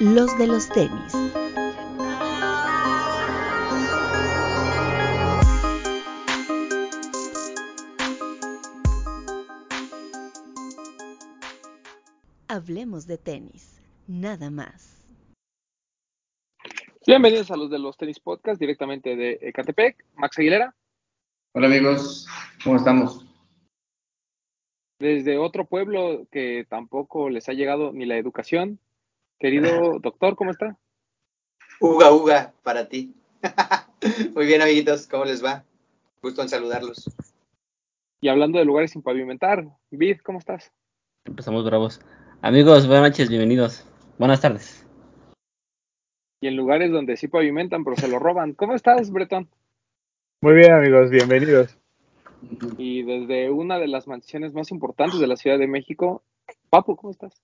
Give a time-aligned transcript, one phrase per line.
[0.00, 1.12] los de los tenis.
[12.46, 15.04] Hablemos de tenis, nada más.
[17.04, 20.04] Bienvenidos a los de los tenis podcast directamente de Ecatepec.
[20.14, 20.76] Max Aguilera.
[21.54, 22.28] Hola amigos,
[22.62, 23.24] ¿cómo estamos?
[25.00, 28.78] Desde otro pueblo que tampoco les ha llegado ni la educación.
[29.38, 30.76] Querido doctor, ¿cómo está?
[31.80, 33.14] Uga, uga, para ti.
[34.34, 35.64] Muy bien, amiguitos, ¿cómo les va?
[36.20, 37.08] Gusto en saludarlos.
[38.20, 40.72] Y hablando de lugares sin pavimentar, Vid, ¿cómo estás?
[41.24, 42.00] Empezamos bravos.
[42.42, 43.86] Amigos, buenas noches, bienvenidos.
[44.18, 44.84] Buenas tardes.
[46.40, 48.54] Y en lugares donde sí pavimentan, pero se lo roban.
[48.54, 49.48] ¿Cómo estás, Bretón?
[50.40, 51.78] Muy bien, amigos, bienvenidos.
[52.76, 56.24] Y desde una de las mansiones más importantes de la Ciudad de México,
[56.70, 57.40] Papu, ¿cómo estás?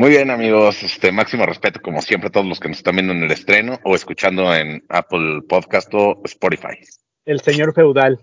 [0.00, 0.82] Muy bien, amigos.
[0.82, 3.78] Este máximo respeto, como siempre, a todos los que nos están viendo en el estreno
[3.84, 6.78] o escuchando en Apple Podcast o Spotify.
[7.26, 8.18] El señor feudal.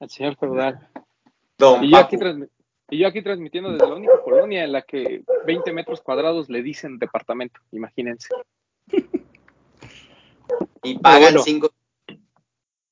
[0.00, 0.88] El señor feudal.
[1.56, 2.16] Don Y yo, aquí
[2.90, 6.98] y yo transmitiendo desde la única colonia en la que 20 metros cuadrados le dicen
[6.98, 8.34] departamento, imagínense.
[10.82, 11.42] Y pagan bueno.
[11.42, 11.70] cinco.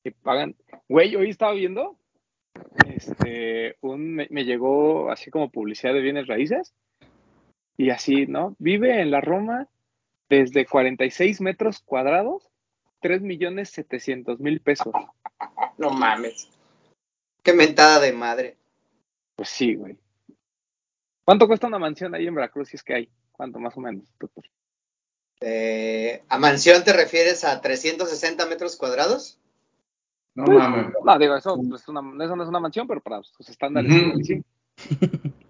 [0.05, 0.55] que pagan.
[0.89, 1.97] Güey, hoy estaba viendo,
[2.86, 6.73] este, un, me, me llegó así como publicidad de bienes raíces
[7.77, 8.56] y así, ¿no?
[8.58, 9.69] Vive en la Roma
[10.28, 12.48] desde 46 metros cuadrados,
[13.00, 14.92] 3 millones 700 mil pesos.
[15.78, 16.48] No mames.
[17.42, 18.56] Qué mentada de madre.
[19.36, 19.98] Pues sí, güey.
[21.24, 23.08] ¿Cuánto cuesta una mansión ahí en Veracruz si es que hay?
[23.33, 24.05] ¿Cuánto más o menos?
[24.18, 24.44] doctor?
[25.40, 29.38] Eh, ¿A mansión te refieres a 360 metros cuadrados?
[30.34, 30.92] No mames.
[31.05, 33.92] No, digo, eso, pues, es una- eso no es una mansión, pero para sus estándares,
[33.92, 34.24] Ujú.
[34.24, 34.42] sí.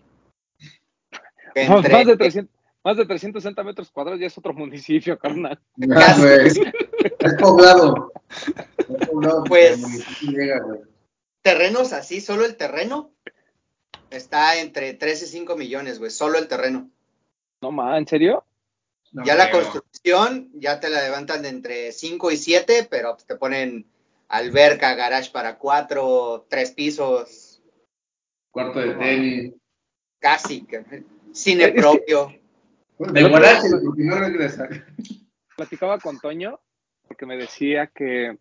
[1.57, 2.55] Que Más, entre- más de 300,
[2.85, 5.59] más de 360 metros cuadrados ya es otro municipio, carnal.
[5.91, 6.49] Ah, güey.
[6.49, 8.13] Es poblado.
[8.77, 9.45] Es poblado.
[9.45, 9.81] Pues-
[10.21, 10.61] llega,
[11.41, 13.11] terrenos así, solo el terreno,
[14.11, 16.91] está entre 3 y 5 millones, güey, solo el terreno.
[17.63, 18.45] No, ma, ¿en serio?
[19.13, 19.63] No ya la creo.
[19.63, 23.87] construcción, ya te la levantan de entre 5 y 7, pero pues, te ponen
[24.29, 27.63] alberca, garage para 4, 3 pisos,
[28.51, 29.55] Cuarto de tenis.
[30.19, 30.67] casi,
[31.33, 32.33] cine Es que- propio.
[32.97, 34.69] Porque no regresa.
[35.57, 36.59] platicaba con Toño
[37.09, 38.37] porque me decía que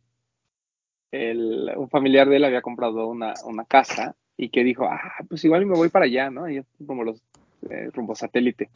[1.11, 5.43] el- un familiar de él había comprado una, una casa y que dijo, ah, pues
[5.45, 6.49] igual me voy para allá, ¿no?
[6.49, 7.21] Y yo, como los
[7.69, 8.69] eh, rumbo satélite.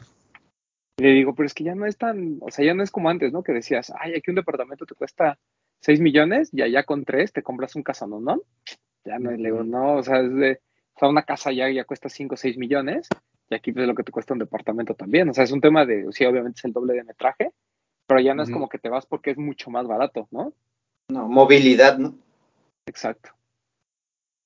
[0.97, 2.91] Y le digo, pero es que ya no es tan, o sea, ya no es
[2.91, 3.43] como antes, ¿no?
[3.43, 5.37] Que decías, ay, aquí un departamento te cuesta
[5.81, 8.41] 6 millones y allá con 3 te compras un casano, ¿no?
[9.05, 10.59] Ya no, es, le digo, no, o sea, es de,
[10.95, 13.07] o sea, una casa ya, ya cuesta 5 o 6 millones
[13.49, 15.29] y aquí pues es lo que te cuesta un departamento también.
[15.29, 17.51] O sea, es un tema de, sí, obviamente es el doble de metraje,
[18.05, 20.53] pero ya no es como que te vas porque es mucho más barato, ¿no?
[21.09, 22.15] No, movilidad, ¿no?
[22.85, 23.31] Exacto.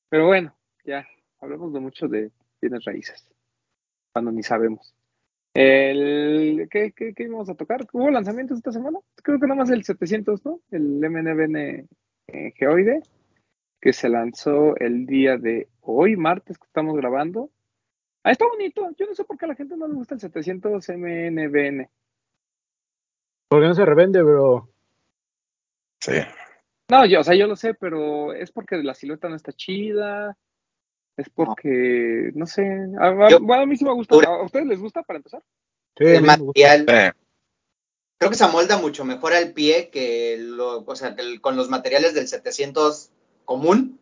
[0.10, 0.56] Pero bueno,
[0.86, 1.06] ya,
[1.40, 2.32] hablamos de mucho de
[2.62, 3.28] bienes raíces,
[4.14, 4.94] cuando ni sabemos.
[5.54, 7.86] El, ¿qué, qué, qué íbamos a tocar?
[7.92, 9.00] ¿Hubo lanzamientos esta semana?
[9.16, 10.62] Creo que nada más el 700, ¿no?
[10.72, 11.88] El MNBN
[12.28, 13.02] eh, Geoide,
[13.82, 17.50] que se lanzó el día de hoy, martes, que estamos grabando.
[18.24, 18.90] Ah, está bonito.
[18.98, 21.90] Yo no sé por qué a la gente no le gusta el 700 MNBN.
[23.50, 24.70] Porque no se revende, bro.
[26.02, 26.14] Sí.
[26.90, 30.38] No, yo, o sea, yo lo sé, pero es porque la silueta no está chida.
[31.18, 32.66] Es porque, no sé.
[33.00, 34.16] A, a- Yo- bueno, a mí sí me gusta.
[34.16, 35.44] ¿A ustedes les gusta para empezar?
[35.98, 37.12] Sí, El material, Eh,
[38.18, 41.56] creo que se amolda mucho mejor al pie que, lo, o sea, que el- con
[41.56, 43.12] los materiales del 700
[43.46, 44.00] común,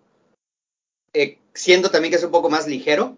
[1.14, 3.18] Eh, siendo también que es un poco más ligero,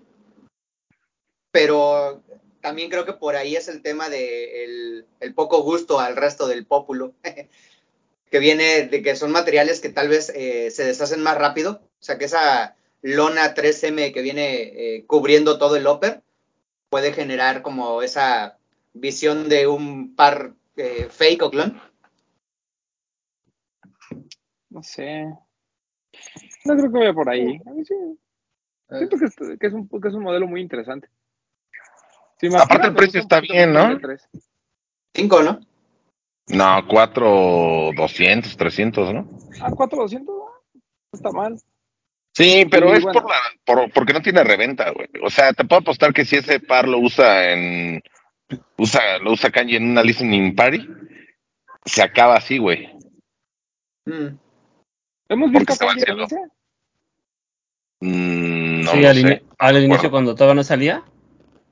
[1.54, 2.24] pero
[2.62, 6.48] también creo que por ahí es el tema de el, el poco gusto al resto
[6.48, 7.14] del pópulo,
[8.32, 12.04] que viene de que son materiales que tal vez eh, se deshacen más rápido, o
[12.04, 16.24] sea que esa lona 3M que viene eh, cubriendo todo el upper
[16.90, 18.58] puede generar como esa
[18.94, 21.80] visión de un par eh, fake o clon.
[24.72, 25.26] No sé.
[26.66, 27.60] No creo que vaya por ahí.
[27.64, 27.94] A mí sí.
[28.90, 31.10] Siento que es, que es un, que es un modelo muy interesante.
[32.60, 33.98] Aparte el precio está bien, ¿no?
[35.14, 35.60] Cinco, ¿no?
[36.48, 39.30] no, 4, 200, 300, ¿no?
[39.62, 41.58] Ah, 4200, ah, no está mal.
[42.36, 43.22] Sí, pero Sí, es bueno.
[43.22, 45.08] por la, por, porque no tiene reventa, güey.
[45.24, 48.02] O sea, te puedo apostar que si ese par lo usa en,
[48.78, 50.88] usa, lo usa Kanji en una listening party,
[51.86, 52.90] se acaba así, güey.
[54.06, 54.36] Mm.
[55.30, 56.36] ¿Hemos Porque visto Kanji?
[58.02, 59.44] Mm, no sí, al, sé.
[59.60, 61.04] al inicio cuando todavía no salía,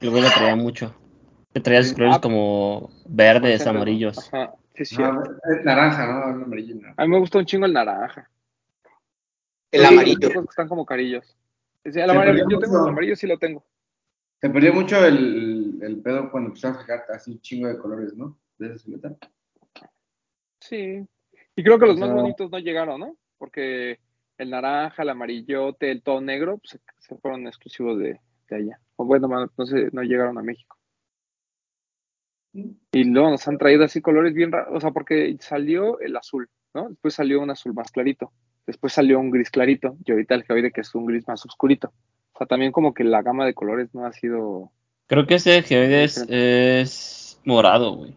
[0.02, 0.96] el güey lo traía mucho.
[1.54, 4.18] Que traía sus colores como verdes, amarillos.
[4.34, 4.98] Ajá, sí, sí.
[4.98, 6.44] No, es naranja, ¿no?
[6.44, 6.76] Amarillo.
[6.76, 6.94] ¿no?
[6.96, 8.30] A mí me gusta un chingo el naranja.
[9.72, 10.18] El Sí, amarillo.
[10.22, 11.38] los otros que están como carillos.
[11.86, 13.66] Sí, el amarillo, yo tengo el amarillo, sí lo tengo.
[14.40, 18.14] Se perdió mucho el, el pedo cuando empezaron a sacar así un chingo de colores,
[18.16, 18.38] ¿no?
[18.58, 19.16] De esa silueta.
[20.60, 21.06] Sí.
[21.56, 23.18] Y creo que los O más bonitos no llegaron, ¿no?
[23.38, 24.00] Porque
[24.38, 28.20] el naranja, el amarillote, el todo negro, pues, se, se fueron exclusivos de,
[28.52, 28.80] de allá.
[28.98, 30.78] O bueno, no sé, no llegaron a México.
[32.54, 36.50] Y luego nos han traído así colores bien raros, o sea, porque salió el azul,
[36.74, 36.90] ¿no?
[36.90, 38.32] Después salió un azul más clarito,
[38.68, 41.94] después salió un gris clarito, y ahorita el que que es un gris más oscurito.
[42.34, 44.72] O sea, también como que la gama de colores no ha sido...
[45.08, 48.16] Creo que ese geoides es morado, güey.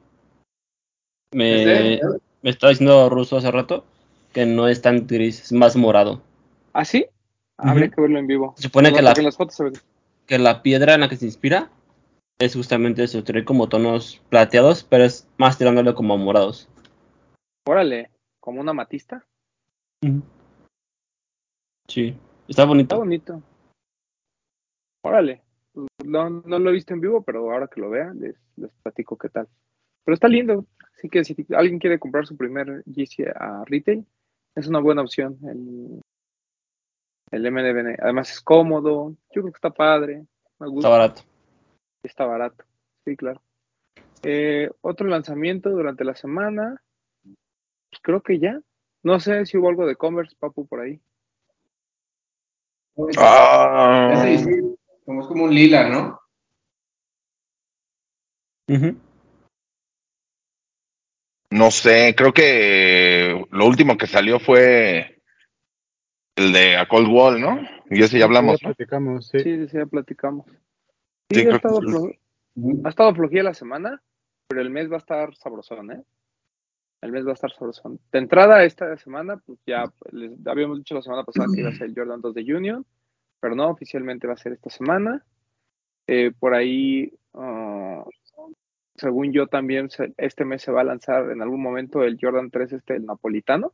[1.33, 2.01] Me,
[2.43, 3.85] me estaba diciendo ruso hace rato
[4.33, 6.23] que no es tan gris, es más morado.
[6.73, 7.07] ¿Ah, sí?
[7.57, 7.95] Habría Ujú.
[7.95, 8.55] que verlo en vivo.
[8.57, 9.73] Se supone No, que la, porque en las fotos se ve.
[10.27, 11.71] Que la piedra en la que se inspira
[12.39, 16.69] es justamente eso, tiene como tonos plateados, pero es más tirándole como a morados.
[17.67, 18.11] Órale,
[18.41, 19.25] como una matista.
[21.89, 22.99] Sí, está Está bonito.
[22.99, 23.43] bonito.
[25.03, 25.43] Órale.
[26.05, 29.17] No, no lo he visto en vivo, pero ahora que lo vean, les, les platico
[29.17, 29.49] qué tal.
[30.05, 30.67] Pero está lindo.
[30.97, 34.07] Así que si alguien quiere comprar su primer GC a retail,
[34.55, 35.39] es una buena opción.
[35.43, 36.01] El,
[37.35, 37.97] el MDBN.
[38.01, 39.11] Además es cómodo.
[39.35, 40.17] Yo creo que está padre.
[40.59, 40.89] Me Está gusta.
[40.89, 41.23] barato.
[42.03, 42.65] Está barato.
[43.05, 43.43] Sí, claro.
[44.23, 46.81] Eh, otro lanzamiento durante la semana.
[47.23, 48.61] Pues creo que ya.
[49.03, 51.01] No sé si hubo algo de Converse, Papu, por ahí.
[53.19, 54.51] Ah, Ese sí,
[55.05, 56.21] como es como un lila, ¿no?
[61.51, 65.14] No sé, creo que lo último que salió fue
[66.37, 67.61] el de A Cold Wall, ¿no?
[67.91, 68.75] Y ese ya hablamos, Ya ¿no?
[68.75, 69.39] platicamos, sí.
[69.41, 70.47] Sí, sí, ya platicamos.
[71.31, 71.87] Sí, Sí, ha que estado, sí.
[71.87, 72.19] flo-
[72.85, 74.03] ha estado flojilla la semana,
[74.49, 76.03] pero el mes va a estar sabrosón, ¿eh?
[77.01, 78.01] El mes va a estar sabrosón.
[78.13, 81.73] De entrada, esta semana, pues ya les habíamos dicho la semana pasada que iba a
[81.75, 82.85] ser el Jordan 2 de Union,
[83.41, 85.23] pero no, oficialmente va a ser esta semana.
[86.07, 88.05] Eh, por ahí, ah,
[88.97, 92.51] según yo también, se- este mes se va a lanzar en algún momento el Jordan
[92.51, 93.73] 3, este, el napolitano.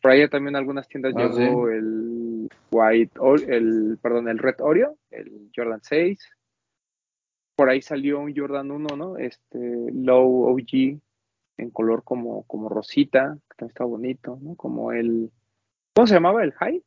[0.00, 4.96] Por ahí también algunas tiendas Ah, llegó el White, O- el, perdón, el Red Oreo,
[5.10, 6.18] el Jordan 6.
[7.56, 9.16] Por ahí salió un Jordan 1, ¿no?
[9.18, 9.58] Este
[9.92, 10.98] Low OG
[11.58, 14.54] en color como, como rosita, que también está bonito, ¿no?
[14.54, 15.30] Como el,
[15.94, 16.42] ¿cómo se llamaba?
[16.42, 16.82] El High,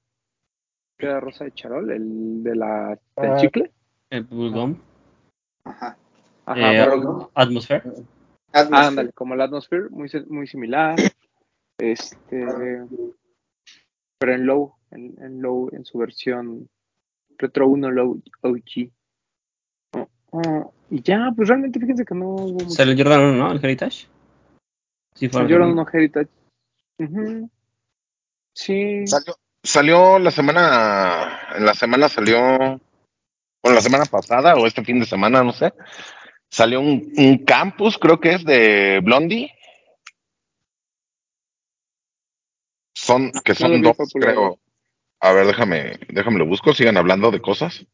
[0.98, 3.38] que era rosa de charol, el de la, del Ah.
[3.38, 3.72] chicle.
[4.10, 4.78] El Bullgum.
[5.66, 5.96] Ajá.
[6.46, 7.32] Ajá, Eh, pero- ¿no?
[7.36, 7.84] Atmosphere.
[8.52, 8.88] Atmosphere.
[8.88, 10.96] ándale, como el Atmosphere, muy, muy similar.
[11.78, 12.46] Este,
[14.20, 16.70] pero en low, en, en low, en su versión
[17.38, 18.90] Retro 1 Low OG.
[19.94, 22.70] Oh, oh, y ya, pues realmente fíjense que no hubo mucho.
[22.70, 23.52] Sale el Jordan 1, ¿no?
[23.52, 24.08] El Heritage.
[25.16, 25.82] Sí, fue Jordan segundo.
[25.82, 26.30] 1 Heritage.
[27.00, 27.50] Ujú.
[28.56, 34.84] Sí, Salió, salió la semana, en la semana salió, bueno, la semana pasada o este
[34.84, 35.74] fin de semana, no sé,
[36.52, 39.52] salió un, un campus, creo que es de Blondie.
[43.04, 44.34] Son, que No son dos, popular.
[44.34, 44.60] creo.
[45.20, 47.86] A ver, déjame, déjame lo busco, sigan hablando de cosas.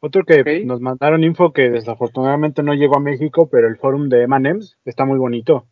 [0.00, 4.24] Otro que nos mandaron info que desafortunadamente no llegó a México, pero el forum de
[4.24, 5.66] M&M's está muy bonito.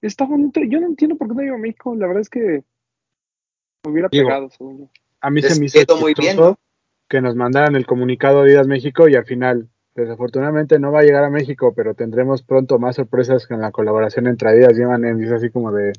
[0.00, 0.60] está bonito.
[0.66, 1.94] Yo no entiendo por qué no iba a México.
[1.94, 2.64] La verdad es que
[3.84, 4.88] me hubiera Digo, pegado, según yo.
[5.20, 6.38] A mí Les se me hizo muy bien,
[7.10, 11.04] que nos mandaran el comunicado de Adidas México y al final, desafortunadamente no va a
[11.04, 15.26] llegar a México, pero tendremos pronto más sorpresas con la colaboración entre Adidas y M&M's.
[15.26, 15.92] Es así como de,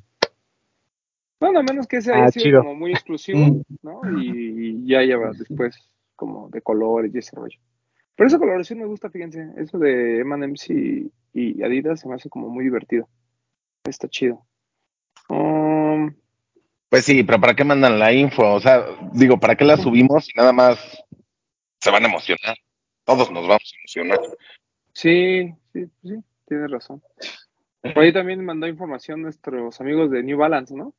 [1.40, 2.60] Bueno, a menos que ese Ah, haya sido chido.
[2.62, 4.02] como muy exclusivo, ¿no?
[4.20, 7.60] Y, y ya lleva después como de colores y ese rollo.
[8.16, 9.52] Pero esa colaboración me gusta, fíjense.
[9.58, 13.08] Eso de M&M's y, y Adidas se me hace como muy divertido.
[13.84, 14.44] Está chido.
[15.30, 16.14] Um,
[16.90, 18.54] Pues sí, pero ¿para qué mandan la info?
[18.56, 20.80] O sea, digo, ¿para qué la subimos y nada más
[21.80, 22.58] se van a emocionar?
[23.04, 24.20] Todos nos vamos a emocionar.
[24.94, 26.16] sí, sí, sí,
[26.48, 27.02] tienes razón.
[27.82, 30.94] Por ahí también mandó información nuestros amigos de New Balance, ¿no?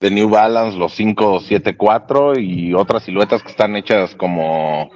[0.00, 4.90] De New Balance, los 574 y otras siluetas que están hechas como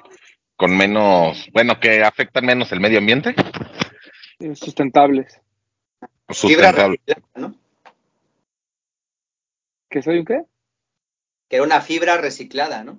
[0.56, 3.34] con menos, bueno, que afectan menos el medio ambiente.
[4.54, 5.40] Sustentables.
[6.28, 7.00] Fibra Sustentable.
[7.06, 7.54] reciclada, ¿no?
[9.88, 10.44] ¿Que soy un qué?
[11.48, 12.98] Que era una fibra reciclada, ¿no?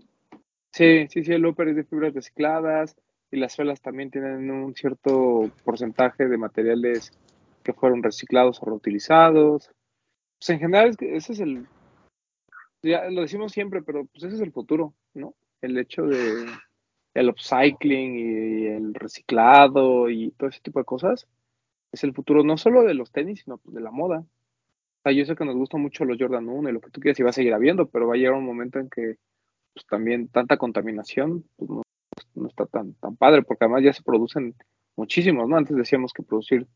[0.71, 2.95] Sí, sí, sí, el upper es de fibras recicladas
[3.31, 7.11] y las suelas también tienen un cierto porcentaje de materiales
[7.63, 9.71] que fueron reciclados o reutilizados.
[10.37, 11.67] Pues en general es que ese es el,
[12.83, 15.35] ya lo decimos siempre, pero pues ese es el futuro, ¿no?
[15.61, 16.45] El hecho de,
[17.13, 21.27] el upcycling y el reciclado y todo ese tipo de cosas
[21.91, 24.19] es el futuro no solo de los tenis, sino pues, de la moda.
[24.19, 26.99] O sea, yo sé que nos gustan mucho los Jordan 1 y lo que tú
[26.99, 29.17] quieras y va a seguir habiendo, pero va a llegar un momento en que
[29.73, 31.83] pues, también tanta contaminación pues, no,
[32.35, 34.55] no está tan, tan padre, porque además ya se producen
[34.95, 35.57] muchísimos, ¿no?
[35.57, 36.67] Antes decíamos que producir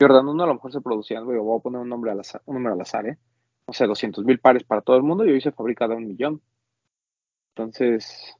[0.00, 2.56] Jordan 1 a lo mejor se producían, voy a poner un, nombre al azar, un
[2.56, 3.18] número al azar, ¿eh?
[3.66, 6.06] No sé, 200 mil pares para todo el mundo y hoy se fabrica de un
[6.06, 6.42] millón.
[7.54, 8.36] Entonces,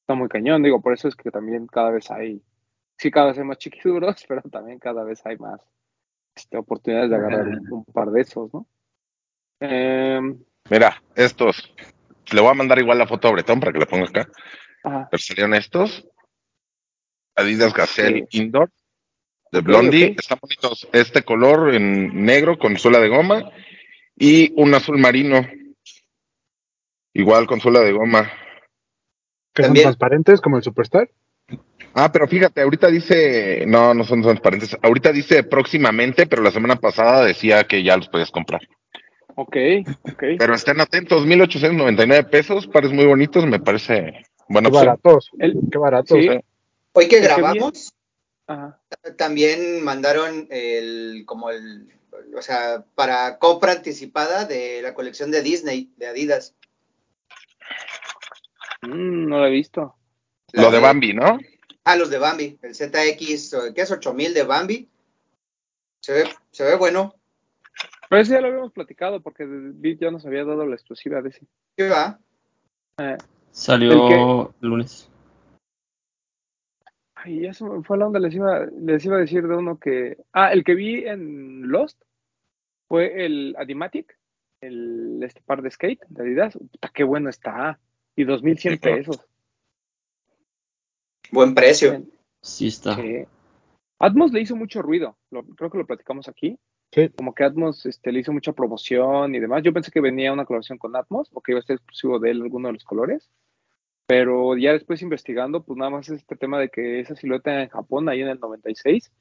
[0.00, 2.42] está muy cañón, digo, por eso es que también cada vez hay,
[2.96, 5.60] sí, cada vez hay más chiquiduros, pero también cada vez hay más
[6.34, 8.66] este, oportunidades de agarrar un, un par de esos, ¿no?
[9.60, 10.38] Em,
[10.70, 11.72] Mira, estos.
[12.32, 14.28] Le voy a mandar igual la foto a Bretón para que la ponga acá.
[14.84, 16.06] ajá, Pero salieron estos.
[17.34, 18.70] Adidas Gazelle Indoor
[19.50, 20.12] de Blondie.
[20.12, 20.18] ok.
[20.18, 20.88] Están bonitos.
[20.92, 23.50] Este color en negro con suela de goma
[24.18, 25.46] y un azul marino.
[27.14, 28.30] Igual con suela de goma.
[29.54, 31.10] Que son transparentes como el Superstar.
[31.94, 34.76] Ah, pero fíjate, ahorita dice, no, no son transparentes.
[34.82, 38.60] Ahorita dice próximamente, pero la semana pasada decía que ya los podías comprar.
[39.34, 39.56] ok,
[40.12, 40.22] ok.
[40.38, 45.30] Pero estén atentos, 1899 pesos, pares muy bonitos, me parece buena Qué baratos.
[45.38, 46.18] El- Qué baratos.
[46.18, 46.28] sí,
[46.92, 47.92] Hoy que grabamos,
[48.46, 48.80] ajá.
[49.16, 51.88] también mandaron el, como el,
[52.36, 56.54] o sea, para compra anticipada de la colección de Disney, de Adidas.
[58.82, 59.96] Mm, no lo he visto.
[60.52, 61.38] La Lo de Bambi, ¿no?
[61.84, 64.88] Ah, los de Bambi, el ZX, ¿qué es 8000 de Bambi?
[66.00, 67.14] Se ve, se ve bueno.
[68.08, 71.30] Pero ese ya lo habíamos platicado porque Bit ya nos había dado la exclusiva de
[71.30, 71.46] ese.
[71.76, 72.18] ¿Qué va?
[73.52, 75.10] Salió el lunes.
[77.24, 79.78] Ay, ya se me fue la onda, les iba, les iba a decir de uno
[79.78, 80.18] que...
[80.32, 82.00] Ah, el que vi en Lost
[82.88, 84.16] fue el Adimatic,
[84.60, 86.56] el, este par de skate de Adidas.
[86.56, 87.80] Puta, qué bueno está.
[88.16, 88.96] Y 2.100 Sí, claro.
[88.98, 89.26] pesos.
[91.30, 92.02] Buen precio.
[92.40, 92.94] Sí está.
[92.96, 93.24] Sí.
[94.00, 96.58] Atmos le hizo mucho ruido, lo- creo que lo platicamos aquí.
[96.92, 97.08] Sí.
[97.10, 99.62] Como que Atmos este, le hizo mucha promoción y demás.
[99.62, 102.30] Yo pensé que venía una colaboración con Atmos o que iba a ser exclusivo de
[102.30, 103.28] él alguno de los colores.
[104.08, 108.08] Pero ya después investigando, pues nada más este tema de que esa silueta en Japón,
[108.08, 109.12] ahí en el 96,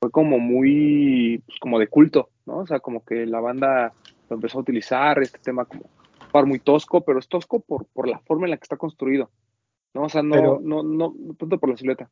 [0.00, 2.58] fue como muy, pues como de culto, ¿no?
[2.58, 3.92] O sea, como que la banda
[4.30, 5.90] lo empezó a utilizar, este tema como
[6.30, 9.28] par muy tosco, pero es tosco por, por la forma en la que está construido,
[9.92, 10.02] ¿no?
[10.04, 12.08] O sea, no, Pero- no, no, no tanto por la silueta.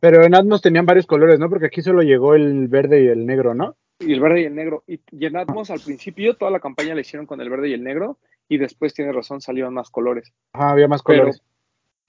[0.00, 1.48] Pero en Atmos tenían varios colores, ¿no?
[1.48, 3.74] Porque aquí solo llegó el verde y el negro, ¿no?
[3.98, 4.84] Y el verde y el negro.
[4.86, 7.72] Y, y en Atmos al principio toda la campaña la hicieron con el verde y
[7.72, 10.32] el negro y después tiene razón salieron más colores.
[10.52, 11.42] Ajá, había más Pero colores.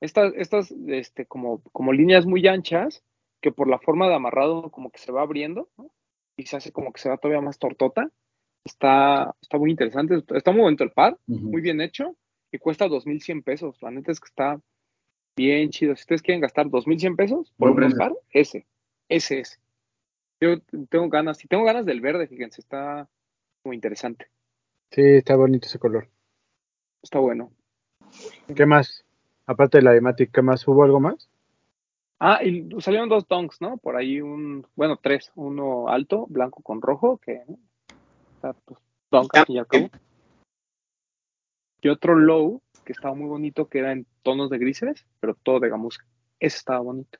[0.02, 3.04] Estas, estas este, como, como líneas muy anchas
[3.42, 5.92] que por la forma de amarrado como que se va abriendo ¿no?
[6.38, 8.10] y se hace como que se va todavía más tortota.
[8.64, 10.24] Está, está muy interesante.
[10.36, 12.16] Está muy bonito el par, muy bien hecho
[12.52, 13.78] y cuesta 2.100 pesos.
[13.82, 14.60] La neta es que está
[15.36, 15.96] bien chido.
[15.96, 18.66] Si ustedes quieren gastar 2.100 pesos por un par, ese,
[19.10, 19.60] ese es.
[20.42, 20.60] Yo
[20.90, 23.08] tengo ganas, si tengo ganas del verde, fíjense, está
[23.64, 24.28] muy interesante.
[24.92, 26.10] Sí, está bonito ese color.
[27.02, 27.52] Está bueno.
[28.54, 29.05] ¿Qué más?
[29.48, 30.68] Aparte de la Dematic, ¿qué más?
[30.68, 31.30] ¿Hubo algo más?
[32.20, 33.78] Ah, y salieron dos donks, ¿no?
[33.78, 35.32] Por ahí un, bueno, tres.
[35.36, 37.44] Uno alto, blanco con rojo, que
[38.36, 38.80] está, pues,
[39.12, 39.90] donk al fin y al cabo.
[41.82, 45.60] Y otro low, que estaba muy bonito, que era en tonos de grises, pero todo
[45.60, 46.04] de gamuza.
[46.40, 47.20] Ese estaba bonito.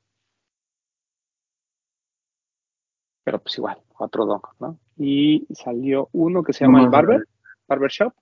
[3.22, 4.78] Pero pues igual, otro donk, ¿no?
[4.96, 6.88] Y salió uno que se llama el.
[6.88, 7.24] Barber,
[7.68, 8.12] Barber Shop.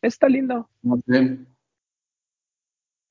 [0.00, 0.68] Está lindo.
[0.82, 1.46] Muy bien.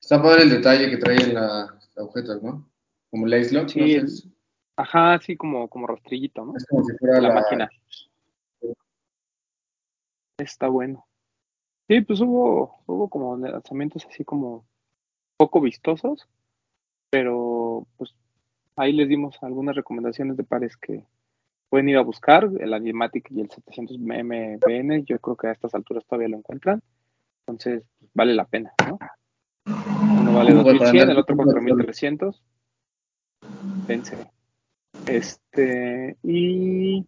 [0.00, 2.68] Está padre el detalle que trae en agujetas, ¿no?
[3.10, 4.28] Como lace lock, Sí, no es,
[4.76, 6.56] Ajá, así como, como rastrillito, ¿no?
[6.56, 7.70] es como si fuera La, la, máquina.
[10.38, 11.06] Está bueno.
[11.86, 14.64] Sí, pues hubo, hubo como lanzamientos así como
[15.36, 16.26] poco vistosos,
[17.10, 18.14] pero pues
[18.76, 21.04] ahí les dimos algunas recomendaciones de pares que
[21.68, 25.74] pueden ir a buscar, el Animatic y el 700 MBN, yo creo que a estas
[25.74, 26.82] alturas todavía lo encuentran,
[27.40, 28.98] entonces pues, vale la pena, ¿no?
[29.66, 32.42] Uno vale Como para 2100, andar el otro con- 4300.
[33.86, 34.16] Dense.
[35.06, 37.06] Este, y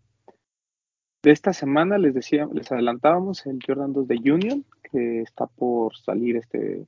[1.23, 5.97] de esta semana les decía, les adelantábamos el Jordan 2 de Union, que está por
[5.97, 6.87] salir este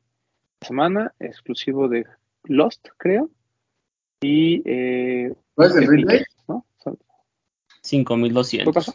[0.60, 2.06] semana, exclusivo de
[2.44, 3.30] Lost, creo.
[4.22, 6.66] Y eh, ¿Cuál es el pesos, ¿no?
[6.82, 7.04] Son- ¿Qué
[7.82, 8.74] 5200.
[8.74, 8.94] pasó?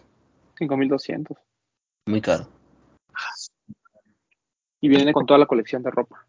[0.57, 1.37] 5200.
[2.07, 2.47] Muy caro.
[4.81, 6.25] Y viene con toda la colección de ropa.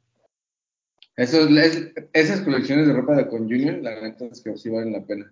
[1.20, 4.92] Esos, es- esas colecciones de ropa de con Union, la neta es que sí valen
[4.94, 5.30] la pena.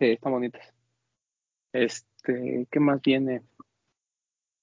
[0.00, 0.74] Sí, están bonitas.
[1.72, 3.42] Este, ¿qué más viene?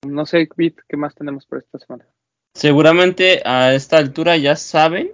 [0.06, 2.06] No sé, Bit, ¿qué más tenemos por esta semana?
[2.54, 5.14] Seguramente a esta altura ya saben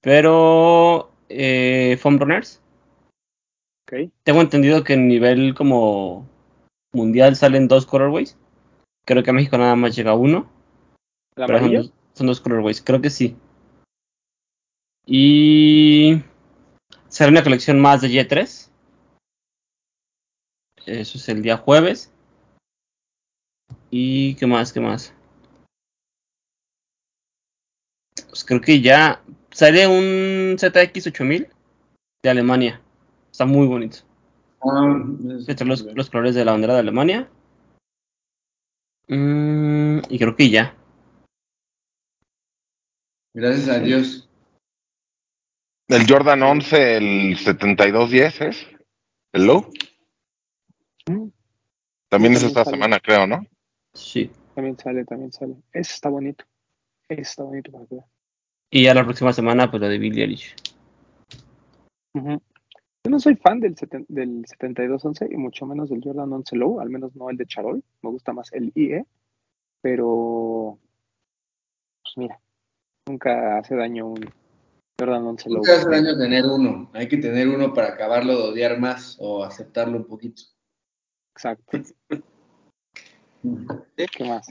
[0.00, 2.60] Pero, eh, Foam Runners,
[4.24, 6.28] tengo entendido que en nivel como
[6.92, 8.36] mundial salen dos colorways.
[9.06, 10.50] Creo que a México nada más llega uno.
[11.36, 13.36] Dos, son dos colorways, creo que sí.
[15.06, 16.20] Y
[17.08, 18.70] sale una colección más de Y3.
[20.84, 22.12] Eso es el día jueves.
[23.90, 24.72] ¿Y qué más?
[24.72, 25.14] ¿Qué más?
[28.28, 31.48] Pues creo que ya sale un ZX 8000
[32.22, 32.80] de Alemania.
[33.30, 33.98] Está muy bonito.
[34.62, 35.04] Ah,
[35.46, 37.28] es- los, los colores de la bandera de Alemania.
[39.08, 40.74] Mm, y creo que ya.
[43.34, 44.25] Gracias a Dios.
[45.88, 48.66] El Jordan 11, el 7210 es.
[49.32, 49.70] El low.
[52.08, 52.76] También es esta sale.
[52.76, 53.46] semana, creo, ¿no?
[53.94, 54.30] Sí.
[54.54, 55.54] También sale, también sale.
[55.72, 56.44] Ese está bonito.
[57.08, 58.04] Ese está bonito para vean.
[58.70, 60.56] Y ya la próxima semana, pues lo de Billie Eilish.
[62.14, 63.76] Yo no soy fan del,
[64.08, 67.84] del 7211 y mucho menos del Jordan 11 Low, al menos no el de Charol.
[68.02, 69.04] Me gusta más el IE,
[69.80, 70.80] pero
[72.02, 72.40] pues mira,
[73.06, 74.28] nunca hace daño un
[74.98, 75.56] Jordan 11 Low.
[75.58, 76.90] Nunca hace daño tener uno.
[76.94, 80.42] Hay que tener uno para acabarlo de odiar más o aceptarlo un poquito.
[81.34, 81.78] Exacto.
[83.96, 84.48] ¿Qué más?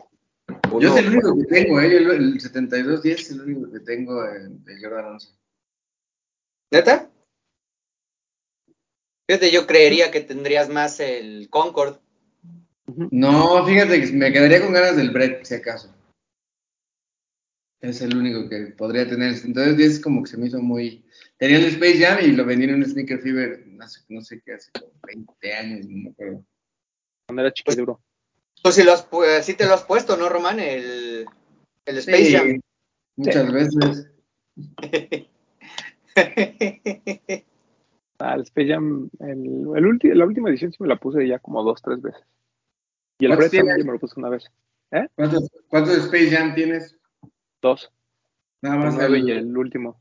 [0.80, 1.92] Yo es el único que tengo, ¿eh?
[1.92, 5.30] Yo el, el 7210 es el único que tengo de Jordan 11.
[6.72, 7.10] ¿Neta?
[9.28, 11.98] Fíjate, yo creería que tendrías más el Concord.
[12.86, 15.95] No, fíjate que me quedaría con ganas del Brett, si acaso.
[17.86, 19.34] Es el único que podría tener.
[19.46, 21.06] Entonces, es como que se me hizo muy.
[21.38, 24.42] Tenía el Space Jam y lo vendí en un Sneaker Fever, no sé, no sé
[24.44, 26.46] qué, hace como 20 años, no me acuerdo.
[27.28, 28.02] Cuando era chiquiduro.
[28.64, 30.60] Tú sí, lo has, pu- sí te lo has puesto, ¿no, Román?
[30.60, 31.26] El,
[31.86, 32.60] el Space Sí, Jam.
[33.18, 34.12] muchas veces.
[38.18, 39.28] Ah, el Space Jam, el,
[39.76, 42.22] el ulti- la última edición sí me la puse ya como dos, tres veces.
[43.20, 43.78] Y el ¿Cuántos Brett también tienes?
[43.78, 44.46] yo me lo puse una vez.
[45.16, 46.98] ¿Cuántos, ¿Cuántos Space Jam tienes?
[47.66, 47.92] Dos.
[48.62, 49.00] Nada más.
[49.00, 50.00] el- y el último.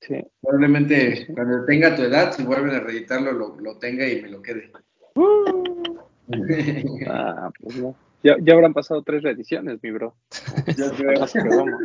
[0.00, 0.24] Sí.
[0.40, 4.40] Probablemente cuando tenga tu edad, si vuelven a reeditarlo, lo, lo tenga y me lo
[4.40, 4.70] quede.
[7.08, 7.96] Ah, pues no.
[8.22, 10.14] Ya, ya habrán pasado tres reediciones, mi bro.
[10.76, 11.24] Yo creo.
[11.24, 11.80] Así que vamos.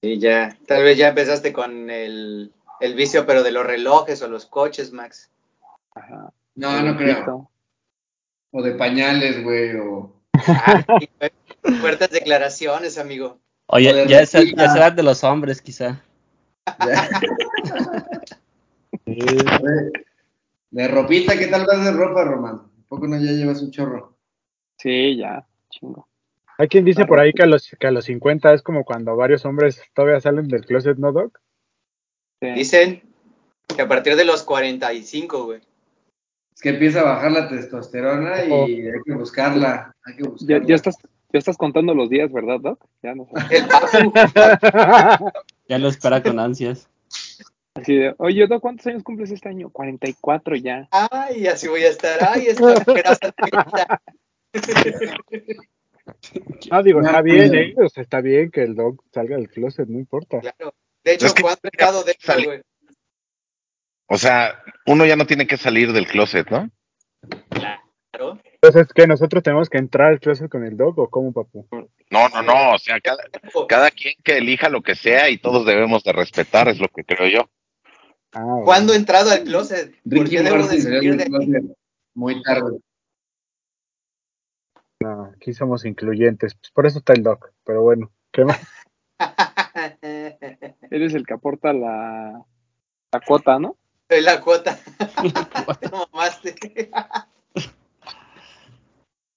[0.00, 4.28] Y ya, tal vez ya empezaste con el, el vicio, pero de los relojes o
[4.28, 5.30] los coches, Max.
[5.94, 6.32] Ajá.
[6.54, 7.50] No, no creo.
[8.52, 10.14] O de pañales, güey, o...
[10.34, 10.82] Ah,
[11.80, 13.38] fuertes declaraciones, amigo.
[13.66, 16.02] Oye, ya es, ya es edad de los hombres, quizá.
[19.04, 19.92] De,
[20.70, 22.54] de ropita, ¿qué tal vas de ropa, Román?
[22.56, 24.16] ¿A poco no ya llevas un chorro?
[24.78, 26.08] Sí, ya, chingo.
[26.58, 29.16] Hay quien dice por ahí que a los, que a los 50 es como cuando
[29.16, 31.40] varios hombres todavía salen del closet, ¿no, Doc?
[32.40, 32.50] Sí.
[32.50, 33.02] Dicen
[33.74, 35.60] que a partir de los 45, güey.
[36.54, 39.94] Es que empieza a bajar la testosterona y hay que buscarla.
[40.04, 40.66] Hay que Ya, buscarla.
[40.66, 40.96] ya estás,
[41.32, 42.84] ya estás contando los días, ¿verdad, Doc?
[43.02, 43.32] Ya no sé.
[45.68, 46.88] Ya lo espera con ansias.
[47.74, 49.70] Así de, oye, Doc, ¿cuántos años cumples este año?
[49.70, 50.88] 44 ya.
[50.90, 52.18] Ay, así voy a estar.
[52.22, 54.02] Ay, treinta.
[56.70, 57.74] No, digo, No, está bien, ¿eh?
[57.82, 60.40] O sea, está bien que el Doc salga del closet, no importa.
[60.40, 60.74] Claro.
[61.04, 62.60] De hecho, ¿cuánto estado de güey?
[64.06, 66.70] O sea, uno ya no tiene que salir del closet, ¿no?
[67.48, 67.81] Claro.
[68.12, 69.06] Entonces, ¿qué?
[69.06, 71.66] ¿Nosotros tenemos que entrar al closet con el Doc o cómo, papu?
[72.10, 72.74] No, no, no.
[72.74, 73.22] O sea, cada,
[73.68, 77.04] cada quien que elija lo que sea y todos debemos de respetar, es lo que
[77.04, 77.50] creo yo.
[78.32, 78.64] Ah, bueno.
[78.64, 79.92] ¿Cuándo he entrado al closet?
[80.02, 81.74] ¿Por Ricky qué debo de salir
[82.14, 82.78] muy tarde.
[85.00, 86.54] No, aquí somos incluyentes.
[86.54, 87.52] Pues por eso está el Doc.
[87.64, 88.60] Pero bueno, ¿qué más?
[90.90, 92.44] Eres el que aporta la,
[93.12, 93.76] la cuota, ¿no?
[94.08, 94.78] Soy la cuota.
[95.80, 96.54] Te mamaste.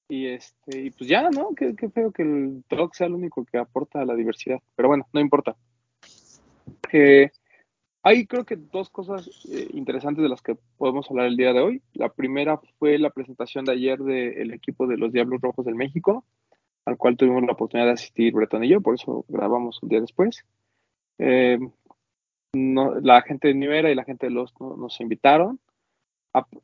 [0.08, 1.56] Y este, y pues ya, ¿no?
[1.56, 4.60] Qué, feo que el Doc sea el único que aporta a la diversidad.
[4.76, 5.56] Pero bueno, no importa.
[6.92, 7.32] Eh,
[8.04, 11.62] hay creo que dos cosas eh, interesantes de las que podemos hablar el día de
[11.62, 11.82] hoy.
[11.94, 16.24] La primera fue la presentación de ayer del equipo de los Diablos Rojos del México,
[16.86, 20.02] al cual tuvimos la oportunidad de asistir Breton y yo, por eso grabamos un día
[20.02, 20.46] después.
[21.18, 21.58] Eh,
[22.54, 25.60] la gente de Nivera y la gente de los no- nos invitaron.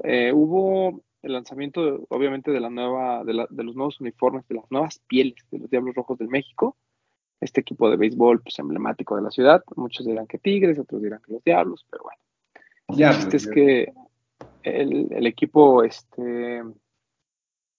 [0.03, 4.55] Eh, hubo el lanzamiento, obviamente, de la nueva, de, la- de los nuevos uniformes, de
[4.55, 6.75] las nuevas pieles de los Diablos Rojos del México.
[7.39, 9.63] Este equipo de béisbol, pues emblemático de la ciudad.
[9.75, 12.21] Muchos dirán que Tigres, otros dirán que los Diablos, pero bueno.
[12.97, 13.93] Ya, El chiste es que
[14.63, 16.61] el, el equipo este,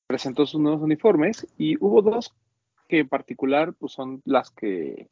[0.06, 2.34] presentó sus nuevos uniformes y hubo dos
[2.88, 5.08] que en particular pues, son las que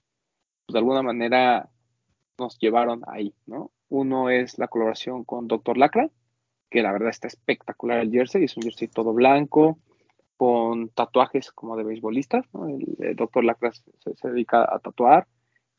[0.67, 1.69] pues de alguna manera
[2.39, 3.71] nos llevaron ahí, ¿no?
[3.89, 5.77] Uno es la colaboración con Dr.
[5.79, 6.11] Lacra,
[6.71, 9.79] que la verdad está espectacular el jersey, es un jersey todo blanco,
[10.37, 12.69] con tatuajes como de beisbolistas, ¿no?
[12.69, 13.45] El, el Dr.
[13.45, 13.83] Lacra se,
[14.15, 15.27] se dedica a tatuar,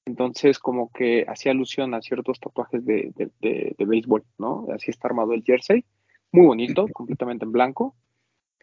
[0.05, 4.67] entonces como que hacía alusión a ciertos tatuajes de, de, de, de béisbol, ¿no?
[4.75, 5.83] Así está armado el jersey,
[6.31, 7.95] muy bonito, completamente en blanco.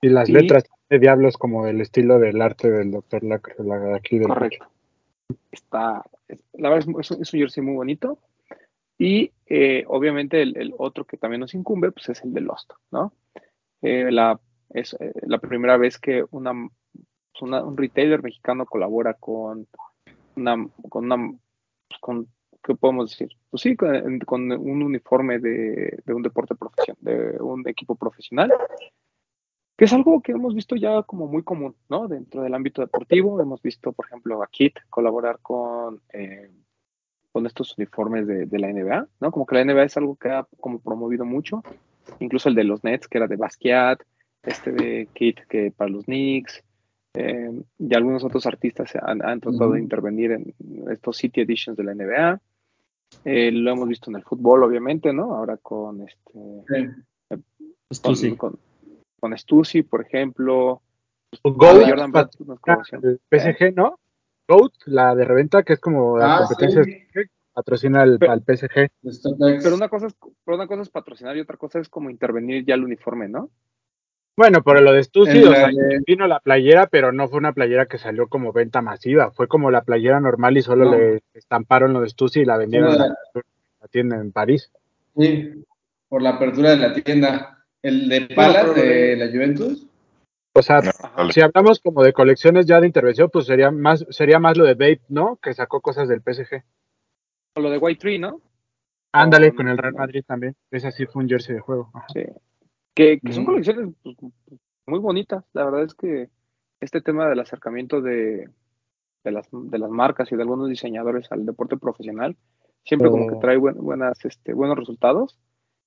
[0.00, 3.24] Y las Y- letras de diablos como el estilo del arte del Dr.
[3.24, 4.66] Lacra, la de aquí del Correcto.
[5.50, 8.18] Está, es- la verdad es un jersey muy bonito.
[8.98, 12.72] Y eh, obviamente el, el otro que también nos incumbe, pues es el de Lost,
[12.90, 13.12] ¿no?
[13.80, 16.52] Eh, la, es eh, la primera vez que una,
[16.92, 19.68] pues, una- un retailer mexicano colabora con
[20.37, 21.16] una, con una,
[21.88, 22.26] pues, con,
[22.62, 23.28] ¿qué podemos decir?
[23.50, 28.52] Pues sí, con, con un uniforme de, de un deporte profesional, de un equipo profesional,
[29.76, 32.08] que es algo que hemos visto ya como muy común, ¿no?
[32.08, 36.50] Dentro del ámbito deportivo, hemos visto, por ejemplo, a Kit colaborar con, eh,
[37.32, 39.30] con estos uniformes de, de la NBA, ¿no?
[39.30, 41.62] Como que la NBA es algo que ha como promovido mucho,
[42.20, 44.00] incluso el de los Nets, que era de Basquiat,
[44.42, 46.62] este de Kit, que para los Knicks,
[47.14, 50.54] eh, y algunos otros artistas han, han tratado de intervenir en
[50.90, 52.40] estos City Editions de la NBA.
[53.24, 55.34] Eh, lo hemos visto en el fútbol, obviamente, ¿no?
[55.34, 56.88] Ahora con este Sí.
[57.28, 57.44] Con,
[58.02, 58.36] tú sí.
[58.36, 58.58] con,
[59.18, 60.82] con Stussy, por ejemplo.
[61.42, 62.30] Jordan Brand,
[63.02, 63.98] el PSG, ¿no?
[64.48, 66.96] Goat, la de reventa, que es como la Ah, competencia sí.
[67.52, 68.88] patrocina al, Pero- al PSG.
[69.62, 72.64] Pero una cosa es, pero una cosa es patrocinar y otra cosa es como intervenir
[72.64, 73.50] ya el uniforme, ¿no?
[74.37, 77.52] Bueno, pero lo de Stussy, o sea, de- vino la playera, pero no fue una
[77.52, 79.32] playera que salió como venta masiva.
[79.32, 80.92] Fue como la playera normal y solo No.
[80.96, 83.06] le estamparon lo de Stussy y la vendieron en la,
[83.80, 84.70] la tienda en París.
[85.16, 85.64] Sí,
[86.08, 87.64] por la apertura de la tienda.
[87.82, 89.88] El de Palas de- la Juventus.
[90.58, 90.80] O sea,
[91.30, 94.74] si hablamos como de colecciones ya de intervención, pues sería más, sería más lo de
[94.74, 95.36] Babe, ¿no?
[95.36, 96.62] Que sacó cosas del PSG.
[97.56, 98.40] O lo de White Tree, ¿no?
[99.12, 100.54] Ándale, Con- con el Real Madrid también.
[100.70, 101.90] Ese sí fue un jersey de juego.
[101.94, 102.06] Ajá.
[102.12, 102.22] Sí.
[102.94, 103.52] Que, que son Ujú.
[103.52, 104.16] colecciones pues,
[104.86, 105.44] muy bonitas.
[105.52, 106.28] La verdad es que
[106.80, 108.48] este tema del acercamiento de,
[109.24, 112.36] de, las, de las marcas y de algunos diseñadores al deporte profesional
[112.84, 113.38] siempre como que Oh.
[113.40, 115.38] trae buen- buenas, este, buenos resultados.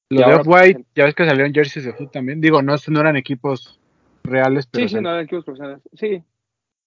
[0.10, 2.42] Y Lo de Off-White, pues, ya ves que salieron jerseys de fútbol también.
[2.42, 3.80] Digo, no, no eran equipos
[4.24, 5.82] reales, pero Sí, sí, no equipos profesionales.
[5.94, 6.24] Sí,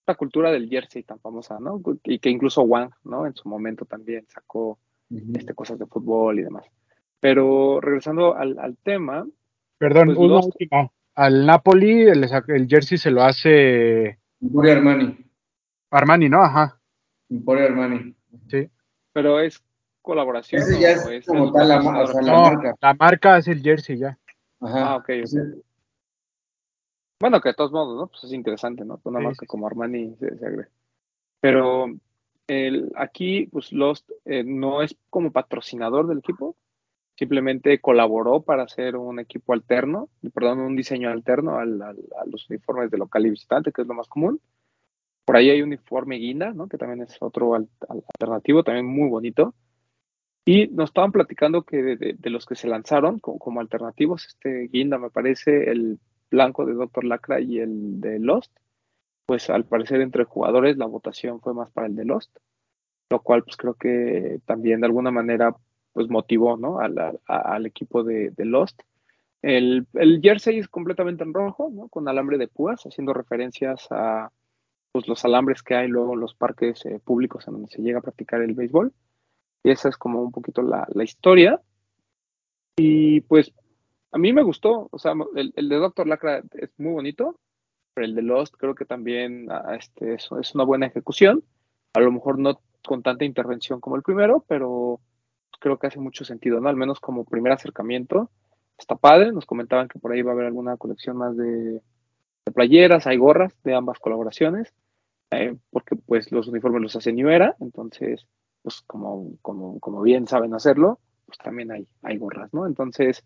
[0.06, 1.80] la cultura del jersey tan famosa, ¿no?
[2.04, 3.26] Y que incluso Wang, ¿no?
[3.26, 4.78] En su momento también sacó
[5.34, 6.66] este, cosas de fútbol y demás.
[7.20, 9.26] Pero regresando al, al tema,
[9.78, 10.90] Perdón, pues una Lost- última.
[11.16, 15.16] Al Napoli el, el jersey se lo hace Emporio Armani.
[15.90, 16.42] Armani, ¿no?
[16.42, 16.80] Ajá.
[17.30, 18.14] Emporio Armani.
[19.12, 19.62] pero es
[20.02, 22.74] colaboración Ese ya es es como tal la, o sea, la No, marca.
[22.80, 24.18] la marca es el jersey ya.
[24.60, 24.92] Ajá.
[24.92, 25.64] Ah, ok, ok.
[27.20, 28.06] Bueno, que de todos modos, ¿no?
[28.08, 29.00] Pues es interesante, ¿no?
[29.04, 30.68] Una Sí, marca sí, como Armani se, se agregue.
[31.40, 31.86] Pero
[32.46, 36.56] el, aquí, pues Lost eh, no es como patrocinador del equipo,
[37.16, 42.48] simplemente colaboró para hacer un equipo alterno, perdón, un diseño alterno al- al- a los
[42.50, 44.40] uniformes de local y visitante, que es lo más común.
[45.24, 46.68] Por ahí hay un uniforme guinda, ¿no?
[46.68, 49.54] Que también es otro al- alternativo, también muy bonito.
[50.44, 54.26] Y nos estaban platicando que de, de- de los que se lanzaron como, como alternativos,
[54.26, 55.98] este guinda me parece el
[56.34, 57.04] blanco de Dr.
[57.04, 58.52] Lacra y el de Lost,
[59.26, 62.36] pues al parecer entre jugadores la votación fue más para el de Lost,
[63.10, 65.54] lo cual pues creo que también de alguna manera
[65.92, 66.80] pues motivó, ¿no?
[66.80, 68.80] Al, al- al equipo de, de Lost.
[69.42, 71.88] El, el jersey es completamente en rojo, ¿no?
[71.88, 74.30] Con alambre de púas, haciendo referencias a
[74.90, 77.98] pues, los alambres que hay luego en los parques eh, públicos en donde se llega
[77.98, 78.92] a practicar el béisbol.
[79.62, 81.60] Y esa es como un poquito la, la historia.
[82.76, 83.52] Y pues
[84.14, 87.40] a mí me gustó, o sea, el, el de Doctor Lacra es muy bonito,
[87.92, 91.42] pero el de Lost creo que también ah, este, es, una buena ejecución.
[91.94, 95.00] A lo mejor no con tanta intervención como el primero, pero
[95.58, 96.68] creo que hace mucho sentido, ¿no?
[96.68, 98.30] Al menos como primer acercamiento.
[98.78, 101.80] Está padre, nos comentaban que por ahí va a haber alguna colección más de,
[102.44, 104.72] de playeras, hay gorras de ambas colaboraciones,
[105.32, 108.28] eh, porque pues los uniformes los hace New Era, entonces,
[108.62, 112.66] pues como, como, como bien saben hacerlo, pues también hay, hay gorras, ¿no?
[112.66, 113.24] Entonces,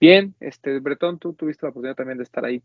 [0.00, 2.62] bien, este, Bretón, tú tuviste la oportunidad también de estar ahí.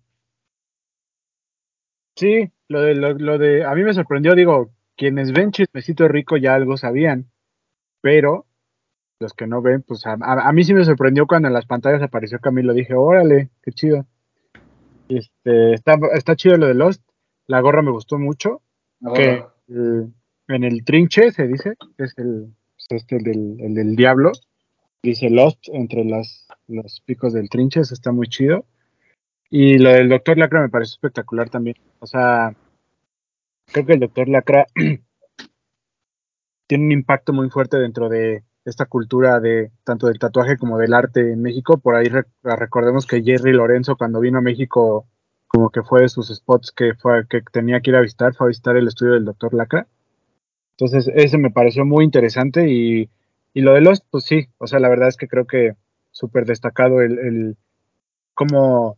[2.16, 6.38] Sí, lo de, lo, lo de, a mí me sorprendió, digo, quienes ven Chismecito Rico
[6.38, 7.32] ya algo sabían,
[8.02, 8.46] pero
[9.20, 11.66] los que no ven, pues a, a- a mí sí me sorprendió cuando en las
[11.66, 14.06] pantallas apareció Camilo, dije, órale, qué chido.
[15.08, 17.02] Este, está, está chido lo de Lost,
[17.48, 18.62] la gorra me gustó mucho,
[19.02, 19.44] La que
[20.48, 24.32] en el trinche se dice, que es el, es este, el del, el del diablo,
[25.04, 28.66] dice Lost entre las, los picos del trinche, eso está muy chido.
[29.50, 31.76] Y lo del Doctor Lacra me parece espectacular también.
[32.00, 32.56] O sea,
[33.72, 34.68] creo que el Doctor Lacra
[36.68, 40.94] tiene un impacto muy fuerte dentro de esta cultura de tanto del tatuaje como del
[40.94, 41.78] arte en México.
[41.80, 45.08] Por ahí rec- recordemos que Jerry Lorenzo cuando vino a México
[45.48, 48.48] como que fue de sus spots que fue que tenía que ir a visitar, fue
[48.48, 49.88] a visitar el estudio del doctor Lacra.
[50.78, 53.10] Entonces, ese me pareció muy interesante y,
[53.54, 55.76] y lo de Lost, pues sí, o sea, la verdad es que creo que
[56.12, 57.58] súper destacado el, el
[58.34, 58.98] cómo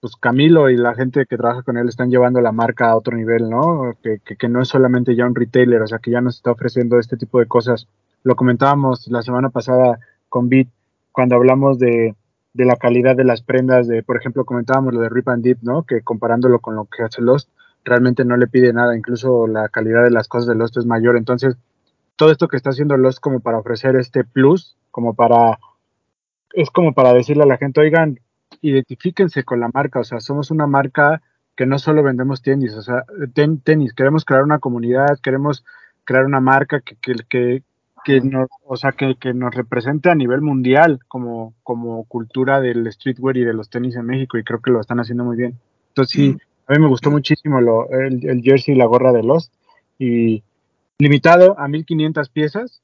[0.00, 3.16] pues Camilo y la gente que trabaja con él están llevando la marca a otro
[3.16, 3.94] nivel, ¿no?
[4.02, 6.50] Que, que, que no es solamente ya un retailer, o sea, que ya nos está
[6.50, 7.86] ofreciendo este tipo de cosas.
[8.22, 9.98] Lo comentábamos la semana pasada
[10.30, 10.68] con Beat,
[11.12, 12.14] cuando hablamos de,
[12.54, 15.58] de la calidad de las prendas, de, por ejemplo, comentábamos lo de Rip and Dip,
[15.62, 15.82] ¿no?
[15.82, 17.50] Que comparándolo con lo que hace Lost,
[17.84, 21.16] realmente no le pide nada, incluso la calidad de las cosas de Lost es mayor.
[21.16, 21.56] Entonces,
[22.20, 25.58] todo esto que está haciendo Lost como para ofrecer este plus, como para,
[26.52, 28.20] es como para decirle a la gente, oigan,
[28.60, 31.22] identifíquense con la marca, o sea, somos una marca
[31.56, 35.64] que no solo vendemos tenis, o sea, ten, tenis, queremos crear una comunidad, queremos
[36.04, 37.62] crear una marca que, que, que,
[38.04, 42.92] que nos, o sea, que, que, nos represente a nivel mundial como, como cultura del
[42.92, 45.58] streetwear y de los tenis en México y creo que lo están haciendo muy bien.
[45.88, 49.22] Entonces sí, a mí me gustó muchísimo lo, el, el jersey y la gorra de
[49.22, 49.54] Lost
[49.98, 50.42] y
[51.00, 52.82] limitado a 1500 piezas,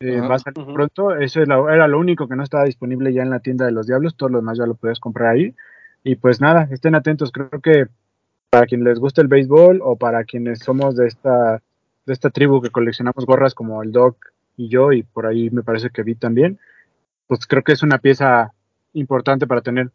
[0.00, 0.74] eh, va a salir uh -huh.
[0.74, 1.16] pronto.
[1.16, 3.86] Eso la, era lo único que no estaba disponible ya en la tienda de los
[3.86, 4.16] Diablos.
[4.16, 5.54] Todo lo demás ya lo puedes comprar ahí.
[6.04, 7.32] Y pues nada, estén atentos.
[7.32, 7.88] Creo que
[8.50, 11.60] para quien les gusta el béisbol o para quienes somos de esta,
[12.06, 14.16] de esta tribu que coleccionamos gorras como el Doc
[14.56, 16.58] y yo, y por ahí me parece que vi también,
[17.26, 18.52] pues creo que es una pieza
[18.94, 19.90] importante para tener.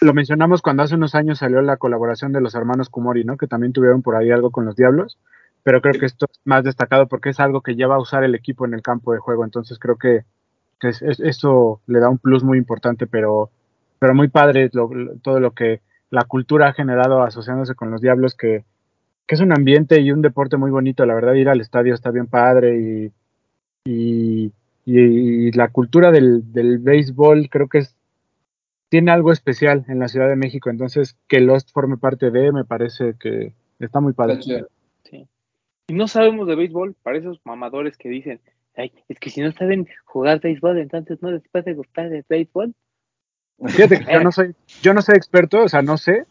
[0.00, 3.36] Lo mencionamos cuando hace unos años salió la colaboración de los hermanos Kumori, ¿no?
[3.36, 5.18] Que también tuvieron por ahí algo con los Diablos
[5.64, 8.22] pero creo que esto es más destacado porque es algo que ya va a usar
[8.22, 10.24] el equipo en el campo de juego, entonces creo que,
[10.82, 13.50] es, es, eso le da un plus muy importante, pero,
[13.98, 14.90] pero muy padre lo,
[15.22, 18.64] todo lo que la cultura ha generado asociándose con los Diablos, que,
[19.26, 22.10] que, es un ambiente y un deporte muy bonito, la verdad ir al estadio está
[22.10, 23.12] bien padre y,
[23.86, 24.52] y,
[24.84, 27.96] y, la cultura del, del béisbol creo que es
[28.90, 32.64] tiene algo especial en la Ciudad de México, entonces que Lost forme parte de, me
[32.66, 34.42] parece que está muy padre.
[34.42, 34.54] Sí
[35.88, 38.40] y no sabemos de béisbol, para esos mamadores que dicen,
[38.76, 42.74] ay, es que si no saben jugar béisbol, entonces no les puede gustar el béisbol.
[43.66, 46.26] Fíjate que yo no soy, yo no soy experto, o sea, no sé,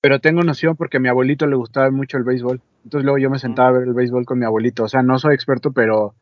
[0.00, 2.60] pero tengo noción porque a mi abuelito le gustaba mucho el béisbol.
[2.84, 4.84] Entonces luego yo me sentaba a ver el béisbol con mi abuelito.
[4.84, 6.14] O sea, no soy experto, pero,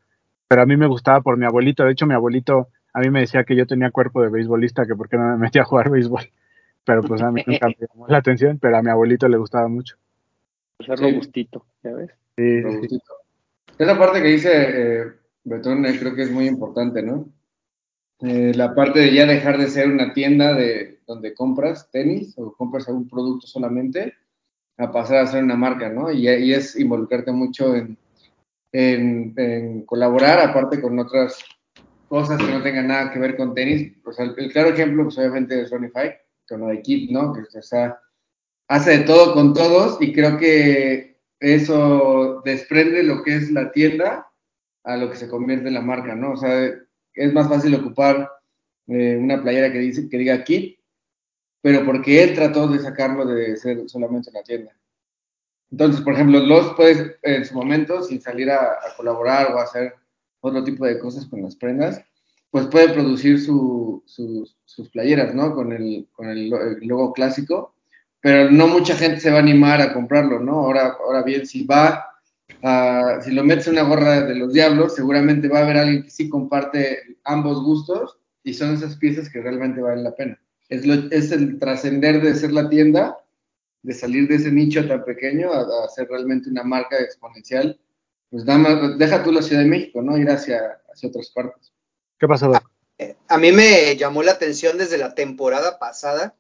[0.49, 1.85] pero a mí me gustaba por mi abuelito.
[1.85, 4.95] De hecho, mi abuelito a mí me decía que yo tenía cuerpo de beisbolista, que
[4.95, 6.23] por qué no me metía a jugar béisbol.
[6.85, 9.69] Pero pues a mí nunca me llamó la atención, pero a mi abuelito le gustaba
[9.69, 9.97] mucho.
[10.79, 12.11] Pues es robustito, ¿ya ves?
[12.37, 12.99] Sí, sí.
[13.79, 15.13] Esa parte que dice eh,
[15.45, 17.29] Betón eh, creo que es muy importante, ¿no?
[18.21, 22.53] Eh, la parte de ya dejar de ser una tienda de donde compras tenis o
[22.55, 24.15] compras algún producto solamente
[24.77, 26.11] a pasar a ser una marca, ¿no?
[26.11, 27.99] Y, y es involucrarte mucho en,
[28.73, 31.39] en, en, colaborar, aparte con otras
[32.09, 33.93] cosas que no tengan nada que ver con tenis.
[34.03, 36.15] Pues el, el claro ejemplo, pues obviamente es Sonify,
[36.49, 37.33] con lo de ¿no?
[37.33, 37.99] Que o sea,
[38.69, 41.14] hace de todo con todos y creo que
[41.45, 44.27] eso desprende lo que es la tienda
[44.83, 46.33] a lo que se convierte en la marca, ¿no?
[46.33, 46.73] O sea,
[47.15, 48.31] es más fácil ocupar
[48.87, 50.79] eh, una playera que, dice, que diga Kit,
[51.61, 54.73] pero porque él trató de sacarlo de ser solamente una tienda.
[55.71, 59.95] Entonces, por ejemplo, los puedes en su momento, sin salir a, colaborar o hacer
[60.41, 62.03] otro tipo de cosas con las prendas,
[62.51, 65.55] pues puede producir su, su, sus playeras, ¿no?
[65.55, 67.74] Con el, con el logo clásico,
[68.25, 70.53] pero no mucha gente se va a animar a comprarlo, ¿no?
[70.53, 72.07] Ahora, ahora bien, si va,
[72.63, 76.05] a, si lo metes en una gorra de los diablos, seguramente va a haber alguien
[76.05, 80.41] que sí comparte ambos gustos y son esas piezas que realmente valen la pena.
[80.71, 83.19] Es, lo, es el trascender de ser la tienda,
[83.83, 87.79] de salir de ese nicho tan pequeño a, a ser realmente una marca exponencial.
[88.31, 90.17] Pues dama, deja tú la Ciudad de México, ¿no?
[90.17, 91.75] Ir hacia, hacia otras partes.
[92.19, 92.71] ¿Qué pasó, Doc?
[93.29, 96.35] A mí me llamó la atención desde la temporada pasada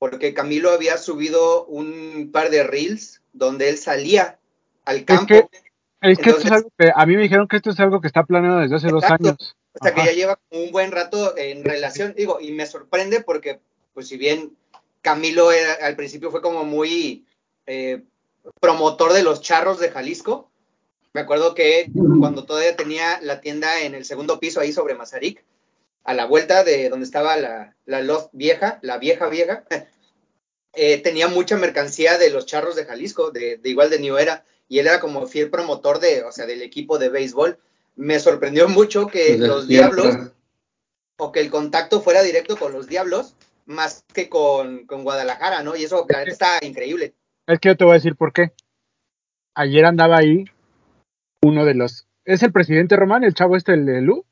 [0.00, 4.38] porque Camilo había subido un par de reels donde él salía
[4.86, 5.34] al campo.
[5.34, 5.58] Es que,
[6.00, 8.00] es que Entonces, esto es algo que a mí me dijeron que esto es algo
[8.00, 9.56] que está planeado desde hace exacto, dos años.
[9.74, 10.00] O sea, Ajá.
[10.00, 13.60] que ya lleva un buen rato en relación, digo, y me sorprende porque,
[13.92, 14.56] pues si bien
[15.02, 17.26] Camilo era, al principio fue como muy
[17.66, 18.02] eh,
[18.58, 20.50] promotor de los charros de Jalisco,
[21.12, 25.44] me acuerdo que cuando todavía tenía la tienda en el segundo piso ahí sobre Mazarik,
[26.04, 29.64] a la vuelta de donde estaba la, la Lost vieja, la vieja vieja,
[30.74, 34.44] eh, tenía mucha mercancía de los charros de Jalisco, de, de, igual de New Era,
[34.68, 37.58] y él era como fiel promotor de, o sea, del equipo de béisbol.
[37.96, 40.32] Me sorprendió mucho que pues los Diablos,
[41.18, 43.34] o que el contacto fuera directo con los Diablos,
[43.66, 45.76] más que con, con Guadalajara, ¿no?
[45.76, 47.14] Y eso, está increíble.
[47.46, 48.52] Es que yo te voy a decir por qué.
[49.54, 50.44] Ayer andaba ahí
[51.42, 54.24] uno de los es el presidente Román, el chavo este, el de Lu.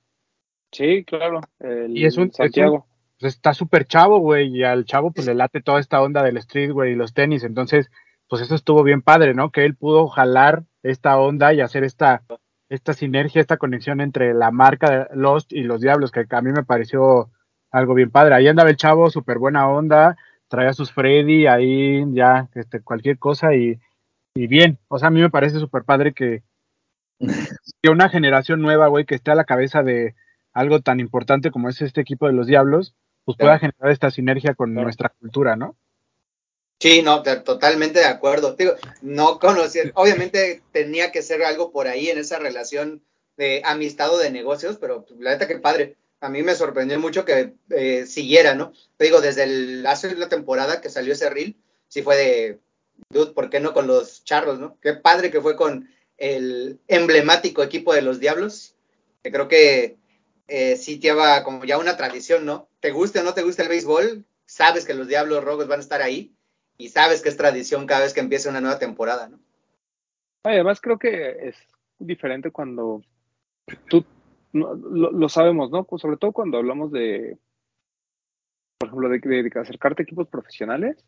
[0.73, 1.41] Sí, claro.
[1.61, 2.87] El Y es un- es un- Santiago.
[3.21, 6.37] Pues está súper chavo, güey, y al chavo pues le late toda esta onda del
[6.37, 7.43] street, güey, y los tenis.
[7.43, 7.91] Entonces,
[8.29, 9.51] pues eso estuvo bien padre, ¿no?
[9.51, 12.23] Que él pudo jalar esta onda y hacer esta,
[12.69, 16.53] esta sinergia, esta conexión entre la marca de Lost y los Diablos, que a mí
[16.53, 17.31] me pareció
[17.73, 18.35] algo bien padre.
[18.37, 23.53] Ahí andaba el chavo, súper buena onda, traía sus Freddy, ahí ya, este, cualquier cosa
[23.55, 23.81] y,
[24.37, 24.79] y bien.
[24.87, 26.45] O sea, a mí me parece súper padre que,
[27.83, 30.15] que una generación nueva, güey, que esté a la cabeza de
[30.59, 32.95] algo tan importante como es este equipo de los Diablos,
[33.25, 34.85] pues pueda generar esta sinergia con Claro.
[34.85, 35.77] nuestra cultura, ¿no?
[36.81, 38.55] Sí, no, totalmente de acuerdo.
[38.55, 43.03] Digo, no conocía, obviamente tenía que ser algo por ahí en esa relación
[43.37, 45.97] de amistad o de negocios, pero la neta que padre.
[46.21, 48.73] A mí me sorprendió mucho que eh, siguiera, ¿no?
[48.97, 51.55] Te digo, desde el, hace la temporada que salió ese reel,
[51.87, 52.59] sí fue de,
[53.11, 54.77] dude, ¿por qué no con los charros, no?
[54.83, 58.75] Qué padre que fue con el emblemático equipo de los Diablos,
[59.23, 59.98] que creo que
[60.49, 62.69] eh, sí lleva como ya una tradición, ¿no?
[62.81, 65.83] Te guste o no te guste el béisbol, sabes que los Diablos Rojos van a
[65.83, 66.35] estar ahí
[66.79, 69.39] y sabes que es tradición cada vez que empieza una nueva temporada, ¿no?
[70.45, 71.57] Además, creo que es
[71.99, 73.03] diferente cuando
[73.89, 74.05] tú
[74.53, 75.85] lo, sabemos, ¿no?
[75.85, 77.37] Pues sobre todo cuando hablamos de,
[78.79, 81.05] por ejemplo, de acercarte a equipos profesionales,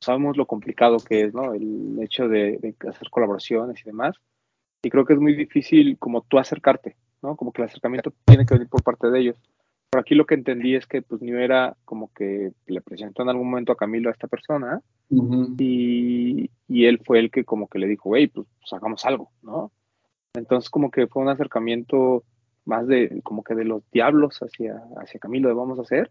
[0.00, 1.54] sabemos lo complicado que es, ¿no?
[1.54, 4.16] El hecho de, de hacer colaboraciones y demás.
[4.82, 7.36] Y creo que es muy difícil como tú acercarte, ¿no?
[7.36, 9.36] Como que el acercamiento tiene que venir por parte de ellos.
[9.90, 13.30] Pero aquí lo que entendí es que pues New era como que le presentó en
[13.30, 17.78] algún momento a Camilo a esta persona y, y él fue el que como que
[17.78, 19.70] le dijo, hey, pues, pues hagamos algo, ¿no?
[20.34, 22.24] Entonces como que fue un acercamiento
[22.64, 26.10] más de como que de los diablos hacia, hacia Camilo de vamos a hacer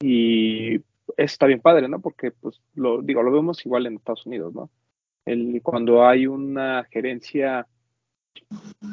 [0.00, 0.84] y eso
[1.16, 2.00] está bien padre, ¿no?
[2.00, 4.70] Porque pues lo digo, lo vemos igual en Estados Unidos, ¿no?
[5.24, 7.66] El, cuando hay una gerencia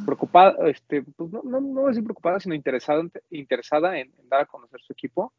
[0.06, 4.30] preocupada, este, pues no, no, no voy a decir preocupada, sino interesada, interesada en, en
[4.30, 5.34] dar a conocer su equipo,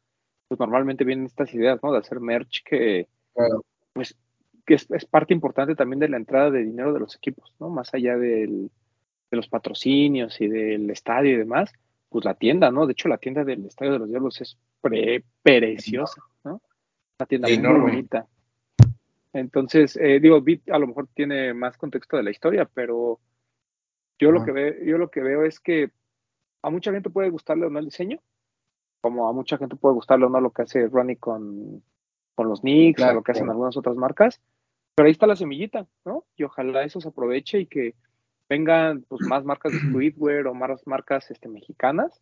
[0.47, 1.91] pues normalmente vienen estas ideas, ¿no?
[1.91, 3.63] De hacer merch que, Claro.
[3.93, 4.17] pues,
[4.65, 7.69] que es, es parte importante también de la entrada de dinero de los equipos, ¿no?
[7.69, 8.69] Más allá del,
[9.31, 11.71] de los patrocinios y del estadio y demás,
[12.09, 12.85] pues la tienda, ¿no?
[12.85, 16.61] De hecho, la tienda del Estadio de los Diablos es pre preciosa, ¿no?
[17.17, 18.27] Una tienda muy bonita.
[19.31, 23.19] Entonces, eh, digo, Bit a lo mejor tiene más contexto de la historia, pero
[24.21, 25.91] yo lo que veo, yo lo que veo es que
[26.61, 28.19] a mucha gente puede gustarle o no el diseño,
[29.01, 31.83] como a mucha gente puede gustarle o no lo que hace Ronnie con,
[32.35, 33.53] con los Knicks Claro, o lo que hacen claro.
[33.53, 34.39] algunas otras marcas,
[34.95, 36.25] pero ahí está la semillita, ¿no?
[36.35, 37.95] Y ojalá eso se aproveche y que
[38.47, 42.21] vengan pues más marcas de streetwear o más marcas este, mexicanas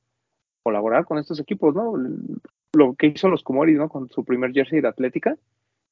[0.63, 1.93] colaborar con estos equipos, ¿no?
[2.73, 3.89] Lo que hizo los Comoris, ¿no?
[3.89, 5.35] Con su primer jersey de Atlética,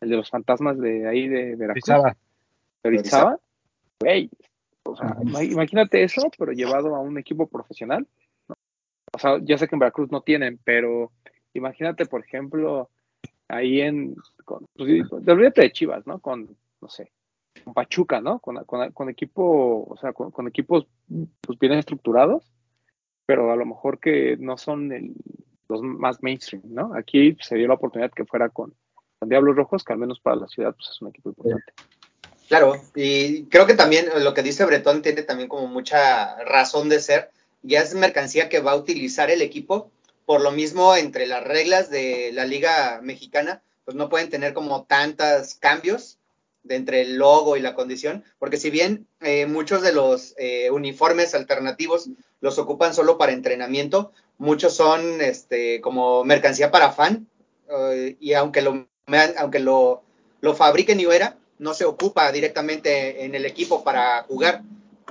[0.01, 1.85] el de los fantasmas de ahí de Veracruz,
[2.83, 3.39] de Orizaba.
[3.99, 4.29] Güey,
[4.91, 8.07] o sea, imagínate eso, pero llevado a un equipo profesional.
[8.47, 8.55] ¿no?
[9.13, 11.11] O sea, ya sé que en Veracruz no tienen, pero
[11.53, 12.89] imagínate, por ejemplo,
[13.47, 16.19] ahí en, con, pues, olvídate de Chivas, ¿no?
[16.19, 17.11] Con, no sé,
[17.63, 18.39] con Pachuca, ¿no?
[18.39, 20.87] Con, con, con equipo, o sea, con, con equipos
[21.41, 22.43] pues bien estructurados,
[23.25, 25.15] pero a lo mejor que no son el-
[25.69, 26.93] los más mainstream, ¿no?
[26.95, 28.73] Aquí se dio la oportunidad que fuera con,
[29.19, 31.73] con Diablos Rojos, que al menos para la ciudad pues es un equipo importante.
[32.47, 37.01] Claro, y creo que también lo que dice Bretón tiene también como mucha razón de
[37.01, 37.29] ser.
[37.61, 39.91] Ya es mercancía que va a utilizar el equipo.
[40.25, 44.83] Por lo mismo, entre las reglas de la Liga Mexicana, pues no pueden tener como
[44.83, 46.17] tantos cambios
[46.63, 50.69] de entre el logo y la condición, porque si bien eh, muchos de los eh,
[50.69, 52.09] uniformes alternativos
[52.41, 57.27] los ocupan solo para entrenamiento, muchos son este, como mercancía para fan,
[57.69, 58.85] eh, y aunque lo,
[59.37, 60.03] aunque lo,
[60.41, 60.57] lo
[61.13, 64.61] era, no se ocupa directamente en el equipo para jugar.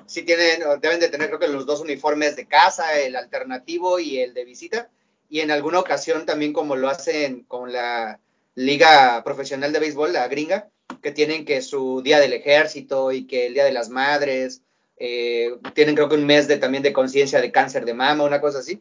[0.07, 4.19] Sí tienen, deben de tener creo que los dos uniformes de casa, el alternativo y
[4.19, 4.89] el de visita,
[5.29, 8.21] y en alguna ocasión también como lo hacen con la
[8.55, 10.69] liga profesional de béisbol, la gringa,
[11.03, 14.63] que tienen que su día del ejército y que el día de las madres,
[14.99, 18.41] eh, tienen creo que un mes de también de conciencia de cáncer de mama, una
[18.41, 18.81] cosa así.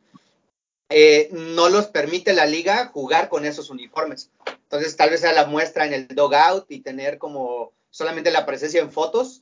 [0.89, 4.29] Eh, no los permite la liga jugar con esos uniformes.
[4.63, 8.81] Entonces, tal vez sea la muestra en el dogout y tener como solamente la presencia
[8.81, 9.41] en fotos,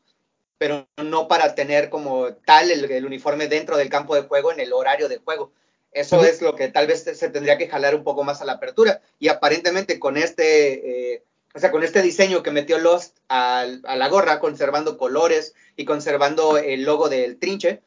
[0.58, 4.60] pero no para tener como tal el, el uniforme dentro del campo de juego en
[4.60, 5.52] el horario de juego.
[5.92, 8.54] Eso es lo que tal vez se tendría que jalar un poco más a la
[8.54, 9.02] apertura.
[9.20, 11.24] Y aparentemente con este, eh,
[11.54, 15.86] o sea, con este diseño que metió Lost al- a, la gorra, conservando colores y
[15.86, 17.82] conservando el logo del trinche,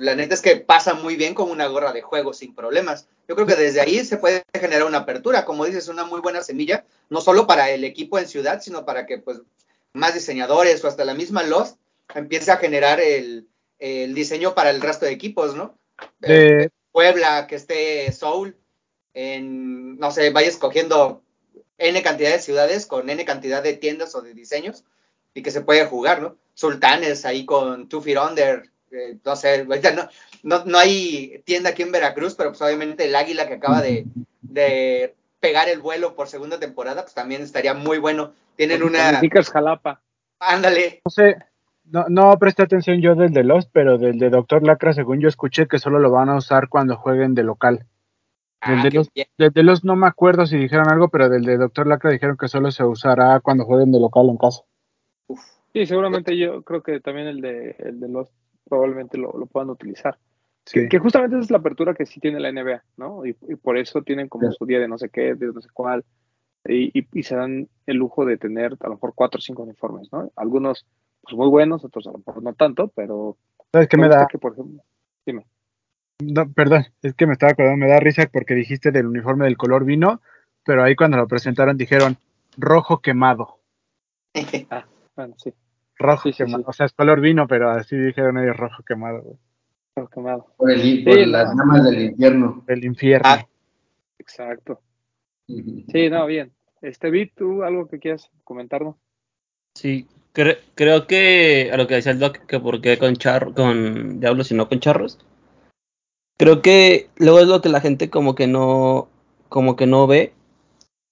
[0.00, 3.06] la neta es que pasa muy bien con una gorra de juego sin problemas.
[3.28, 6.42] Yo creo que desde ahí se puede generar una apertura, como dices, una muy buena
[6.42, 9.40] semilla, no solo para el equipo en ciudad, sino para que pues
[9.92, 11.78] más diseñadores o hasta la misma Lost
[12.14, 13.46] empiece a generar el,
[13.78, 15.78] el diseño para el resto de equipos, ¿no?
[16.18, 18.56] De- Eh, Puebla, que esté Soul,
[19.14, 21.22] en, no sé, vaya escogiendo
[21.76, 24.84] N cantidad de ciudades con N cantidad de tiendas o de diseños
[25.34, 26.36] y que se puede jugar, ¿no?
[26.54, 30.08] Sultanes ahí con Two Feet Under, eh, no sé, ahorita no,
[30.42, 34.06] no, no hay tienda aquí en Veracruz, pero pues obviamente el Águila que acaba de,
[34.42, 38.32] de pegar el vuelo por segunda temporada, pues también estaría muy bueno.
[38.56, 40.00] Tienen una, Sneakers Jalapa.
[40.40, 41.36] ándale, No sé,
[41.84, 45.28] no, no presté atención yo del de Lost, pero del de Doctor Lacra, según yo
[45.28, 47.86] escuché que solo lo van a usar cuando jueguen de local.
[48.66, 49.10] Del ah, de los-.
[49.38, 52.36] Del de Lost no me acuerdo si dijeron algo, pero del de Doctor Lacra dijeron
[52.36, 54.62] que solo se usará cuando jueguen de local en casa.
[55.72, 58.28] Sí, seguramente yo creo que también el de, el de los
[58.68, 60.18] probablemente lo, lo puedan utilizar.
[60.66, 60.80] Sí.
[60.80, 63.24] Que, que justamente esa es la apertura que sí tiene la NBA, ¿no?
[63.26, 64.56] Y, y por eso tienen como Sí.
[64.58, 66.04] su día de no sé qué, de no sé cuál,
[66.66, 69.62] y, y- y se dan el lujo de tener a lo mejor cuatro o cinco
[69.62, 70.30] uniformes, ¿no?
[70.36, 70.84] Algunos
[71.22, 73.36] pues muy buenos, otros a lo mejor no tanto, pero
[73.72, 74.26] ¿Sabes qué me da?
[74.30, 74.82] que, por ejemplo,
[75.26, 75.46] dime.
[76.22, 79.56] No, perdón, es que me estaba acordando, me da risa porque dijiste del uniforme del
[79.56, 80.20] color vino,
[80.64, 82.16] pero ahí cuando lo presentaron dijeron
[82.56, 83.58] rojo quemado.
[85.16, 85.52] Bueno, sí,
[85.98, 86.58] Rojo Sí, quemado.
[86.58, 86.64] sí.
[86.68, 89.36] O sea, es color vino, pero así dijeron ellos rojo quemado, güey.
[89.94, 90.44] creo que nada.
[90.56, 92.64] Por, el, por Sí, las llamas del infierno.
[92.66, 93.28] Del infierno.
[93.28, 93.46] Ah,
[94.18, 94.80] Exacto.
[95.46, 96.52] Sí, no, bien.
[96.82, 98.96] Este Bit, ¿tú algo que quieras comentarnos?
[99.74, 103.54] Sí, cre- creo que a lo que decía el Doc, que por qué con, char
[103.54, 105.18] con diablos y no con charros.
[106.38, 109.08] Creo que luego es lo que la gente como que no,
[109.48, 110.32] como que no ve.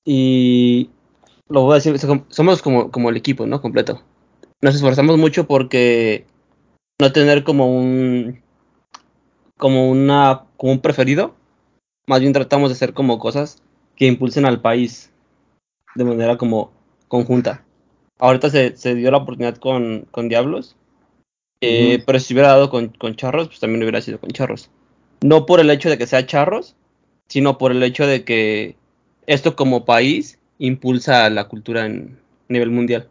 [0.05, 0.91] Y
[1.49, 3.61] lo voy a decir, som- somos como, como el equipo, ¿no?
[3.61, 4.03] Completo.
[4.63, 6.27] Nos esforzamos mucho porque
[7.01, 8.43] no tener como un,
[9.59, 11.35] como una, como un preferido.
[12.07, 13.63] Más bien tratamos de hacer como cosas
[13.97, 15.11] que impulsen al país
[15.95, 16.73] de manera como
[17.09, 17.65] conjunta.
[18.19, 20.77] Ahorita se, se dio la oportunidad con, con Diablos.
[21.61, 22.03] eh.
[22.07, 24.71] Pero si hubiera dado con, con Charros, pues también hubiera sido con Charros.
[25.23, 26.77] No por el hecho de que sea Charros,
[27.29, 28.77] sino por el hecho de que
[29.27, 33.11] esto como país impulsa la cultura en nivel mundial.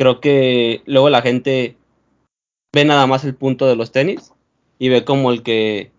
[0.00, 1.76] Creo que luego la gente
[2.72, 4.32] ve nada más el punto de los tenis
[4.78, 5.90] y ve como el que,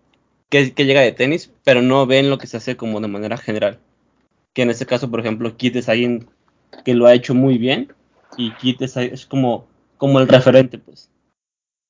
[0.48, 3.36] que, que llega de tenis, pero no ven lo que se hace como de manera
[3.36, 3.78] general.
[4.54, 6.28] Que en este caso, por ejemplo, Kit es alguien
[6.84, 7.94] que lo ha hecho muy bien
[8.36, 11.08] y Kit es, es como, como el referente, pues.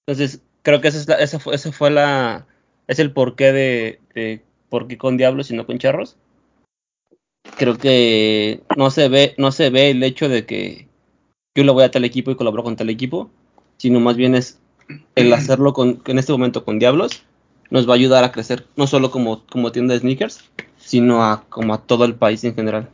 [0.06, 2.46] Entonces, creo que esa, es la, esa, fue, esa fue la.
[2.88, 6.18] Es el porqué de, de por qué con Diablos y no con Charros.
[7.56, 10.91] Creo que no se ve, no se ve el hecho de que
[11.55, 13.30] yo le voy a tal equipo y colaboro con tal equipo,
[13.76, 14.59] sino más bien es
[15.14, 17.24] el hacerlo con, en este momento con Diablos
[17.70, 20.44] nos va a ayudar a crecer, no solo como, como tienda de sneakers,
[20.76, 22.90] sino a como a todo el país en general.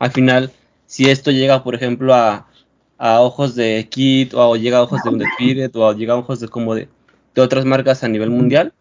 [0.00, 0.50] Al final,
[0.86, 2.48] si esto llega, por ejemplo, a,
[2.98, 6.48] a ojos de Kit, o llega a ojos de Undefeated, o llega a ojos de
[6.48, 6.88] como de,
[7.36, 8.72] de otras marcas a nivel mundial,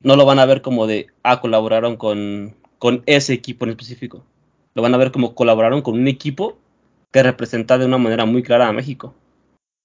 [0.00, 4.24] no lo van a ver como de, ah, colaboraron con, con ese equipo en específico.
[4.74, 6.56] Lo van a ver como colaboraron con un equipo
[7.14, 9.14] que representa de una manera muy clara a México.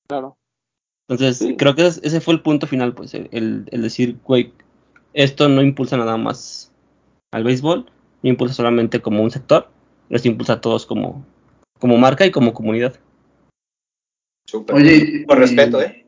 [0.10, 0.36] Claro.
[1.08, 1.56] Entonces, Sí.
[1.58, 4.52] creo que ese, fue el punto final, pues, el, decir, güey,
[5.14, 6.72] esto no impulsa nada más
[7.32, 7.86] al béisbol,
[8.24, 9.70] no impulsa solamente como un sector,
[10.10, 11.24] nos impulsa a todos como,
[11.78, 13.00] como marca y como comunidad.
[14.48, 14.76] súper.
[14.78, 16.08] Oye, Por y- respeto, ¿eh?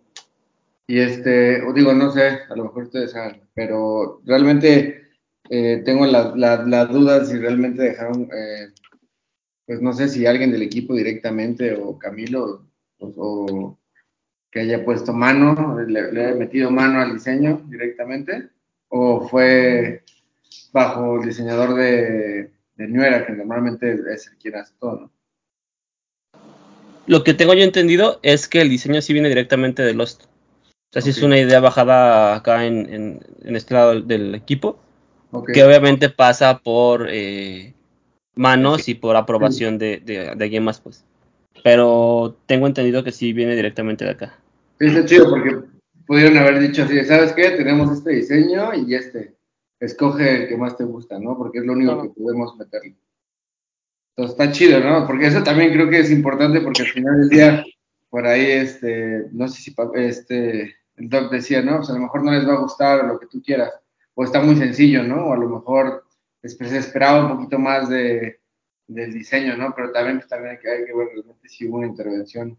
[0.88, 5.12] Y este, digo, no sé, a lo mejor ustedes saben, pero realmente
[5.52, 8.74] eh, tengo la, la, la duda si realmente dejaron, eh,
[9.72, 12.66] pues no sé si alguien del equipo directamente o Camilo
[13.00, 13.80] o, o
[14.52, 18.50] que haya puesto mano, le, le haya metido mano al diseño directamente,
[18.90, 20.04] o fue
[20.74, 25.12] bajo el diseñador de, de Nuera, que normalmente es el quien hace todo, ¿no?
[27.08, 30.24] Lo que tengo yo entendido es que el diseño sí viene directamente de Lost.
[30.26, 34.82] O sea, sí es una idea bajada acá en, en, en este lado del, equipo,
[35.54, 37.74] que obviamente pasa por eh,
[38.36, 41.04] manos y por aprobación de, de, de alguien más, pues.
[41.64, 44.40] Pero tengo entendido que sí viene directamente de acá.
[44.80, 45.60] Sí, está chido porque
[46.08, 47.52] pudieron haber dicho así, ¿sabes qué?
[47.52, 49.36] Tenemos este diseño y este.
[49.80, 51.36] Escoge el que más te gusta, ¿no?
[51.36, 52.96] Porque es lo único que podemos meterle.
[54.16, 55.08] Entonces está chido, ¿no?
[55.08, 57.64] Porque eso también creo que es importante porque al final del día,
[58.10, 61.78] por ahí, este, no sé si este, el doc decía, ¿no?
[61.78, 63.72] Pues a lo mejor no les va a gustar o lo que tú quieras.
[64.14, 65.28] O está muy sencillo, ¿no?
[65.28, 66.04] O a lo mejor
[66.44, 68.40] se esperaba un poquito más de,
[68.88, 69.74] del diseño, ¿no?
[69.76, 72.58] Pero también, pues, también hay que, ver realmente si hubo una intervención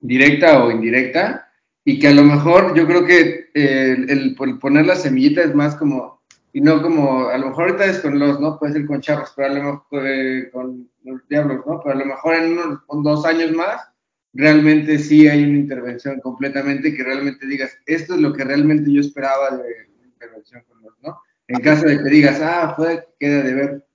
[0.00, 1.52] directa o indirecta,
[1.84, 5.42] y que a lo mejor yo creo que eh, el, el pon- poner la semillita
[5.42, 6.22] es más como,
[6.52, 8.58] y no como, a lo mejor ahorita es con los, ¿no?
[8.58, 11.80] Puede ser con charros, pero a lo mejor eh, con los diablos, ¿no?
[11.82, 13.80] Pero a lo mejor en unos dos años más
[14.32, 19.00] realmente sí hay una intervención completamente que realmente digas, esto es lo que realmente yo
[19.00, 19.62] esperaba de
[19.98, 21.20] una intervención con los, ¿no?
[21.52, 23.86] En caso de que digas, ah, fue, queda de ver.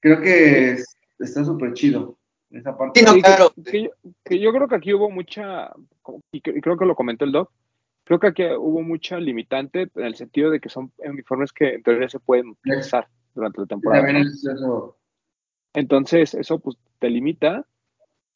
[0.00, 2.18] Creo que es- está súper chido
[2.50, 3.00] esa parte.
[3.00, 3.52] Sí, no, Sí, que- claro.
[3.70, 3.90] que, yo,
[4.24, 5.70] que yo creo que aquí hubo mucha,
[6.32, 7.50] y, que- y creo que lo comentó el doc,
[8.04, 11.82] creo que aquí hubo mucha limitante en el sentido de que son uniformes que en
[11.82, 14.08] teoría se pueden utilizar durante la temporada.
[14.10, 14.96] Eso.
[15.74, 17.66] Entonces, eso pues te limita,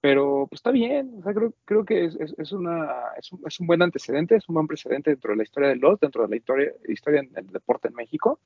[0.01, 1.15] pero pues está bien.
[1.19, 2.87] O sea, creo, creo que es, es, es una,
[3.19, 5.81] es, un, es un buen antecedente, es un buen precedente dentro de la historia del
[5.81, 8.39] LOT, dentro de la historia, historia en el deporte en México,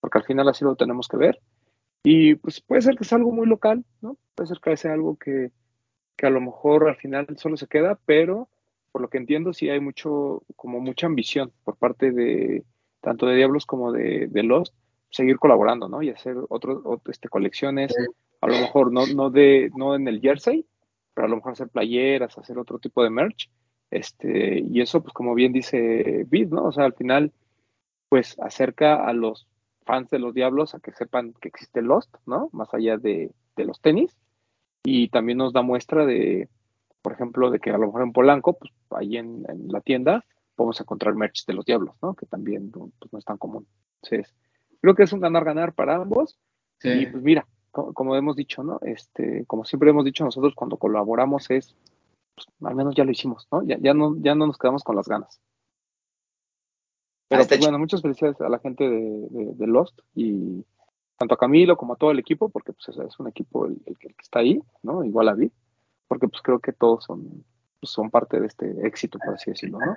[0.00, 1.40] porque al final así lo tenemos que ver.
[2.02, 4.16] Y pues puede ser que sea algo muy local, ¿no?
[4.34, 5.50] Puede ser que sea algo que,
[6.16, 8.48] que a lo mejor al final solo se queda, pero
[8.92, 12.64] por lo que entiendo sí hay mucho, como mucha ambición por parte de
[13.00, 14.74] tanto de Diablos como de, de Lost,
[15.10, 16.02] seguir colaborando, ¿no?
[16.02, 17.94] Y hacer otros, este, colecciones,
[18.40, 20.66] a lo mejor no, no de, no en el jersey,
[21.14, 23.50] pero a lo mejor hacer playeras, hacer otro tipo de merch,
[23.90, 26.64] este, y eso, pues como bien dice Bid, ¿no?
[26.64, 27.32] O sea, al final,
[28.08, 29.46] pues acerca a los
[29.90, 32.48] fans de los Diablos a que sepan que existe Lost, ¿no?
[32.52, 34.16] Más allá de, de los tenis,
[34.84, 36.48] y también nos da muestra de,
[37.02, 40.24] por ejemplo, de que a lo mejor en Polanco, pues ahí en, en la tienda,
[40.54, 42.14] podemos encontrar merch de los Diablos, ¿no?
[42.14, 43.66] Que también pues, no es tan común.
[44.02, 44.32] Entonces,
[44.80, 46.38] creo que es un ganar-ganar para ambos.
[46.78, 46.88] Sí.
[46.88, 48.78] Y pues mira, como, como, hemos dicho, ¿no?
[48.82, 51.74] Este, como siempre hemos dicho nosotros cuando colaboramos es,
[52.36, 53.64] pues, al menos ya lo hicimos, ¿no?
[53.64, 55.40] Ya, ya no, ya no nos quedamos con las ganas.
[57.30, 60.64] Pero pues, bueno, muchas felicidades a la gente de, de, de, Lost y
[61.16, 63.96] tanto a Camilo como a todo el equipo, porque pues es un equipo el, el,
[63.96, 65.04] que está ahí, ¿no?
[65.04, 65.52] Igual a Vid,
[66.08, 67.44] porque pues creo que todos son,
[67.78, 69.96] pues, son parte de este éxito, por así decirlo, ¿no?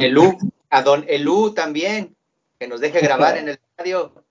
[0.00, 0.36] Elú,
[0.68, 2.16] a don Elú también,
[2.58, 4.24] que nos deje grabar en el radio.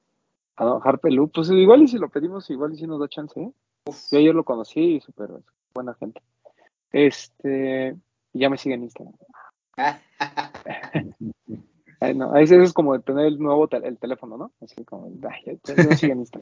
[0.57, 3.39] A don Harpelú, pues igual y si lo pedimos, igual y si nos da chance,
[3.39, 3.53] ¿eh?
[4.11, 5.30] Yo ayer lo conocí y súper
[5.73, 6.21] buena gente.
[6.91, 7.95] Este,
[8.34, 9.15] ya me sigue en Instagram.
[11.99, 14.51] Ay, no, a veces es como tener el nuevo el teléfono, ¿no?
[14.61, 16.41] Así como, ay, Instagram.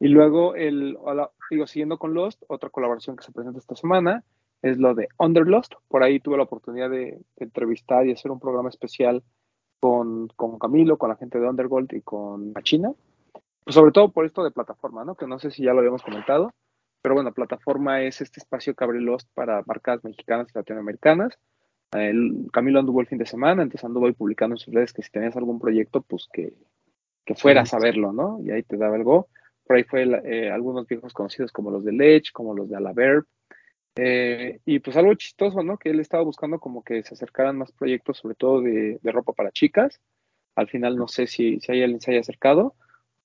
[0.00, 4.22] Y luego, el, hola, digo, siguiendo con Lost, otra colaboración que se presenta esta semana
[4.62, 5.74] es lo de Under Lost.
[5.88, 9.24] Por ahí tuve la oportunidad de, de entrevistar y hacer un programa especial
[9.80, 12.92] con, con, Camilo, con la gente de Undergold y con China.
[13.64, 15.16] Pues sobre todo por esto de plataforma, ¿no?
[15.16, 16.52] Que no sé si ya lo habíamos comentado,
[17.02, 21.38] pero bueno, plataforma es este espacio que abre Lost para marcas mexicanas y latinoamericanas.
[21.92, 25.02] El Camilo anduvo el fin de semana, entonces anduvo ahí publicando en sus redes que
[25.02, 26.52] si tenías algún proyecto, pues que,
[27.24, 28.40] que fueras a verlo, ¿no?
[28.42, 29.28] Y ahí te daba algo.
[29.64, 33.26] Por ahí fue eh, algunos viejos conocidos como los de Lech, como los de Alaverb.
[33.96, 35.76] Eh, y pues algo chistoso, ¿no?
[35.76, 39.32] Que él estaba buscando como que se acercaran más proyectos, sobre todo de, de ropa
[39.32, 40.00] para chicas.
[40.54, 42.74] Al final no sé si, si alguien se haya acercado,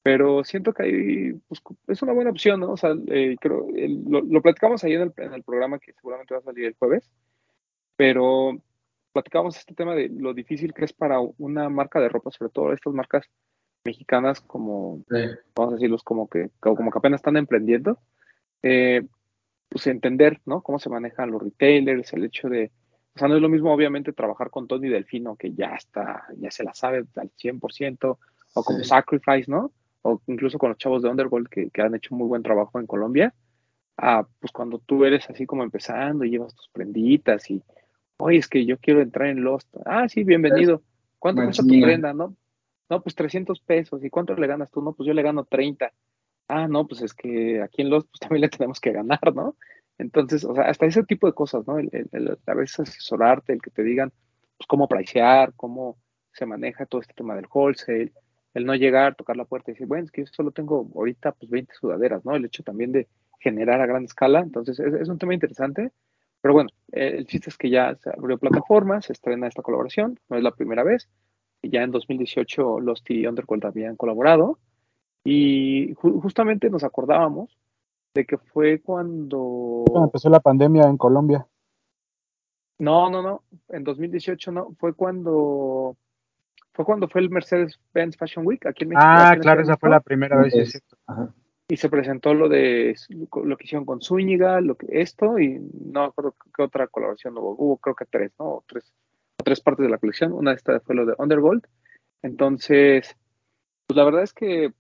[0.04, 2.72] pero siento que ahí pues, es una buena opción, ¿no?
[2.72, 3.68] O sea, eh, creo,
[4.08, 6.76] lo, lo, platicamos ahí en el, en el programa que seguramente va a salir el
[6.78, 7.10] jueves,
[8.04, 8.52] pero
[9.14, 12.74] platicamos este tema de lo difícil que es para una marca de ropa, sobre todo
[12.74, 13.30] estas marcas
[13.86, 15.20] mexicanas como, sí.
[15.56, 17.98] vamos a decirlos, como que, como que apenas están emprendiendo,
[18.62, 19.08] eh,
[19.70, 20.60] pues entender, ¿no?
[20.60, 22.72] Cómo se manejan los retailers, el hecho de,
[23.16, 26.52] o sea, no es lo mismo obviamente trabajar con Tony Delfino, que ya está, ya
[26.52, 28.18] se la sabe al 100%,
[28.56, 28.84] o como sí.
[28.84, 29.72] Sacrifice, ¿no?
[30.02, 32.86] O incluso con los chavos de Underworld que, que han hecho muy buen trabajo en
[32.86, 33.34] Colombia,
[33.96, 37.64] a, pues cuando tú eres así como empezando y llevas tus prenditas y,
[38.24, 39.68] oye, es que yo quiero entrar en Lost.
[39.86, 40.82] Ah, sí, bienvenido.
[41.20, 42.36] ¿Cuánto cuesta tu prenda, no?
[42.90, 44.04] No, pues 300 pesos.
[44.04, 44.82] ¿Y cuánto le ganas tú?
[44.82, 45.92] No, pues yo le gano 30.
[46.48, 49.58] Ah, no, pues es que aquí en Lost pues también le tenemos que ganar, ¿no?
[49.98, 51.80] Entonces, o sea, hasta ese tipo de cosas, ¿no?
[51.80, 54.12] El, el, el a veces asesorarte, el que te digan
[54.58, 55.98] pues, cómo pricear, cómo
[56.32, 58.14] se maneja todo este tema del wholesale,
[58.54, 61.34] el no llegar, tocar la puerta y decir, bueno, es que yo solo tengo ahorita
[61.34, 62.36] pues 20 sudaderas, ¿no?
[62.36, 63.08] El hecho también de
[63.40, 65.92] generar a gran escala, entonces es, es un tema interesante,
[66.44, 70.20] pero bueno, eh, el chiste es que ya se abrió plataforma, se estrena esta colaboración,
[70.28, 71.08] no es la primera vez,
[71.62, 74.60] ya en 2018 los y Underworld habían colaborado,
[75.24, 77.58] y ju justamente nos acordábamos
[78.14, 79.86] de que fue cuando...
[79.96, 81.48] Empezó la pandemia en Colombia.
[82.78, 85.96] No, no, no, en 2018 no, fue cuando
[86.74, 89.06] fue cuando fue el Mercedes-Benz Fashion Week aquí en México.
[89.08, 90.98] Ah, aquí en claro, esa fue la primera vez, es cierto.
[91.08, 91.34] Ajá.
[91.70, 96.04] Y se presentó lo de lo que hicieron con Zúñiga, lo que esto, y no
[96.04, 98.46] acuerdo qué otra colaboración hubo, hubo creo que tres, ¿no?
[98.46, 98.94] O tres,
[99.40, 100.34] o tres partes de la colección.
[100.34, 101.66] Una de estas fue lo de Undergold.
[102.22, 103.16] Entonces,
[103.88, 104.74] pues la verdad es que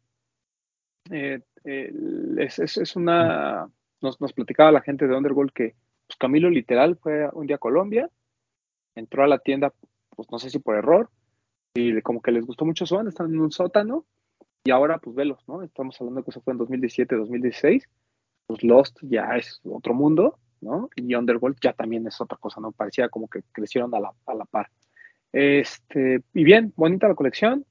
[1.12, 3.70] eh, es, es, es, una.
[4.02, 5.76] Nos, nos platicaba la gente de Undergold que
[6.08, 8.10] pues Camilo literal fue un día a Colombia,
[8.96, 9.74] entró a la tienda,
[10.10, 11.10] pues no sé si por error,
[11.74, 14.06] y como que les gustó mucho su banda, están en un sótano,
[14.66, 15.62] y ahora pues velos, ¿no?
[15.64, 17.84] Estamos hablando de que eso fue en 2017, 2016,
[18.48, 20.90] pues Lost ya es otro mundo, ¿no?
[20.96, 22.72] Y Underworld ya también es otra cosa, ¿no?
[22.72, 24.70] Parecía como que crecieron a la, a la par.
[25.34, 27.66] Este, y bien, bonita la colección.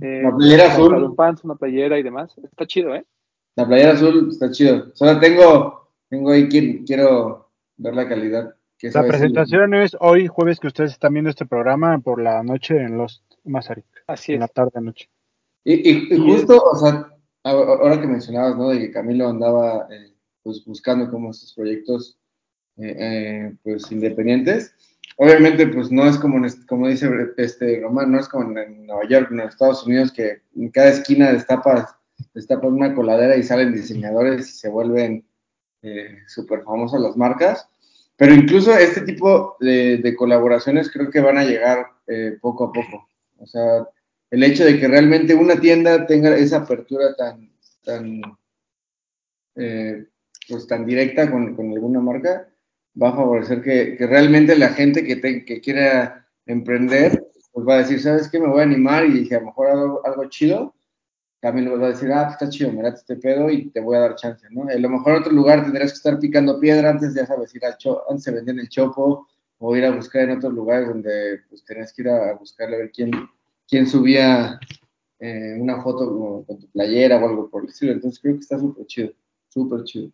[0.00, 0.94] Eh, La playera azul.
[0.94, 2.36] Un pants, una playera y demás.
[2.42, 3.06] Está chido, ¿eh?
[3.54, 4.94] La playera azul está chido.
[4.94, 8.54] Solo tengo, tengo ahí, quiero, quiero ver la calidad.
[8.76, 12.42] que La si- presentación es hoy, jueves, que ustedes están viendo este programa por la
[12.42, 13.86] noche en Los Mazarik.
[14.06, 14.40] Así En es.
[14.40, 15.08] la tarde noche.
[15.68, 17.08] Y, y- y justo, o sea,
[17.42, 18.68] ahora que mencionabas, ¿no?
[18.68, 20.12] De que Camilo andaba eh,
[20.44, 22.16] pues buscando como estos proyectos
[22.76, 24.72] eh, eh, pues independientes.
[25.16, 28.86] Obviamente, pues no es como, en como dice este Román, no es como en, en
[28.86, 31.96] Nueva York, en Estados Unidos, que en cada esquina destapas,
[32.32, 35.26] destapas una coladera y salen diseñadores y se vuelven
[35.82, 37.68] eh, súper famosas las marcas.
[38.16, 42.72] Pero incluso este tipo de, de colaboraciones creo que van a llegar eh, poco a
[42.72, 43.08] poco.
[43.38, 43.88] O sea,
[44.30, 47.50] el hecho de que realmente una tienda tenga esa apertura tan,
[47.84, 48.20] tan,
[49.54, 50.06] eh,
[50.48, 52.48] pues tan directa con, con alguna marca,
[53.00, 57.78] va a favorecer que, que realmente la gente que, que quiera emprender, pues va a
[57.78, 58.38] decir, ¿sabes qué?
[58.38, 60.74] Me voy a animar y dije, a lo mejor algo, algo chido,
[61.40, 63.96] también les va a decir, ah, pues está chido, mira este pedo y te voy
[63.96, 64.68] a dar chance, ¿no?
[64.68, 67.64] A lo mejor en otro lugar tendrías que estar picando piedra antes, ya sabes, ir
[67.64, 71.64] al cho antes se el chopo o ir a buscar en otros lugares donde pues
[71.64, 73.10] tenías que ir a, a buscar a ver quién,
[73.68, 74.58] quién subía
[75.18, 77.92] eh, una foto como con tu playera o algo por el estilo.
[77.92, 79.12] Entonces creo que está súper chido,
[79.48, 80.10] súper chido.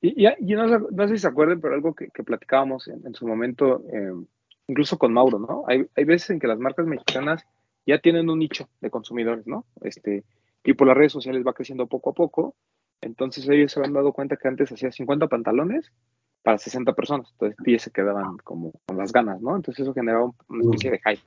[0.00, 2.88] Y, y, y no, sé- no sé si se acuerden, pero algo que, que platicábamos
[2.88, 4.12] en, en su momento, eh,
[4.68, 5.64] incluso con Mauro, ¿no?
[5.66, 7.44] Hay, hay veces en que las marcas mexicanas
[7.86, 9.64] ya tienen un nicho de consumidores, ¿no?
[9.80, 10.24] Este,
[10.64, 12.54] y por las redes sociales va creciendo poco a poco.
[13.00, 15.92] Entonces ellos se han dado cuenta que antes hacía 50 pantalones
[16.42, 17.28] para 60 personas.
[17.32, 19.54] Entonces 10 se quedaban como con las ganas, ¿no?
[19.56, 21.22] Entonces eso generaba un- una especie de hype.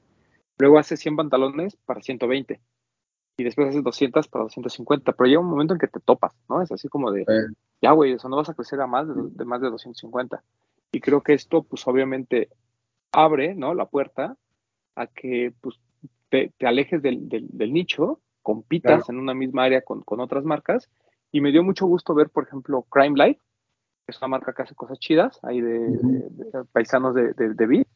[0.60, 2.60] Luego hace 100 pantalones para 120.
[3.38, 5.14] Y después hace 200 para 250.
[5.14, 6.62] Pero llega un momento en que te topas, ¿no?
[6.62, 7.24] Es así como de,
[7.82, 10.44] ya, güey, o sea, no vas a crecer a más de, de más de 250.
[10.92, 12.50] Y creo que esto, pues obviamente,
[13.12, 13.74] abre, ¿no?
[13.74, 14.36] La puerta
[14.96, 15.80] a que, pues,
[16.30, 20.44] te, te alejes del, del- del nicho, compitas en una misma área con, con otras
[20.44, 20.90] marcas.
[21.32, 23.40] Y me dio mucho gusto ver, por ejemplo, Crime Life,
[24.06, 27.54] que es una marca que hace cosas chidas, ahí de, de- de paisanos de, de,
[27.54, 27.88] de Beat.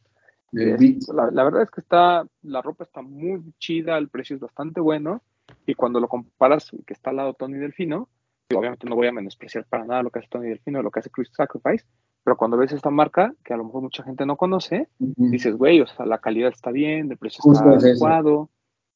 [0.54, 4.40] Es- la, la verdad es que está, la ropa está muy chida, el precio es
[4.42, 5.22] bastante bueno,
[5.66, 8.08] y cuando lo comparas que está al lado Tony Delfino,
[8.48, 11.00] y obviamente no voy a menospreciar para nada lo que hace Tony Delfino, lo que
[11.00, 11.84] hace Chris Sacrifice,
[12.22, 15.80] pero cuando ves esta marca, que a lo mejor mucha gente no conoce, dices, güey,
[15.80, 18.06] o sea, la calidad está bien, el precio Justo está es eso.
[18.06, 18.50] adecuado,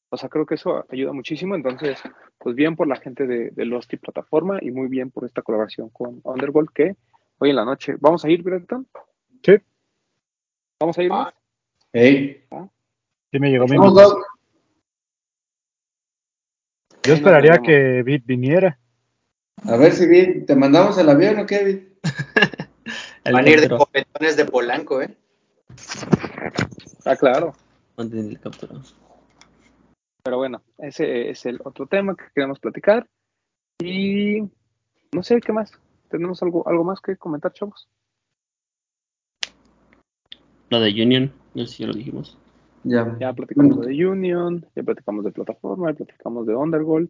[0.09, 2.01] o sea, creo que eso ayuda muchísimo, entonces,
[2.39, 5.41] pues bien por la gente de, de Lost y Plataforma, y muy bien por esta
[5.43, 6.95] colaboración con Underworld, que
[7.37, 8.87] hoy en la noche, ¿vamos a ir, Breton?
[9.43, 9.53] Sí.
[10.79, 11.11] ¿Vamos a ir?
[11.13, 11.33] Ah.
[11.91, 12.45] Hey,
[13.31, 13.77] Sí me llegó mi.
[17.03, 18.79] Yo esperaría que Bit viniera.
[19.63, 21.79] A ver si Beat, ¿te mandamos el avión o qué, Beat?
[23.31, 25.17] Van a ir de copetones de Polanco, ¿eh?
[27.05, 27.55] Ah, claro.
[27.97, 28.39] El.
[30.23, 33.07] Pero bueno, ese es el otro tema que queremos platicar.
[33.81, 34.41] Y
[35.11, 35.71] no sé qué más.
[36.09, 37.87] ¿Tenemos algo, algo más que comentar, chavos?
[40.69, 42.37] Lo de Union, si ya lo dijimos.
[42.83, 43.17] Ya.
[43.19, 47.09] Ya platicamos de Union, ya platicamos de plataforma, ya platicamos de Undergold.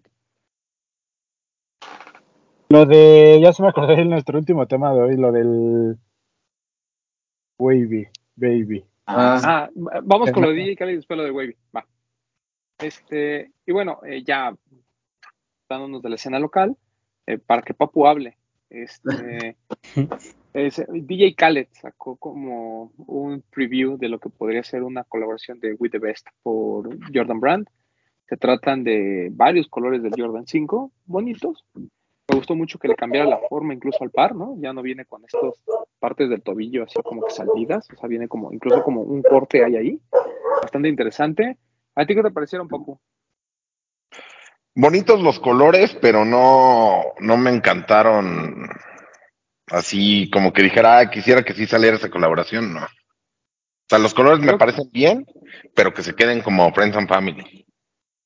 [2.70, 5.98] Lo de, ya se me acordé de nuestro último tema de hoy, lo del
[7.60, 8.86] Wavy, Baby.
[9.06, 9.70] Ah, Ah,
[10.04, 10.56] vamos con lo de.
[10.56, 11.56] DJ Khaled y después lo de Wavy.
[11.76, 11.86] Va.
[12.80, 14.56] Este, y bueno, eh, ya
[15.68, 16.78] dándonos de la escena local,
[17.26, 18.38] eh, para que Papu hable.
[18.70, 19.58] Este,
[20.64, 25.91] DJ Khaled sacó como un preview de lo que podría ser una colaboración de With
[25.91, 27.68] the Best por Jordan Brand.
[28.28, 31.66] Se tratan de varios colores del Jordan 5, bonitos.
[31.74, 34.55] Me gustó mucho que le cambiara la forma incluso al par, ¿no?
[34.60, 35.64] Ya no viene con estas
[35.99, 39.66] partes del tobillo así como que salidas, o sea, viene como incluso como un corte
[39.66, 40.01] hay ahí.
[40.62, 41.57] Bastante interesante.
[41.95, 42.99] ¿A ti qué te parecieron, Papu?
[44.76, 48.70] Bonitos los colores, pero no, no me encantaron
[49.72, 52.84] así como que dijera, ah, quisiera que sí saliera esa colaboración, no.
[52.84, 52.88] O
[53.89, 55.26] sea, los colores me parecen bien,
[55.76, 57.43] pero que se queden como Friends and Family.
[57.43, 57.65] Chido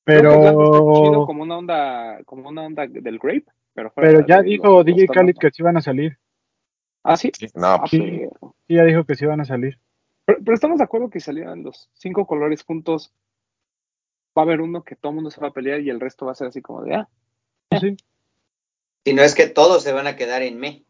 [0.03, 4.67] Pero, como una onda, como una onda del grape, pero, fuera pero ya de dijo
[4.67, 6.17] los- DJ Khaled que sí van a salir.
[7.03, 7.31] Ah, sí.
[7.53, 7.99] No, Ah, pues, Sí.
[8.67, 9.79] Sí, ya dijo que sí van a salir.
[10.25, 13.13] pero- pero estamos de acuerdo que salieran los cinco colores juntos.
[14.37, 16.25] Va a haber uno que todo el mundo se va a pelear y el resto
[16.25, 17.09] va a ser así como de, ah,
[17.79, 17.95] Sí,
[19.05, 20.83] Si no es que todos se van a quedar en me.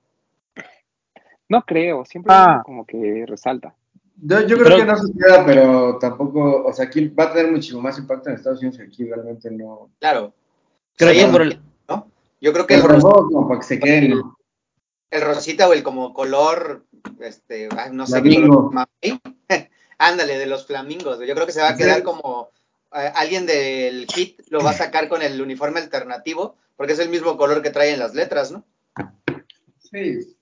[1.53, 2.61] No creo, siempre Ah.
[2.65, 3.73] como que resalta.
[4.15, 7.33] yo, yo creo Pero- que no se queda, pero tampoco, o sea, aquí va a
[7.33, 9.89] tener muchísimo más impacto en Estados Unidos que aquí realmente no.
[9.99, 10.33] Claro.
[10.95, 12.07] Creo que por el, ¿no?
[12.39, 14.21] Yo creo que el, Pero ros- tampoco como para que se queden.
[15.11, 16.85] el rosita o el como color
[17.19, 18.69] este, ay, no sé qué Flamingo.
[18.69, 19.19] color, mamey.
[19.97, 21.19] Ándale, de los flamingos.
[21.19, 22.03] Yo creo que se va a quedar Sí.
[22.03, 22.49] como
[22.95, 27.09] eh, alguien del kit lo va a sacar con el uniforme alternativo, porque es el
[27.09, 28.63] mismo color que traen las letras, ¿no?
[29.79, 30.35] Sí.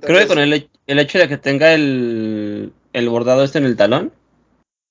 [0.00, 3.76] Creo que con el, el hecho de que tenga el, el bordado este en el
[3.76, 4.12] talón,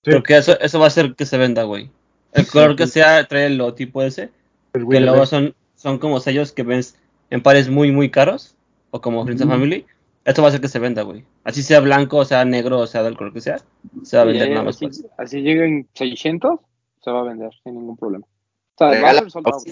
[0.04, 0.12] Sí.
[0.12, 1.90] creo que eso, eso va a hacer que se venda, güey.
[2.32, 4.30] El Sí, color que sea trae el logotipo ese,
[4.74, 6.98] El que Will luego son, son como sellos que ves
[7.30, 8.56] en pares muy, muy caros,
[8.92, 9.60] o como Friends and Ujú.
[9.60, 9.86] Family.
[10.24, 11.26] Esto va a hacer que se venda, güey.
[11.44, 13.58] Así sea blanco, o sea negro, o sea del color que sea,
[14.04, 14.76] se va a vender nada más.
[14.82, 16.60] así, así lleguen 600,
[17.02, 18.26] se va a vender sin ningún problema.
[18.26, 19.68] O sea, va a Regala- ser sold out.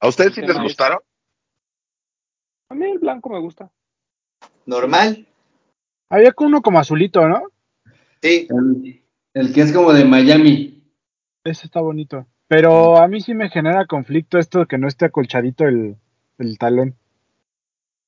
[0.00, 0.98] ¿A ustedes sí les gustaron?
[2.74, 3.70] A mí el blanco me gusta.
[4.66, 5.28] normal.
[6.10, 7.44] Había como uno como azulito, ¿no?
[8.20, 10.82] Sí, el, el que es como de Miami.
[11.44, 12.26] Ese está bonito.
[12.48, 15.94] Pero a mí sí me genera conflicto esto de que no esté acolchadito el,
[16.38, 16.96] el talón.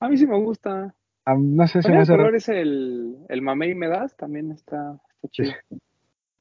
[0.00, 0.96] A mí sí me gusta.
[1.26, 5.52] No sé si me color es el, el mamey me das, también está, está chido.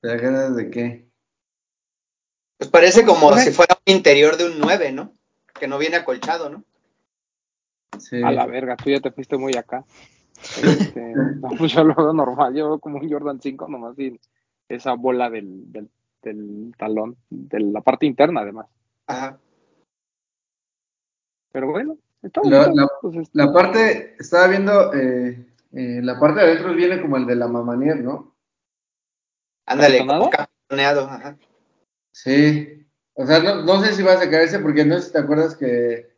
[0.01, 1.05] ¿Te das ganas de qué?
[2.57, 3.37] pues parece como Ok.
[3.37, 5.13] si fuera un interior de un 9, ¿no?
[5.59, 6.63] Que no viene acolchado, ¿no?
[7.99, 8.21] Sí.
[8.23, 9.83] A la verga, tú ya te fuiste muy acá.
[10.37, 14.19] Este, no, pues yo lo veo normal, yo veo como un Jordan 5 nomás sin
[14.67, 15.89] esa bola del, del,
[16.21, 18.67] del talón, de la parte interna además.
[19.07, 19.39] Ajá.
[21.51, 26.47] Pero bueno, está La- pues, este, La parte, estaba viendo, eh, eh, la parte de
[26.47, 28.35] adentro viene como el de la Mamanier, ¿no?
[29.65, 31.37] Ándale, capitoneado, ajá.
[32.11, 32.85] Sí.
[33.13, 35.19] O sea, no, no sé si va a sacar ese porque no sé si te
[35.19, 36.14] acuerdas que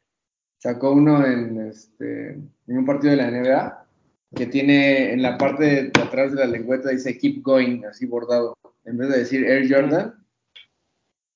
[0.67, 3.85] sacó uno en, este, en un partido de la NBA
[4.35, 8.05] que tiene en la parte de, de atrás de la lengüeta dice keep going, así
[8.05, 10.13] bordado, en vez de decir Air Jordan.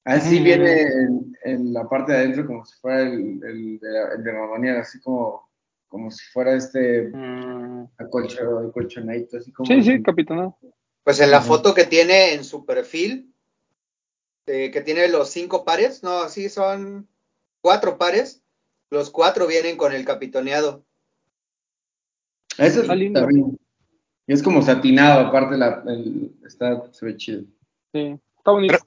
[0.03, 0.43] Así Mm.
[0.43, 4.23] viene en, en la parte de adentro como si fuera el, el de, la- el
[4.23, 5.47] de Mamanier, así como,
[5.87, 9.67] como si fuera este mm, acolcho, acolchonadito, así como...
[9.67, 10.57] sí, sí, capitanado.
[11.05, 13.33] Pues en la foto que tiene en su perfil,
[14.47, 17.07] eh, que tiene los cinco pares, no, sí, son
[17.61, 18.40] cuatro pares.
[18.91, 20.83] Los cuatro vienen con el capitoneado.
[22.57, 23.25] Eso Está lindo.
[24.27, 27.43] Y es como satinado, aparte la, el, está, se ve chido.
[27.93, 28.77] Sí, está bonito.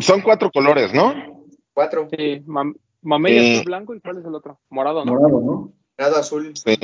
[0.00, 1.46] Son cuatro colores, ¿no?
[1.72, 3.52] Cuatro, Sí, mam- mamey Sí.
[3.54, 4.60] azul blanco y cuál es el otro?
[4.68, 5.12] Morado, ¿no?
[5.14, 5.72] Morado, ¿no?
[5.96, 6.52] dorado azul.
[6.56, 6.76] Sí.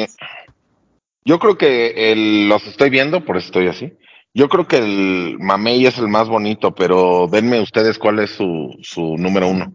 [1.24, 3.92] Yo creo que el, los estoy viendo, por eso estoy así.
[4.32, 8.76] Yo creo que el mamey es el más bonito, pero denme ustedes cuál es su,
[8.82, 9.72] su número uno.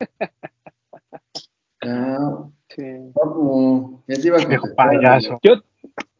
[1.86, 2.82] Ah, Sí.
[3.14, 4.86] papu, ya te iba a Viejo contestar.
[4.88, 5.38] payaso.
[5.42, 5.54] Yo,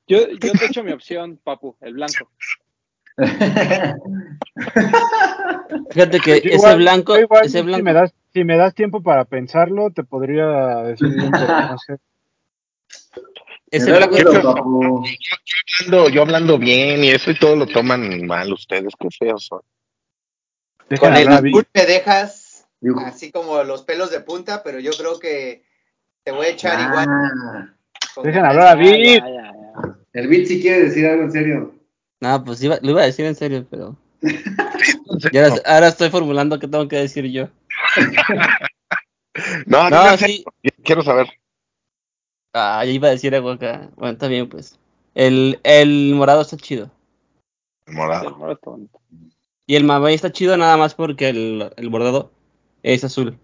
[0.07, 2.31] yo, yo te echo mi opción, papu, el blanco.
[5.91, 8.57] Fíjate que Yo ese igual- blanco, yo igual, ese Si blanco, me, das, si me
[8.57, 10.47] das tiempo para pensarlo, te podría
[10.83, 11.97] decir no sé.
[13.71, 15.05] ese blanco, papu.
[15.81, 19.61] Hablando- yo hablando bien y eso y todo lo toman mal ustedes, qué feos son.
[21.01, 22.44] Con el azul me dejas
[22.85, 25.65] Digo, así como los pelos de punta, pero yo creo que
[26.23, 27.77] te voy a echar ah, igual.
[28.23, 29.55] Dejen hablar a ya.
[30.13, 31.75] El Bill si quiere decir algo en serio.
[32.21, 33.97] no, pues iba, lo iba a decir en serio, pero
[35.33, 37.49] ya ahora, ahora estoy formulando qué tengo que decir yo.
[39.67, 41.27] No, No, serio, sí, quiero saber.
[42.53, 43.89] ah, ya iba a decir algo acá.
[43.97, 44.79] Bueno, está bien, pues.
[45.15, 46.91] El, el morado está chido.
[47.87, 48.29] El Sí, morado.
[48.29, 49.01] el morado está bonito.
[49.67, 52.31] Y el mamey está chido nada más porque el, el bordado
[52.85, 53.37] es azul.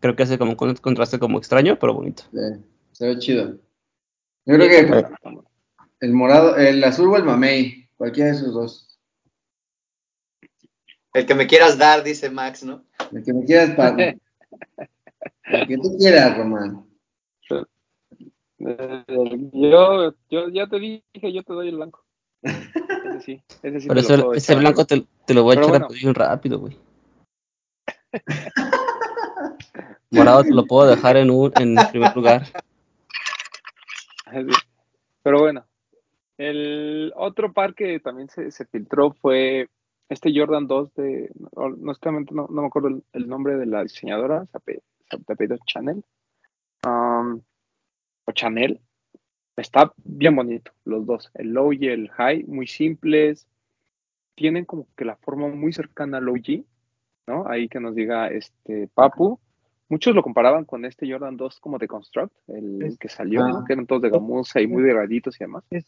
[0.00, 2.22] Creo que hace como un con- contraste como extraño, pero bonito.
[2.32, 2.38] Sí,
[2.92, 3.58] se ve chido.
[4.46, 5.06] Yo creo que
[6.00, 8.98] el morado, el azul o el mamey, cualquiera de esos dos.
[11.12, 12.84] El que me quieras dar, dice Max, ¿no?
[13.10, 14.14] El que me quieras para.
[15.44, 16.84] El que tú quieras, Román.
[18.58, 22.04] Yo, yo ya te dije, yo te doy el blanco.
[22.42, 24.60] Ese sí, ese sí Por te lo eso puedo ese echar.
[24.62, 25.86] blanco te, te lo voy a Pero echar bueno.
[25.86, 26.76] a pedir rápido, güey.
[30.10, 32.46] Morado te lo puedo dejar en un en primer lugar.
[35.22, 35.64] Pero bueno,
[36.38, 39.68] el otro par que también se, filtró fue
[40.08, 44.56] este Jordan 2 de, honestamente no, no me acuerdo el, nombre de la diseñadora, se
[45.32, 46.04] apellida Chanel,
[46.84, 47.40] um,
[48.24, 48.80] o Chanel.
[49.56, 53.48] Está bien bonito, los dos, el low y el high, muy simples,
[54.34, 56.64] tienen como que la forma muy cercana al OG,
[57.26, 57.46] ¿no?
[57.48, 59.38] Ahí que nos diga este Papu.
[59.88, 63.58] Muchos lo comparaban con este Jordan 2 como de Construct, el Es- que salió, ¿no?
[63.58, 63.64] ah.
[63.66, 65.64] Que eran todos de gamuza y muy delgaditos y demás.
[65.70, 65.84] Es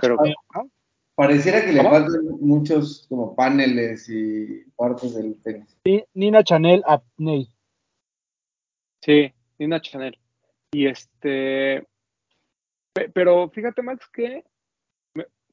[0.00, 0.70] pero- Chanel, ¿no?
[1.14, 1.90] Pareciera que le ¿Cómo?
[1.90, 5.76] faltan muchos como paneles y partes del tenis.
[5.84, 7.48] Ni- Nina Chanel Apney.
[9.02, 10.18] Sí, Nina Chanel.
[10.72, 11.86] Y este,
[12.94, 14.44] Pe- Pero fíjate, Max, que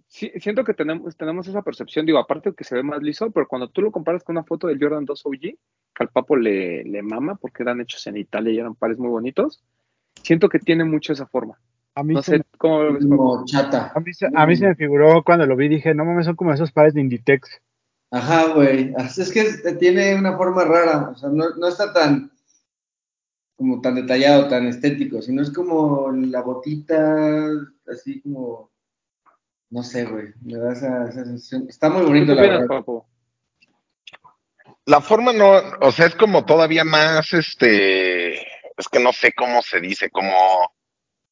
[0.09, 3.31] sí, siento que tenemos, tenemos esa percepción, digo, aparte de que se ve más liso,
[3.31, 5.57] pero cuando tú lo comparas con una foto del Jordan 2 OG, que
[5.99, 9.63] al Papo le, le mama porque eran hechos en Italia y eran pares muy bonitos,
[10.21, 11.57] siento que tiene mucho esa forma.
[11.95, 12.21] A mí, No
[12.57, 13.05] cómo lo ves.
[13.05, 13.91] Como chata.
[13.95, 16.35] a, mí, se- a mí se me figuró cuando lo vi, dije, no mames, son
[16.35, 17.61] como esos pares de Inditex.
[18.11, 18.93] Ajá, güey.
[19.17, 21.09] Es que tiene una forma rara.
[21.09, 22.31] O sea, no, no está tan
[23.55, 27.49] como tan detallado, tan estético, sino es como la botita,
[27.91, 28.71] así como,
[29.69, 30.33] no sé, güey.
[30.41, 31.67] Me da esa, esa sensación.
[31.69, 32.67] Está muy ¿Tú bonito, la opinas.
[32.67, 33.07] Papo?
[34.85, 35.51] La forma no,
[35.81, 40.33] o sea, es como todavía más, este, es que no sé cómo se dice, como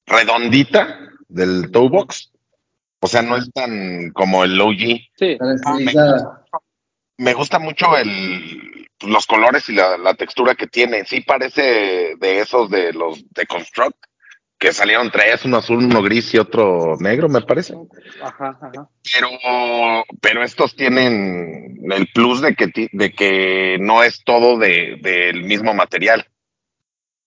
[0.06, 2.32] redondita del toe box.
[3.00, 4.78] O sea, no es tan como el OG.
[5.16, 5.38] Sí.
[7.18, 11.06] Me gusta mucho el, los colores y la, la textura que tiene.
[11.06, 13.98] Sí parece de esos de los de Construct,
[14.58, 17.76] que salieron tres, uno azul, uno gris y otro negro, me parece.
[18.22, 18.90] ajá, ajá.
[19.14, 19.30] Pero,
[20.20, 25.74] pero estos tienen el plus de que, de que no es todo de, del mismo
[25.74, 26.28] material.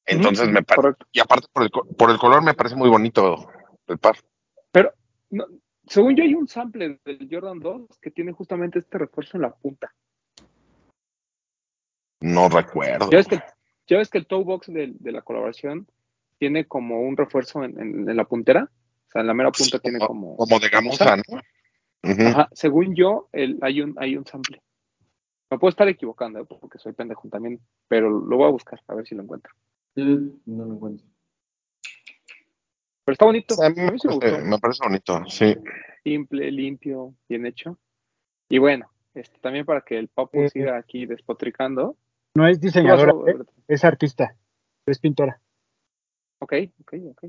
[0.06, 3.48] Entonces me parece, y aparte por el, por el color me parece muy bonito
[3.86, 4.16] el par.
[4.72, 4.92] Pero,
[5.30, 5.46] no,
[5.86, 9.54] según yo, hay un sample del Jordan 2 que tiene justamente este refuerzo en la
[9.54, 9.94] punta.
[12.20, 13.08] No recuerdo.
[13.10, 13.40] Ya ves que,
[13.86, 15.86] ya ves que el toe box de, de la colaboración
[16.40, 18.64] tiene como un refuerzo en, en- en la puntera.
[18.64, 20.36] O sea, en la mera punta tiene como.
[20.36, 21.40] Como de gamuza, ¿no?
[22.02, 24.62] Ajá, según yo, el, hay, un, hay un sample.
[25.50, 26.44] Me puedo estar equivocando, ¿eh?
[26.48, 29.52] porque soy pendejo también, pero lo voy a buscar, a ver si lo encuentro.
[29.96, 31.06] No lo encuentro.
[33.04, 33.54] Pero está bonito.
[33.62, 34.50] A mí A me mí sí me parece, gustó.
[34.50, 35.56] me parece bonito, sí.
[36.04, 37.78] Simple, limpio, bien hecho.
[38.48, 41.96] Y bueno, este, también para que el papu Eh, siga aquí despotricando.
[42.34, 43.36] No es ¿Qué diseñadora, ¿eh?
[43.68, 44.36] Es artista,
[44.86, 45.40] es pintora.
[46.40, 47.24] Ok, ok, ok.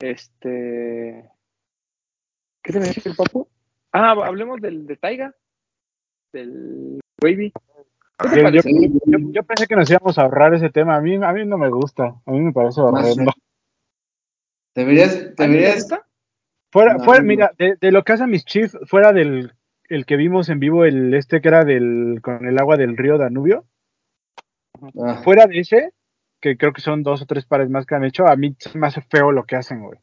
[0.00, 1.30] Este.
[2.62, 3.48] ¿Qué te decía el papu?
[3.92, 5.34] Ah, hablemos del de Taiga.
[6.32, 7.52] Del Wavy.
[8.18, 8.70] ¿Qué te Yo, yo- parece?
[9.06, 10.96] yo- yo pensé que nos íbamos a ahorrar ese tema.
[10.96, 12.14] A mí, a mí no me gusta.
[12.26, 13.32] A mí me parece horrendo.
[14.74, 15.88] Deberías, ¿A ti te deberías?
[16.70, 17.26] Fuera, No, fuera, no.
[17.28, 19.54] mira, de, de lo que hace mis Chiefs, fuera del
[19.88, 23.16] el que vimos en vivo, el este que era del con el agua del río
[23.16, 23.64] Danubio,
[25.02, 25.94] ah, fuera de ese,
[26.40, 28.76] que creo que son dos o tres pares más que han hecho, a mí se
[28.78, 29.98] me hace feo lo que hacen, güey.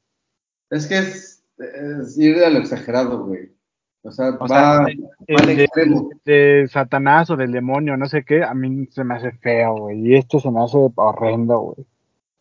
[0.70, 3.54] es que es, es ir a lo exagerado, güey.
[4.04, 5.04] O sea, O va, sea, el,
[5.36, 6.10] va al el de, extremo.
[6.26, 10.00] de Satanás o del demonio, no sé qué, a mí se me hace feo, güey.
[10.00, 11.88] Y este se me hace horrendo, güey.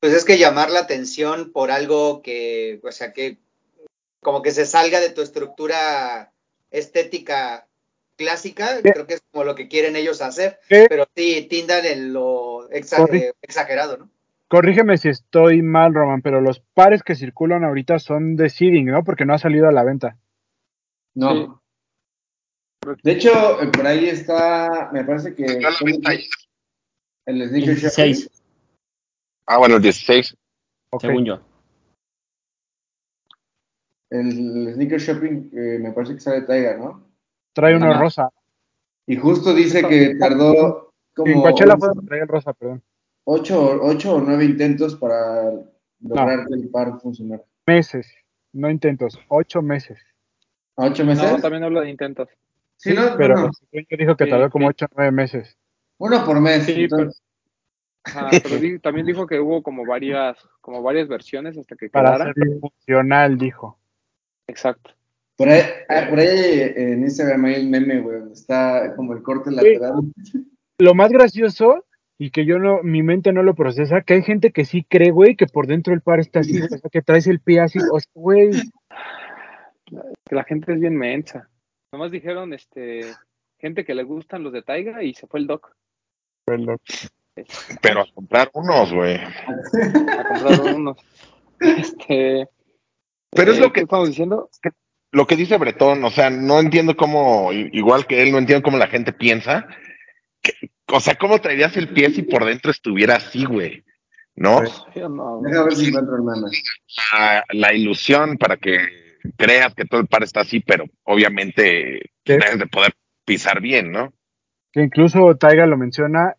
[0.01, 3.39] Pues es que llamar la atención por algo que, o sea, que
[4.21, 6.33] como que se salga de tu estructura
[6.71, 7.67] estética
[8.17, 8.93] clásica, ¿Qué?
[8.93, 10.87] creo que es como lo que quieren ellos hacer, ¿Qué?
[10.89, 14.11] pero sí tindan en lo exagerado, ¿no?
[14.49, 19.03] Corrígeme si estoy mal, Roman, pero los pares que circulan ahorita son de seeding, ¿no?
[19.03, 20.19] Porque no ha salido a la venta.
[21.15, 21.61] No.
[22.85, 22.91] Sí.
[23.03, 23.31] De hecho,
[23.73, 26.25] por ahí está, me parece que Salió a la venta ayer.
[27.27, 28.35] el sneaker 16, shopping,
[29.47, 30.37] Ah, bueno, el 16.
[30.91, 31.01] Ok.
[31.01, 31.41] según yo.
[34.11, 37.03] el sneaker shopping, eh, me parece que sale Taiga, ¿no?
[37.55, 38.01] Trae uno Ajá.
[38.01, 38.31] rosa.
[39.07, 42.83] Y justo dice que tardó En como Coachella ocho, fue trae el rosa, perdón.
[43.25, 45.53] ocho, ocho o nueve intentos para
[46.01, 47.43] lograr que el par funcionara.
[47.67, 48.13] Meses,
[48.53, 49.99] no intentos, ocho meses.
[50.77, 51.33] ¿A ocho meses?
[51.33, 52.29] No, también habla de intentos.
[52.77, 53.17] sí, ¿no?
[53.17, 54.71] pero yo dijo que Sí, tardó como sí.
[54.71, 55.57] ocho o nueve meses.
[55.99, 56.65] uno por mes.
[56.65, 57.23] Sí, entonces,
[58.03, 62.17] Ajá, pero di- también dijo que hubo como varias, como varias versiones hasta que Para
[62.17, 62.35] quedara.
[62.61, 63.79] funcional, dijo.
[64.47, 64.91] Exacto.
[65.37, 69.13] Por ahí, ah, por ahí eh, en Instagram hay el meme, güey, donde está como
[69.15, 70.13] el corte lateral.
[70.79, 71.85] Lo más gracioso,
[72.19, 75.11] y que yo no, mi mente no lo procesa, que hay gente que sí cree,
[75.11, 77.79] güey, que por dentro el par está así, o sea, que traes el pie así,
[77.79, 78.51] o sea, güey,
[80.25, 81.49] Que la gente es bien mensa.
[81.93, 83.03] Nomás dijeron, este,
[83.59, 85.73] gente que le gustan los de Taiga y se fue el doc
[86.47, 89.17] Pero a comprar unos, güey.
[89.17, 90.97] a comprar unos.
[91.61, 92.49] Este.
[93.31, 94.51] Pero es eh, lo que- ¿qué estamos diciendo?
[95.15, 98.79] Lo que dice Bretón, o sea, no entiendo cómo, igual que él, no entiendo cómo
[98.79, 99.67] la gente piensa.
[100.43, 103.83] que- o sea, ¿cómo traerías el pie si por dentro estuviera así, güey?
[104.37, 104.61] ¿No?
[104.61, 106.49] Deja ver si encuentro el meme.
[107.13, 108.77] La, la ilusión para que
[109.39, 112.35] creas que todo el par está así, pero obviamente ¿Qué?
[112.37, 112.93] debes de poder
[113.25, 114.13] pisar bien, ¿no?
[114.73, 116.35] que incluso Taiga lo menciona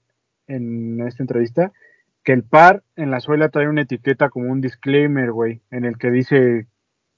[0.47, 1.71] en esta entrevista,
[2.23, 5.97] que el par en la suela trae una etiqueta como un disclaimer, güey, en el
[5.97, 6.67] que dice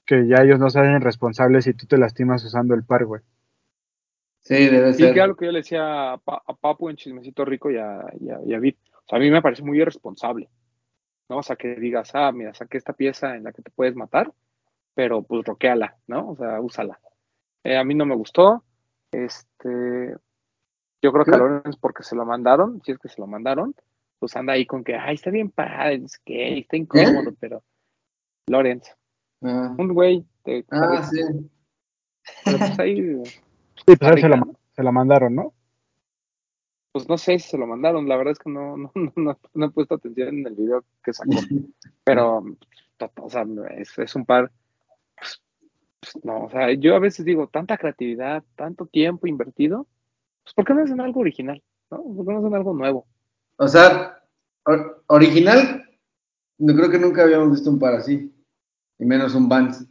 [0.08, 3.20] que ya ellos no se hacen responsables si tú te lastimas usando el par, güey.
[4.40, 5.12] Sí, debe Sí, ser.
[5.12, 7.76] que era lo que yo le decía a, Pa- a Papu en Chismecito Rico y
[7.76, 8.74] a, y a- y a Vid.
[8.94, 10.48] O sea, a mí me parece muy irresponsable.
[11.28, 11.36] ¿No?
[11.38, 14.32] O sea, que digas, ah, mira, saqué esta pieza en la que te puedes matar
[14.94, 16.30] pero pues roqueala, ¿no?
[16.30, 16.98] O sea, úsala.
[17.62, 18.64] Eh, a mí no me gustó.
[19.12, 20.16] Este,
[21.00, 21.36] yo creo que a.
[21.38, 23.76] Lorenz porque se lo mandaron, si es que se lo mandaron,
[24.18, 27.62] pues anda ahí con que, ay, está bien padre, es que está incómodo, pero
[28.48, 28.92] Lorenz,
[29.42, 31.20] Ah, un güey de ah, sí.
[32.44, 32.96] pero pues ahí,
[33.86, 35.52] Sí, pues se la, se la mandaron, ¿no?
[36.92, 39.38] pues no sé si se lo mandaron, la verdad es que no, no, no, no-
[39.54, 41.30] no he puesto atención en el video que sacó,
[42.04, 42.44] pero,
[43.20, 43.44] o sea,
[43.76, 44.50] es, es un par,
[45.16, 45.42] pues,
[46.00, 49.86] pues, no, o sea, yo a veces digo, tanta creatividad, tanto tiempo invertido,
[50.42, 51.62] pues ¿por qué no hacen algo original?
[51.90, 52.02] ¿No?
[52.02, 53.06] ¿Por qué no hacen algo nuevo?
[53.58, 54.20] O sea,
[54.64, 55.84] or- original,
[56.58, 58.32] no creo que nunca habíamos visto un par así,
[58.98, 59.86] y menos un Vans.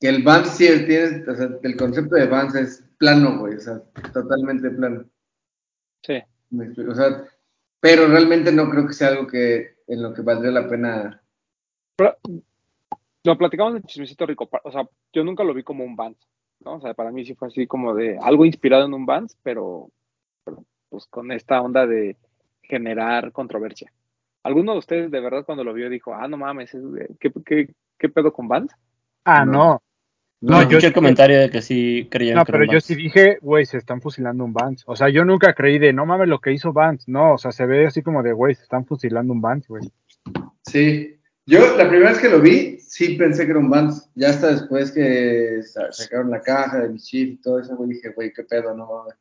[0.00, 3.60] Que el Vans sí tiene, o sea, el concepto de Vans es plano, güey, o
[3.60, 5.04] sea, totalmente plano.
[6.02, 6.22] Sí.
[6.88, 7.24] O sea,
[7.80, 11.22] pero realmente no creo que sea algo que en lo que valdría la pena.
[11.96, 12.16] Pero,
[13.24, 16.18] lo platicamos en Chismecito Rico, o sea, yo nunca lo vi como un Vans,
[16.60, 16.76] ¿no?
[16.76, 19.90] O sea, para mí sí fue así como de algo inspirado en un Vans, pero,
[20.44, 22.16] pero, pues con esta onda de
[22.62, 23.92] generar controversia.
[24.48, 26.82] ¿Alguno de ustedes de verdad cuando lo vio dijo, ah, no mames, es-
[27.20, 27.68] ¿qué, qué,
[27.98, 28.72] qué pedo con Vans?
[29.24, 29.52] Ah, No.
[29.52, 29.82] no.
[30.40, 32.74] No, No, yo escuché el comentario de que sí creían No, que era pero un
[32.74, 34.84] yo sí dije, güey, se están fusilando un Vance.
[34.86, 37.10] O sea, yo nunca creí de, no mames lo que hizo Vance.
[37.10, 39.82] No, o sea, se ve así como de, güey, se están fusilando un Vance, güey.
[40.62, 41.16] Sí.
[41.44, 44.10] Yo la primera vez que lo vi, sí pensé que era un Vans.
[44.14, 48.10] Ya hasta después que sa- sacaron la caja de Michif y todo eso, güey, dije,
[48.10, 49.14] güey, qué pedo, no mames.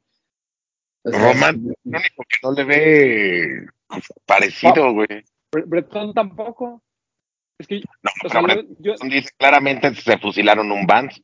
[1.11, 3.67] Román, único que no le ve
[4.25, 5.07] parecido, güey.
[5.51, 6.81] Bre- Bretón tampoco.
[7.59, 11.21] Es que, No, o sea, pero yo, yo- Breton dice claramente se fusilaron un Vans.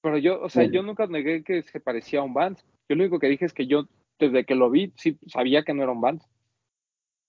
[0.00, 0.70] pero yo, o sea, Sí.
[0.72, 2.64] yo nunca negué que se parecía a un Vans.
[2.88, 3.84] Yo lo único que dije es que yo,
[4.18, 6.24] desde que lo vi, sí sabía que no era un Vans.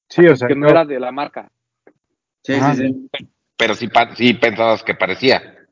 [0.10, 1.52] Sí, o sea, que no era de la marca.
[2.44, 2.74] Sí, Ajá.
[2.76, 3.28] sí, sí.
[3.58, 5.68] Pero sí, pa- sí pensabas que parecía.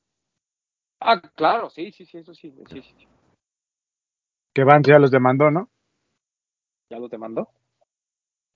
[0.99, 3.07] Ah, claro, sí, sí, sí, eso sí, sí, sí, sí.
[4.53, 5.69] que Vance ya los demandó, ¿no?
[6.89, 7.49] Ya lo te mandó.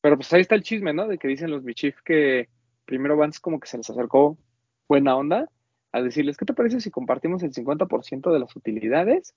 [0.02, 1.08] Pero pues ahí está el chisme, ¿no?
[1.08, 2.50] De que dicen los Michif que
[2.86, 4.38] primero Vance como que se les acercó
[4.88, 5.50] buena onda
[5.92, 9.36] a decirles, ¿qué te parece si compartimos el 50% de las utilidades?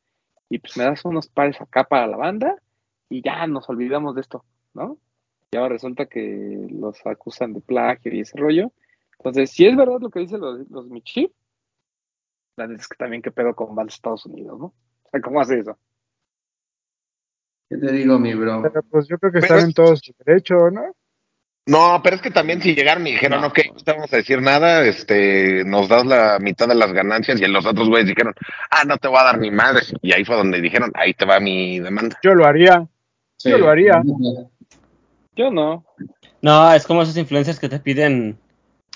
[0.48, 2.56] Y pues me das unos pares acá para la banda
[3.08, 4.98] y ya nos olvidamos de esto, ¿no?
[5.52, 8.72] Y ahora resulta que los acusan de plagio y ese rollo.
[9.18, 10.86] Entonces, si es verdad lo que dicen los, los
[12.56, 14.66] la neta es que también qué pedo con Vance Estados Unidos, ¿no?
[14.66, 15.78] O sea, ¿cómo hace eso?
[17.68, 18.62] ¿Qué te digo, mi bro?
[18.62, 20.82] Pero pues yo creo que Pero están es- en todo su derecho, ¿no?
[21.66, 23.46] No, pero es que también si llegaron y dijeron, No.
[23.46, 27.40] ok, no te vamos a decir nada, este, nos das la mitad de las ganancias
[27.40, 28.34] y los otros güeyes dijeron,
[28.70, 29.80] ah, no te voy a dar ni madre.
[30.02, 32.18] Y ahí fue donde dijeron, ahí te va mi demanda.
[32.22, 32.86] Yo lo haría.
[33.38, 33.48] Sí.
[33.50, 34.02] Yo lo haría.
[35.36, 35.86] Yo no.
[36.42, 38.38] No, es como esos influencers que te piden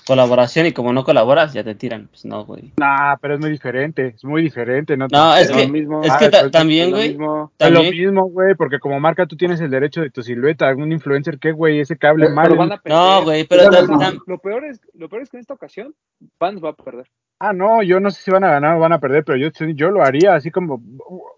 [0.05, 2.07] colaboración y como no colaboras, ya te tiran.
[2.07, 2.73] Pues no, güey.
[2.77, 5.07] Nah, pero es muy diferente, es muy diferente, ¿no?
[5.11, 6.01] No, es Es que, lo mismo.
[6.03, 7.11] es Ah, que ta- también, güey.
[7.11, 10.67] Es lo también, mismo, güey, porque como marca tú tienes el derecho de tu silueta.
[10.67, 11.79] Algún influencer, ¿qué, güey?
[11.79, 12.47] Ese cable Pero mal.
[12.47, 12.97] Pero van a perder.
[12.99, 13.99] no, güey, pero Pero no.
[14.25, 15.93] Lo peor es, lo peor es que en esta ocasión
[16.39, 17.05] Vans va a perder.
[17.41, 19.47] Ah, no, yo no sé si van a ganar o van a perder, pero yo,
[19.73, 20.81] yo lo haría, así como...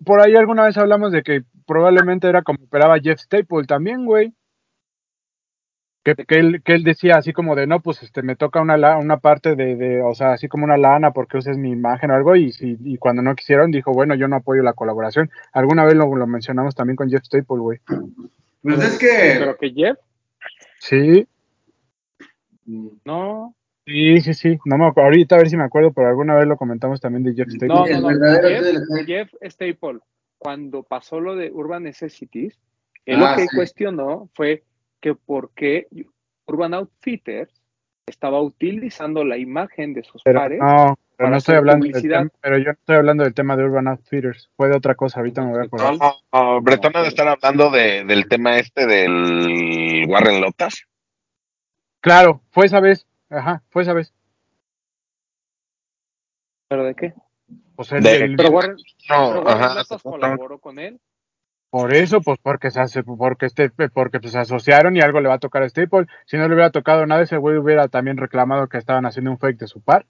[0.04, 4.34] Por ahí alguna vez hablamos de que probablemente era como operaba Jeff Staple también, güey.
[6.04, 8.76] Que, que, él, que él decía así como de, no, pues este me toca una,
[8.76, 12.10] la- una parte de, de, o sea, así como una lana porque uses mi imagen
[12.10, 15.30] o algo, y, si, y cuando no quisieron dijo, bueno, yo no apoyo la colaboración.
[15.54, 17.80] Alguna vez lo, lo mencionamos también con Jeff Staple, güey.
[18.64, 19.36] Pues es que.
[19.40, 19.98] Pero que Jeff,
[20.80, 21.28] Sí,
[23.06, 23.54] no.
[23.86, 24.60] sí, sí, sí.
[24.66, 27.24] No me acuerdo, ahorita a ver si me acuerdo, pero alguna vez lo comentamos también
[27.24, 27.68] de Jeff Staple.
[27.68, 29.06] No, no, no.
[29.06, 30.00] Jeff, Staple,
[30.38, 32.58] cuando pasó lo de Urban Necessities,
[33.06, 33.56] él Ah, lo que sí.
[33.56, 34.64] cuestionó fue
[35.02, 35.88] que por qué
[36.46, 37.52] Urban Outfitters
[38.06, 40.60] estaba utilizando la imagen de sus Pero pares.
[40.60, 42.20] no, pero no estoy hablando del publicidad.
[42.20, 45.20] tema, pero yo no estoy hablando del tema de Urban Outfitters, fue de otra cosa,
[45.20, 45.96] ahorita me voy a acordar.
[45.98, 50.86] No, no, Bretón ha de estar hablando de, del tema este del Warren Lotas.
[52.02, 54.14] Claro, fue esa vez, ajá, fue esa vez.
[56.70, 57.14] ¿Pero de qué?
[57.76, 58.76] Pues el- De- el- Pero Warren,
[59.10, 59.74] No, pero Warren ajá.
[59.76, 61.00] Lotas colaboró con él.
[61.72, 65.30] Por eso, pues porque se hace, porque este, porque pues, se asociaron y algo le
[65.30, 66.06] va a tocar a Staple.
[66.26, 69.40] Si no le hubiera tocado nada, ese güey hubiera también reclamado que estaban haciendo un
[69.40, 70.06] fake de su par.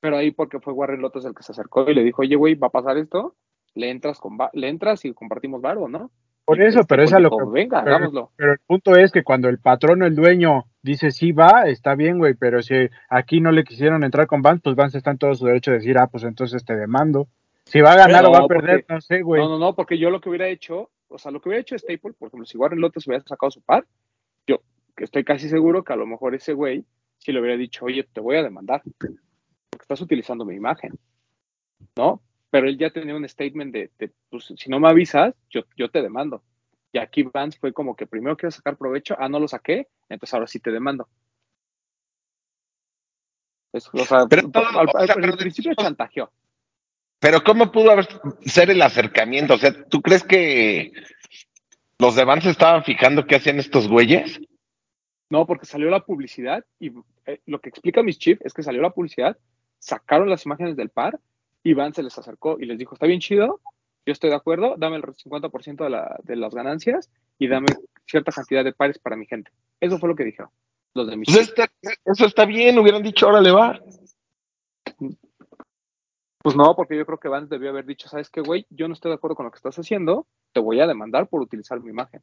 [0.00, 2.54] Pero ahí porque fue Warren Lotas el que se acercó y le dijo, oye, güey,
[2.54, 3.34] va a pasar esto,
[3.74, 6.10] le entras con va- le entras y compartimos varo, ¿no?
[6.44, 8.30] Por eso, este pero es a lo que Venga, pero- hagámoslo.
[8.36, 11.96] Pero el punto es que cuando el patrón o el dueño dice sí va, está
[11.96, 15.18] bien, güey, pero si aquí no le quisieron entrar con Vance, pues Vance está en
[15.18, 17.26] todo su derecho de decir, ah, pues entonces te demando.
[17.66, 19.42] Si va a ganar No, o va a porque- perder, no sé, güey.
[19.42, 21.76] No, no, no, porque yo lo que hubiera hecho, o sea, lo que hubiera hecho
[21.76, 23.86] Staple, por ejemplo, si Warren Lotas hubiera sacado su par,
[24.46, 24.60] yo
[24.96, 26.84] que estoy casi seguro que a lo mejor ese güey
[27.18, 28.82] si le hubiera dicho, oye, te voy a demandar.
[28.98, 30.92] Porque estás utilizando mi imagen,
[31.96, 32.22] ¿no?
[32.50, 35.90] Pero él ya tenía un statement de, de, pues, si no me avisas, yo, yo
[35.90, 36.42] te demando.
[36.92, 40.34] Y aquí Vance fue como que primero quiero sacar provecho, ah, no lo saqué, entonces
[40.34, 41.08] ahora sí te demando.
[43.72, 46.30] Es- o sea, Pero al, principio chantajeó.
[47.18, 48.06] Pero ¿cómo pudo haber
[48.44, 49.54] ser el acercamiento?
[49.54, 50.92] O sea, ¿tú crees que
[51.98, 54.38] los de Vance estaban fijando qué hacían estos güeyes?
[55.30, 56.92] No, porque salió la publicidad y
[57.24, 59.36] eh, lo que explica mis chief es que salió la publicidad,
[59.78, 61.18] sacaron las imágenes del par
[61.64, 63.60] y Van se les acercó y les dijo, está bien chido,
[64.04, 67.66] yo estoy de acuerdo, dame el 50% de, la, de las ganancias y dame
[68.06, 69.50] cierta cantidad de pares para mi gente.
[69.80, 70.50] Eso fue lo que dijeron
[70.94, 71.70] los de mis Pues está-
[72.04, 73.80] eso está bien, hubieran dicho, órale, va.
[76.46, 78.68] Pues no, porque yo creo que Vance debió haber dicho, ¿sabes qué, güey?
[78.70, 81.40] Yo no estoy de acuerdo con lo que estás haciendo, te voy a demandar por
[81.40, 82.22] utilizar mi imagen.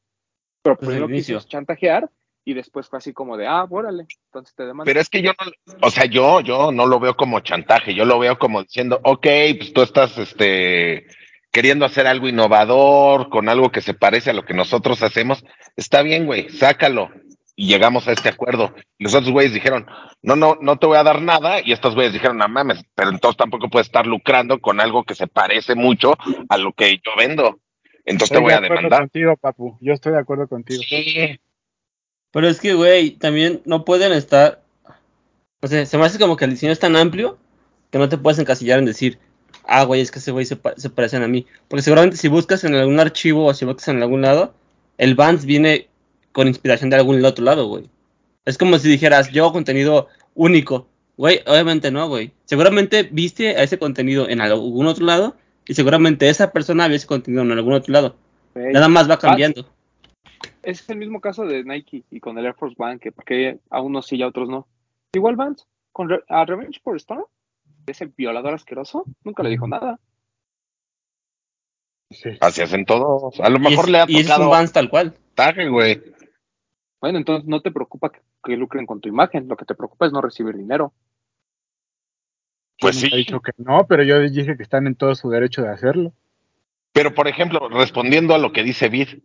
[0.61, 2.09] Pero Desde primero quiso chantajear
[2.45, 4.85] y después fue así como de, ah, órale, entonces te demando.
[4.85, 8.05] Pero es que yo no, o sea, yo, yo no lo veo como chantaje, yo
[8.05, 11.05] lo veo como diciendo, ok, pues tú estás, este,
[11.51, 15.43] queriendo hacer algo innovador, con algo que se parece a lo que nosotros hacemos,
[15.75, 17.09] está bien, güey, sácalo.
[17.55, 18.73] Y llegamos a este acuerdo.
[18.97, 19.85] Y los otros güeyes dijeron,
[20.23, 21.59] no, no, no te voy a dar nada.
[21.63, 25.13] Y estos güeyes dijeron, no mames, pero entonces tampoco puedes estar lucrando con algo que
[25.15, 26.15] se parece mucho
[26.49, 27.59] a lo que yo vendo.
[28.05, 28.99] Entonces te Estoy voy de a acuerdo demandar.
[29.01, 29.77] contigo, papu.
[29.81, 30.81] Yo estoy de acuerdo contigo.
[30.87, 31.39] Sí,
[32.31, 34.63] Pero es que, güey, también no pueden estar.
[35.61, 37.37] O sea, se me hace como que el diseño es tan amplio
[37.91, 39.19] que no te puedes encasillar en decir,
[39.65, 41.45] ah, güey, es que ese güey se, pa- se parecen a mí.
[41.67, 44.55] Porque seguramente si buscas en algún archivo o si buscas en algún lado,
[44.97, 45.87] el Vans viene
[46.33, 47.89] con inspiración de algún otro lado, güey.
[48.45, 50.87] Es como si dijeras, yo hago contenido único.
[51.15, 52.31] Güey, obviamente no, güey.
[52.45, 57.07] Seguramente viste a ese contenido en algún otro lado y seguramente esa persona vio ese
[57.07, 58.15] contenido en algún otro lado.
[58.55, 59.65] Nada más va cambiando.
[60.61, 63.81] Es el mismo caso de Nike y con el Air Force One, que porque a
[63.81, 64.67] unos sí y a otros no.
[65.13, 67.25] Igual Vance, con Re- a Revenge por Storm,
[67.85, 69.99] ese violador asqueroso, nunca le dijo nada.
[72.11, 72.29] Sí.
[72.41, 73.39] así hacen todos.
[73.39, 75.13] A lo Y, mejor es- le ha y ese es un tocado Vans tal cual.
[75.35, 76.01] taje, güey.
[77.03, 80.05] Bueno, entonces no te preocupa que, que lucren con tu imagen, lo que te preocupa
[80.05, 80.93] es no recibir dinero.
[82.79, 83.09] Pues sí.
[83.11, 86.13] he dicho que no, pero yo dije que están en todo su derecho de hacerlo.
[86.93, 89.19] Pero, por ejemplo, respondiendo a lo que dice Vid,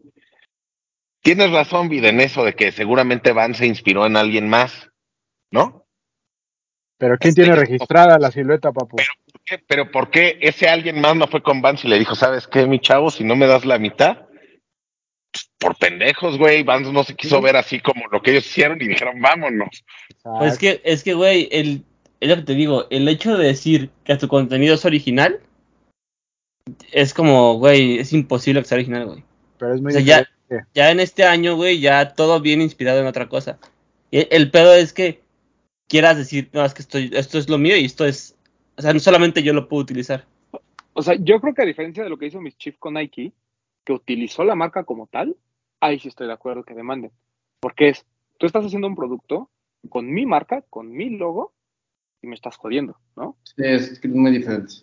[1.20, 4.90] tienes razón, Vid, en eso de que seguramente Van se inspiró en alguien más,
[5.52, 5.86] ¿no?
[6.96, 8.96] Pero ¿quién Este, tiene registrada la silueta, papu?
[8.96, 9.62] ¿Por qué?
[9.68, 12.66] Pero ¿por qué ese alguien más no fue con Vance y le dijo, ¿sabes qué,
[12.66, 13.12] mi chavo?
[13.12, 14.27] Si no me das la mitad,
[15.59, 16.62] por pendejos, güey.
[16.62, 19.84] Vance no se quiso ver así como lo que ellos hicieron y dijeron, vámonos.
[20.22, 21.84] Pues es que, es que, güey, el,
[22.20, 25.40] es lo que te digo, el hecho de decir que tu contenido es original,
[26.92, 29.24] es como, güey, es imposible que sea original, güey.
[29.59, 30.28] Pero es muy O sea, ya-.
[30.74, 33.59] Ya en este año, güey, ya todo viene inspirado en otra cosa.
[34.11, 35.20] Y el, el pedo es que
[35.88, 38.36] quieras decir, no, es que estoy, esto es lo mío y esto es,
[38.76, 40.24] o sea, no solamente yo lo puedo utilizar.
[40.92, 43.32] O sea, yo creo que a diferencia de lo que hizo Miss Chief con Nike,
[43.84, 45.36] que utilizó la marca como tal,
[45.80, 47.12] ahí sí estoy de acuerdo que demanden.
[47.60, 48.06] Porque es,
[48.38, 49.50] tú estás haciendo un producto
[49.88, 51.52] con mi marca, con mi logo,
[52.22, 53.36] y me estás jodiendo, ¿no?
[53.44, 54.74] Sí, es muy diferente.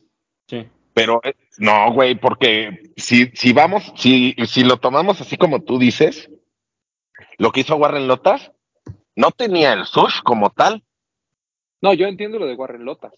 [0.47, 0.67] Sí.
[0.93, 5.77] Pero eh, no, güey, porque si, si vamos, si, si lo tomamos así como tú
[5.77, 6.29] dices,
[7.37, 8.51] lo que hizo Warren Lotas,
[9.15, 10.83] no tenía el sush como tal.
[11.81, 13.13] No, yo entiendo lo de Warren Lotas.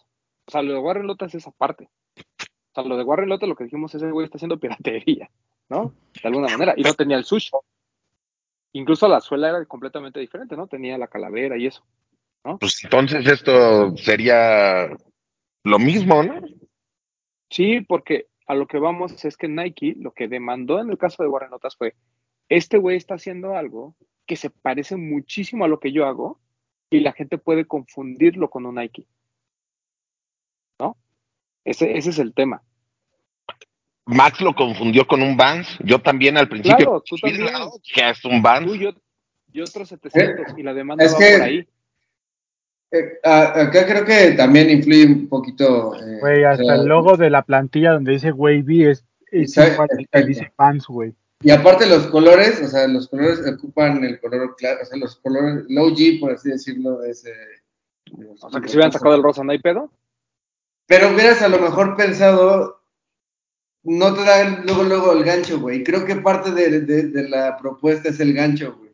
[0.47, 1.89] O sea, lo de Warren Lotas es aparte.
[2.17, 5.29] O sea, lo de Warren Lotas, lo que dijimos es güey está haciendo piratería,
[5.69, 5.93] ¿no?
[6.13, 6.73] De alguna manera.
[6.75, 7.51] Y no tenía el sushi.
[8.73, 10.67] Incluso la suela era completamente diferente, ¿no?
[10.67, 11.83] Tenía la calavera y eso.
[12.59, 14.87] Pues entonces esto sería
[15.63, 16.41] lo mismo, ¿no?
[17.49, 21.23] Sí, porque a lo que vamos es que Nike lo que demandó en el caso
[21.23, 21.95] de Warren fue,
[22.49, 23.95] este güey está haciendo algo
[24.25, 26.39] que se parece muchísimo a lo que yo hago
[26.89, 29.07] y la gente puede confundirlo con un Nike.
[30.79, 30.97] ¿No?
[31.65, 32.63] Ese, ese es el tema.
[34.07, 35.67] Max lo confundió con un Vans.
[35.83, 36.77] Yo también al principio.
[36.77, 37.47] Claro, tú también.
[37.93, 38.65] Que es un Vans.
[38.65, 38.89] Tú y, yo,
[39.53, 41.67] y otros 700 y la demanda Es va que- por ahí.
[42.89, 45.93] Eh, acá creo que también influye un poquito.
[45.95, 49.49] eh, Güey, o hasta sea, el logo de la plantilla donde dice Wavy es, es
[49.57, 51.13] Exacto, igual al que dice Vans, güey.
[51.41, 55.17] Y aparte los colores, o sea, los colores ocupan el color claro, o sea, los
[55.17, 57.31] colores low G, por así decirlo, es, eh,
[58.41, 59.91] O sea, que si hubieran sacado el rosa, ¿no hay pedo?
[60.87, 62.76] Pero hubieras a lo mejor pensado,
[63.87, 65.83] no te da el- luego, luego el gancho, güey.
[65.83, 68.93] Creo que parte de, de- de la propuesta es el gancho, güey.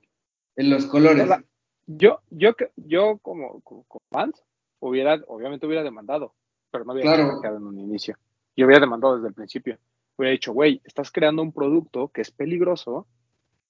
[0.55, 1.23] En los colores.
[1.23, 1.43] Hola.
[1.87, 4.41] Yo, yo, yo como, como, como fans,
[4.79, 6.33] hubiera, obviamente hubiera demandado,
[6.71, 7.57] pero no hubiera Claro.
[7.57, 8.15] en un inicio.
[8.55, 9.77] Yo hubiera demandado desde el principio.
[10.15, 13.07] Hubiera dicho, güey, estás creando un producto que es peligroso,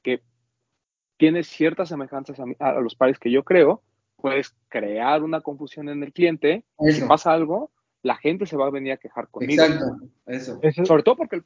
[0.01, 0.21] que
[1.17, 3.81] tiene ciertas semejanzas a, mi- a los pares que yo creo,
[4.17, 6.65] puedes crear una confusión en el cliente.
[6.91, 7.71] Si pasa algo,
[8.03, 9.63] la gente se va a venir a quejar conmigo.
[9.63, 9.85] Exacto,
[10.27, 10.59] eso.
[10.61, 11.41] Eso- Sobre todo porque,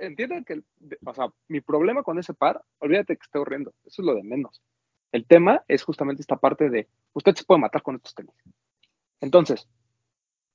[0.00, 0.64] entiendan que, el-
[1.04, 4.22] o sea, mi problema con ese par, olvídate que esté horrendo, eso es lo de
[4.22, 4.62] menos.
[5.12, 8.34] El tema es justamente esta parte de, usted se puede matar con estos tenis.
[9.20, 9.68] Entonces,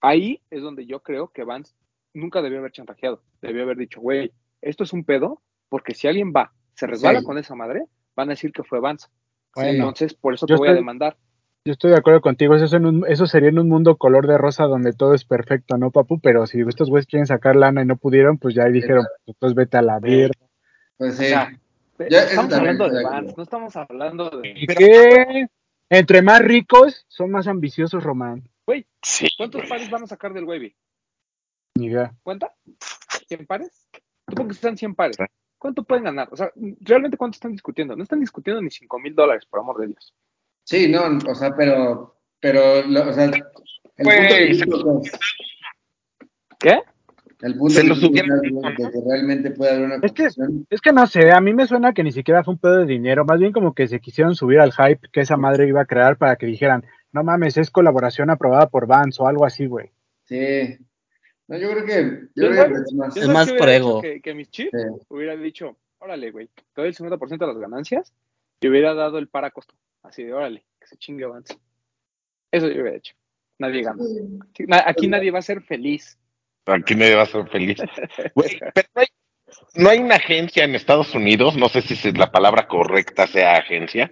[0.01, 1.73] ahí es donde yo creo que Vance
[2.13, 6.31] nunca debió haber chantajeado, debió haber dicho, güey, esto es un pedo, porque si alguien
[6.35, 7.25] va, se resbala Sí.
[7.25, 9.07] con esa madre, van a decir que fue Vance.
[9.55, 11.17] Bueno, Entonces, por eso te voy a demandar.
[11.65, 12.55] Yo estoy de acuerdo contigo.
[12.55, 15.23] Eso, es en un- eso sería en un mundo color de rosa donde todo es
[15.25, 16.19] perfecto, ¿no, papu?
[16.19, 19.35] Pero si estos güeyes quieren sacar lana y no pudieron, pues ya ahí dijeron, pues
[19.35, 20.33] entonces vete a la mierda.
[20.97, 21.25] Pues sí.
[21.25, 21.57] O sea,
[22.09, 23.03] Ya, estamos hablando de.
[23.03, 24.53] Vance, no estamos hablando de...
[24.77, 25.47] ¿Qué?
[25.89, 28.43] Entre más ricos, son más ambiciosos, Román.
[29.01, 29.27] Sí.
[29.37, 30.73] ¿Cuántos pares van a sacar del Wavy?
[31.77, 32.13] Ni idea.
[32.23, 32.53] ¿Cuenta?
[33.29, 33.87] ¿100 pares?
[34.29, 35.17] Supongo que están 100 pares.
[35.57, 36.29] ¿Cuánto pueden ganar?
[36.31, 37.95] O sea, ¿realmente cuánto están discutiendo?
[37.97, 40.13] No están discutiendo ni 5 mil dólares, por amor de Dios.
[40.63, 43.43] Sí, no, o sea, pero, pero, lo- o sea, el
[43.99, 45.11] Güey, punto que-
[46.59, 46.79] ¿Qué?
[47.41, 50.27] el punto Se que hubieran güey, de que realmente puede haber una Es que-.
[50.69, 52.85] Es que no sé, a mí me suena que ni siquiera fue un pedo de
[52.85, 55.85] dinero, más bien como que se quisieron subir al hype que esa madre iba a
[55.85, 59.91] crear para que dijeran, no mames, es colaboración aprobada por Vans o algo así, güey.
[60.25, 60.77] Sí.
[61.49, 63.17] No, yo creo que, yo ¿Yo creo que es más.
[63.17, 64.01] Es más qué por ego.
[64.01, 64.87] Que, que mis chips Sí.
[65.09, 68.13] hubiera dicho, órale, güey, te doy el 50% de las ganancias
[68.61, 69.75] y hubiera dado el para costo.
[70.03, 71.57] Así de, órale, que se chingue avance.
[72.51, 73.15] Eso yo hubiera hecho.
[73.57, 74.03] Nadie gana.
[74.85, 76.19] Aquí nadie va a ser feliz.
[76.65, 77.79] Aquí nadie va a ser feliz.
[78.35, 79.07] Güey, pero no hay,
[79.75, 83.57] no hay una agencia en Estados Unidos, no sé si es la palabra correcta sea
[83.57, 84.11] agencia,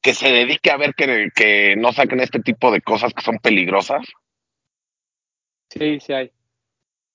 [0.00, 3.38] que se dedique a ver que, que no saquen este tipo de cosas que son
[3.38, 4.06] peligrosas.
[5.68, 6.32] Sí, sí hay.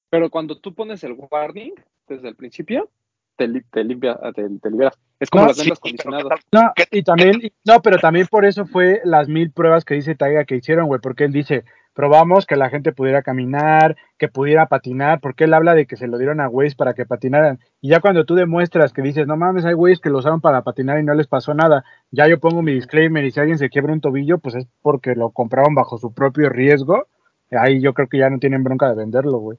[0.09, 1.73] Pero cuando tú pones el warning
[2.07, 2.89] desde el principio,
[3.35, 4.97] te, li- te limpia, te, te liberas.
[5.19, 6.39] Es como No, las sí, condicionadas.
[6.51, 10.15] No, y también, y- no, pero también por eso fue las mil pruebas que dice
[10.15, 11.63] Taiga que hicieron, güey, porque él dice,
[11.93, 16.07] probamos que la gente pudiera caminar, que pudiera patinar, porque él habla de que se
[16.07, 17.59] lo dieron a güeyes para que patinaran.
[17.81, 20.63] Y ya cuando tú demuestras que dices, no mames, hay güeyes que lo usaron para
[20.63, 23.69] patinar y no les pasó nada, ya yo pongo mi disclaimer y si alguien se
[23.69, 27.07] quiebra un tobillo, pues es porque lo compraron bajo su propio riesgo.
[27.51, 29.57] Ahí yo creo que ya no tienen bronca de venderlo, güey.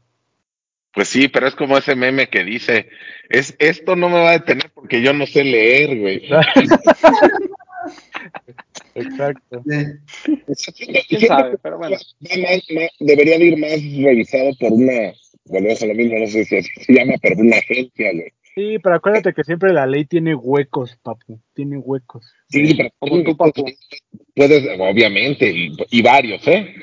[0.96, 2.88] Pues sí, pero es como ese meme que dice,
[3.28, 6.22] es esto no me va a detener porque yo no sé leer, güey.
[8.94, 9.62] Exacto.
[11.08, 11.58] ¿Quién sabe?
[11.62, 11.96] Pero bueno.
[11.96, 13.70] Va más- más- debería de ir más
[14.04, 15.12] revisado por una,
[15.44, 18.32] volvemos a lo mismo, no sé si así se llama, pero una agencia, güey.
[18.54, 22.24] Sí, pero acuérdate que siempre la ley tiene huecos, papu, tiene huecos.
[22.48, 23.66] Sí, pero Como tú, papu.
[24.34, 26.74] Puedes, obviamente, y, y varios, ¿eh?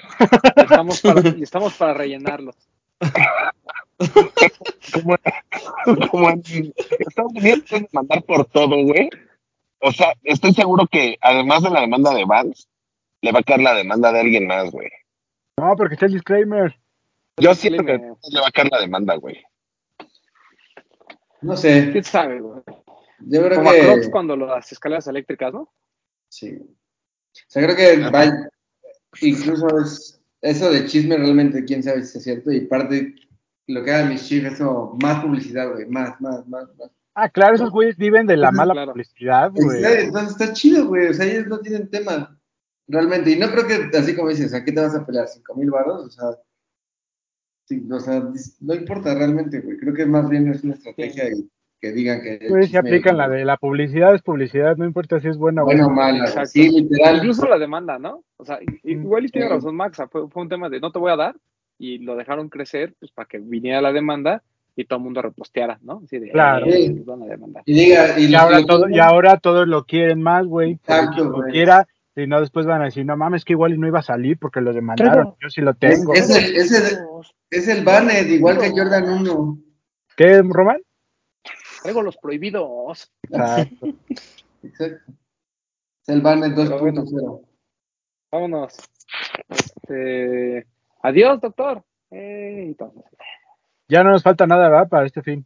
[0.55, 2.55] Estamos para, y estamos para rellenarlos.
[4.93, 5.15] Como,
[6.09, 6.43] como en
[6.99, 9.09] Estados Unidos pueden mandar por todo, güey.
[9.79, 12.65] O sea, estoy seguro que además de la demanda de Vance,
[13.21, 14.89] le va a caer la demanda de alguien más, güey.
[15.57, 16.77] No, porque está el disclaimer.
[17.37, 19.43] Yo siento que le va a caer la demanda, güey.
[21.41, 21.89] No sé.
[21.91, 22.61] ¿Quién sabe, güey?
[23.19, 25.71] Yo creo Como a Crocs cuando las escaleras eléctricas, ¿no?
[26.29, 26.57] Sí.
[26.59, 28.49] O sea, creo que va-
[29.21, 32.51] incluso es eso de chisme realmente, quién sabe si es cierto.
[32.51, 33.15] Y parte,
[33.67, 35.87] lo que haga mis chifres, eso, más publicidad, güey.
[35.87, 36.91] Más, más, más, más.
[37.15, 38.91] Ah, claro, esos güeyes viven de la mala claro.
[38.91, 39.83] publicidad, güey.
[39.83, 41.07] Entonces está chido, güey.
[41.07, 42.37] O sea, ellos no tienen tema.
[42.87, 43.31] Realmente.
[43.31, 45.27] Y no creo que, así como dices, ¿a qué te vas a pelear?
[45.29, 46.07] ¿Cinco mil baros?
[46.07, 46.37] O sea,
[47.65, 48.29] sí, o sea,
[48.59, 49.77] no importa realmente, güey.
[49.77, 51.49] Creo que más bien es una estrategia y
[51.83, 52.37] que digan que.
[52.39, 55.65] se chisme- aplican la de la publicidad es publicidad, no importa si es buena o
[55.65, 56.45] Bueno o mala.
[56.45, 57.17] Sí, literal.
[57.17, 58.23] Incluso la demanda, ¿no?
[58.37, 59.53] O sea, i- igual y tiene Sí.
[59.53, 61.35] razón Max, fue, fue un tema de no te voy a dar
[61.77, 64.43] y lo dejaron crecer pues para que viniera la demanda
[64.77, 66.01] y todo el mundo reposteara, ¿no?
[66.05, 66.65] Así de, Claro.
[66.67, 66.93] "Eh, Sí.
[66.93, 67.63] nos van a demandar.
[67.65, 70.75] Y diga, y, Y ahora, que- todo, y ahora todos lo quieren más, güey.
[70.77, 71.51] porque Exacto, lo güey.
[71.51, 71.85] quiera,
[72.15, 74.37] y no después van a decir, no mames, que igual y no iba a salir
[74.39, 75.35] porque lo demandaron.
[75.41, 76.13] Yo sí lo tengo.
[76.13, 76.97] Es, es el, es, el,
[77.51, 79.57] es el Banned, igual que Jordan 1.
[80.15, 80.77] ¿Qué, Román?
[81.83, 83.11] Traigo los prohibidos.
[83.23, 83.87] Exacto.
[84.63, 85.11] Exacto.
[86.01, 86.47] Es el bueno.
[86.47, 87.45] 2.0.
[88.31, 88.77] Vámonos.
[89.49, 90.65] Este,
[91.01, 91.83] adiós, doctor.
[92.09, 93.03] Eh, entonces,
[93.89, 94.87] Ya no nos falta nada, ¿verdad?
[94.87, 95.45] Para este fin.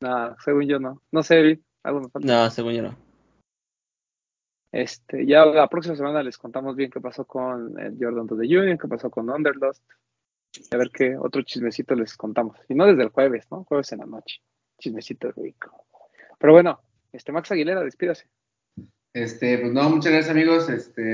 [0.00, 1.02] nada, según yo no.
[1.12, 2.26] No sé, algo me falta.
[2.26, 2.96] No, según yo no.
[4.72, 8.46] Este, ya la próxima semana les contamos bien qué pasó con el Jordan to the
[8.46, 9.84] Union, qué pasó con Underlost.
[10.72, 12.56] A ver qué otro chismecito les contamos.
[12.68, 13.64] Y no desde el jueves, ¿no?
[13.64, 14.40] Jueves en la noche.
[14.78, 15.86] Chismecito rico.
[16.38, 16.80] Pero bueno,
[17.12, 18.26] este Max Aguilera, despídase.
[19.12, 20.68] Este, pues no, muchas gracias amigos.
[20.68, 21.12] Este,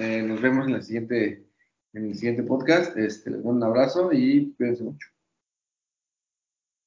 [0.00, 1.46] eh, nos vemos en, la siguiente,
[1.94, 2.96] en el siguiente podcast.
[2.96, 5.08] Este, les mando un abrazo y cuídense mucho.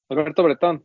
[0.10, 0.84] Alberto Bretón.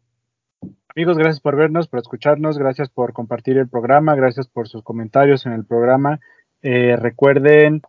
[0.94, 5.46] Amigos, gracias por vernos, por escucharnos, gracias por compartir el programa, gracias por sus comentarios
[5.46, 6.20] en el programa
[6.62, 7.80] Eh, recuerden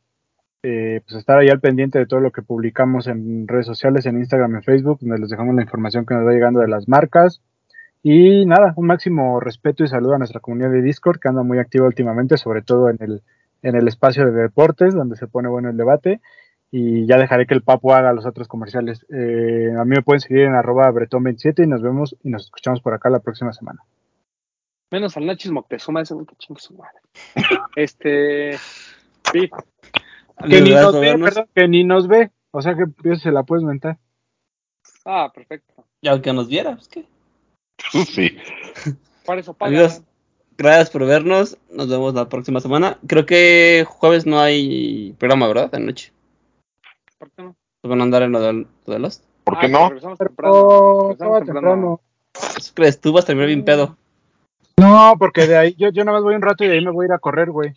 [0.63, 4.17] eh, pues estar ahí al pendiente de todo lo que publicamos en redes sociales, en
[4.17, 7.41] Instagram, en Facebook, donde les dejamos la información que nos va llegando de las marcas.
[8.03, 11.59] Y nada, un máximo respeto y saludo a nuestra comunidad de Discord, que anda muy
[11.59, 13.21] activa últimamente, sobre todo en el,
[13.61, 16.21] en el espacio de deportes, donde se pone bueno el debate.
[16.71, 19.05] Y ya dejaré que el Papo haga los otros comerciales.
[19.09, 22.81] Eh, a mí me pueden seguir en arroba bretón27 y nos vemos y nos escuchamos
[22.81, 23.81] por acá la próxima semana.
[24.89, 26.99] Menos al Nachis Moctezuma, ese que chingue su madre.
[27.75, 28.57] Este.
[29.31, 29.49] Sí,
[30.49, 31.29] Que ni nos ve, vernos.
[31.29, 32.31] perdón, que ni nos ve.
[32.51, 33.97] O sea que pues, se la puedes mentar.
[35.05, 35.85] ah, perfecto.
[36.01, 37.05] Y aunque nos viera, pues qué.
[38.05, 38.37] Sí.
[39.25, 39.69] Por eso paga.
[39.69, 40.01] Amigos,
[40.57, 41.57] gracias por vernos.
[41.71, 42.97] Nos vemos la próxima semana.
[43.07, 45.71] Creo que jueves no hay programa, ¿verdad?
[45.71, 46.11] De noche.
[47.17, 47.55] ¿Por qué no?
[47.81, 49.23] Pues van a andar en lo de, lo de Lost.
[49.43, 49.89] ¿Por qué Ah, no?
[49.89, 50.53] Regresamos temprano.
[50.55, 52.01] Oh, regresamos estaba temprano.
[52.57, 52.99] ¿Eso crees?
[53.01, 53.97] Tú vas a terminar bien pedo.
[54.77, 56.91] No, porque de ahí yo, yo nada más voy un rato y de ahí me
[56.91, 57.73] voy a ir a correr, güey.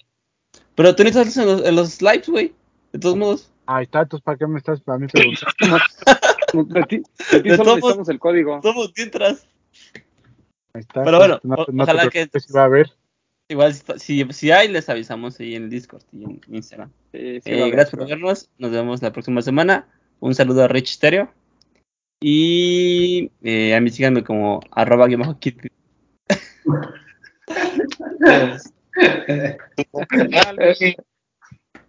[0.75, 2.53] Pero tú ni estás en los, en los lives, güey.
[2.93, 3.51] De todos modos.
[3.67, 5.79] Ahí está, entonces ¿para qué me estás a mí preguntando?
[6.55, 7.03] De ti,
[7.33, 8.61] de ti De solo necesitamos el código.
[8.63, 9.47] Somos mientras.
[10.73, 11.03] Ahí está.
[11.03, 12.93] Pero bueno, no, o- no te ojalá que- si va a haber.
[13.49, 16.91] Igual, si, si, hay, les avisamos ahí en el Discord y en Instagram.
[17.13, 18.51] Sí, sí, Eh, a gracias por a vernos.
[18.59, 19.89] Nos vemos la próxima semana.
[20.21, 21.33] Un saludo a Rich Stereo.
[22.23, 25.59] Y eh, a mí síganme como arroba guion bajo kit.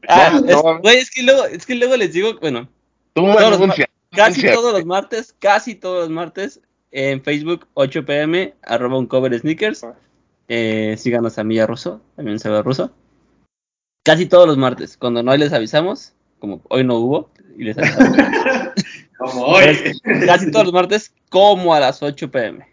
[0.08, 0.80] Ah, es, no.
[0.82, 2.70] güey, es que luego, es que luego les digo, bueno,
[3.16, 3.76] los
[4.12, 6.62] casi todos los martes, casi todos los martes,
[6.92, 9.86] en Facebook 8 pm, arroba un cover sneakers.
[10.48, 12.92] Eh, síganos a Milla Russo, también se ve ruso.
[14.04, 18.18] Casi todos los martes, cuando no les avisamos, como hoy no hubo, y les avisamos.
[19.18, 19.64] Como hoy.
[20.26, 22.68] casi todos los martes, como a las 8 pm.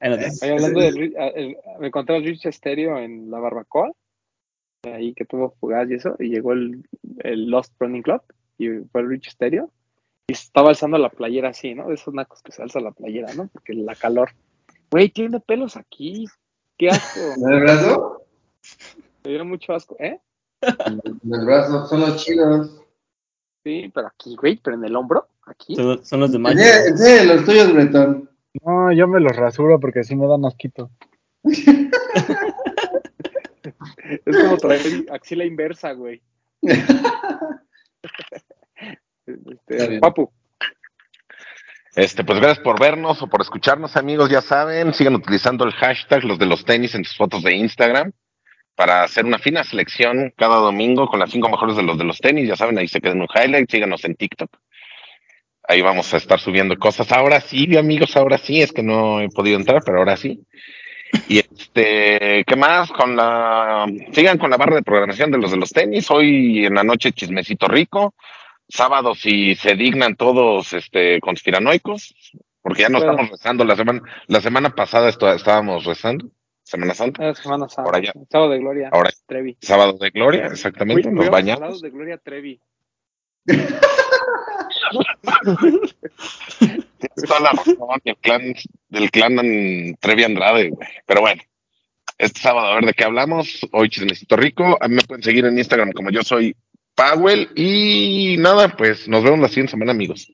[0.00, 3.90] Oye, hablando el- me encontré al Rich Stereo en la barbacoa,
[4.84, 6.84] ahí que tuvo fugaz y eso, y llegó el,
[7.20, 8.22] el Lost Running Club,
[8.58, 9.70] y fue el Rich Stereo,
[10.28, 11.88] y se estaba alzando la playera así, ¿no?
[11.88, 13.48] De esos nacos que se alza la playera, ¿no?
[13.48, 14.30] Porque la calor.
[14.90, 16.26] Güey, tiene pelos aquí.
[16.76, 17.20] Qué asco.
[17.36, 18.22] ¿En el brazo?
[19.24, 20.20] Me dio mucho asco, ¿eh?
[20.86, 21.00] En
[21.34, 22.82] el brazo, son los chidos.
[23.64, 25.74] Sí, pero aquí, güey, pero en el hombro, aquí.
[25.74, 26.58] Son, son los de mayo.
[26.60, 28.30] Enseña- enseña los tuyos, Bretón.
[28.64, 30.90] No, yo me los rasuro porque si me dan asquito.
[34.26, 36.22] Es como traer axila inversa, güey.
[39.26, 40.32] Este, papu,
[41.94, 44.30] Este, pues gracias por vernos o por escucharnos, amigos.
[44.30, 48.12] Ya saben, sigan utilizando el hashtag los de los tenis en sus fotos de Instagram
[48.74, 52.18] para hacer una fina selección cada domingo con las cinco mejores de los de los
[52.18, 52.48] tenis.
[52.48, 53.70] Ya saben, ahí se quedan un highlight.
[53.70, 54.50] Síganos en TikTok.
[55.68, 57.12] Ahí vamos a estar subiendo cosas.
[57.12, 58.62] Ahora sí, amigos, ahora sí.
[58.62, 60.40] Es que no he podido entrar, pero ahora sí.
[61.28, 62.90] Y este, ¿qué más?
[62.90, 66.10] Con la, sigan con la barra de programación de los de los tenis.
[66.10, 68.14] Hoy en la noche chismecito rico.
[68.70, 72.14] Sábado, si se dignan todos, este, conspiranoicos,
[72.60, 73.12] porque ya no Bueno.
[73.12, 73.64] estamos rezando.
[73.64, 76.28] La semana, la semana pasada esto- estábamos rezando,
[76.62, 77.88] Semana Santa, Semana Santa.
[77.88, 78.12] Ahora ya.
[78.30, 78.90] Sábado de Gloria.
[78.92, 79.56] Ahora- Trevi.
[79.62, 81.62] sábado de gloria, exactamente, Güey, nos bañamos.
[81.62, 82.60] hablado de Gloria Trevi.
[87.26, 88.54] Toda la razón del clan,
[88.88, 90.88] del clan Trevi Andrade, güey.
[91.06, 91.42] Pero bueno,
[92.18, 93.66] este sábado a ver de qué hablamos.
[93.72, 94.76] Hoy chismecito rico.
[94.80, 96.56] A mí me pueden seguir en Instagram como yo soy
[96.94, 97.48] Powell.
[97.54, 100.32] Y nada, pues nos vemos la siguiente semana, amigos.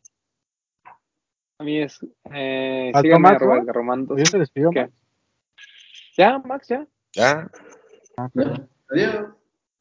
[1.58, 2.00] A mí es.
[2.32, 4.16] Eh, ¿Faltó síganme Max, arroba no?
[4.16, 4.70] ¿Ya se despidió?
[6.16, 6.86] Ya, Max, ya.
[7.12, 7.50] Ya,
[8.16, 8.30] Ah.
[8.90, 9.26] Adiós.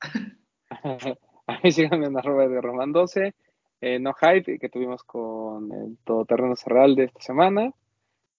[1.47, 3.33] A mí síganme en arroba Edgarroman 12.
[3.85, 7.69] Eh, no Hype, que tuvimos con el Todoterreno Cerral de esta semana.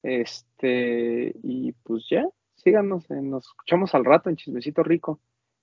[0.02, 5.20] Este, y pues ya, síganos, eh, nos escuchamos al rato en Chismecito Rico.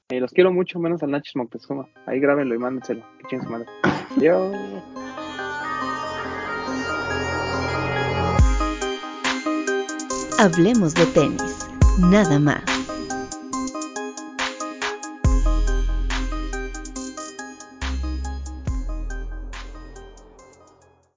[0.09, 1.89] Eh, los quiero mucho, menos al Nachis Moctezuma.
[2.05, 3.03] Ahí grábenlo y mándenselo.
[3.17, 3.67] Que chinguen su madre.
[4.17, 4.55] Adiós.
[10.37, 11.67] Hablemos de tenis,
[11.99, 12.70] nada más.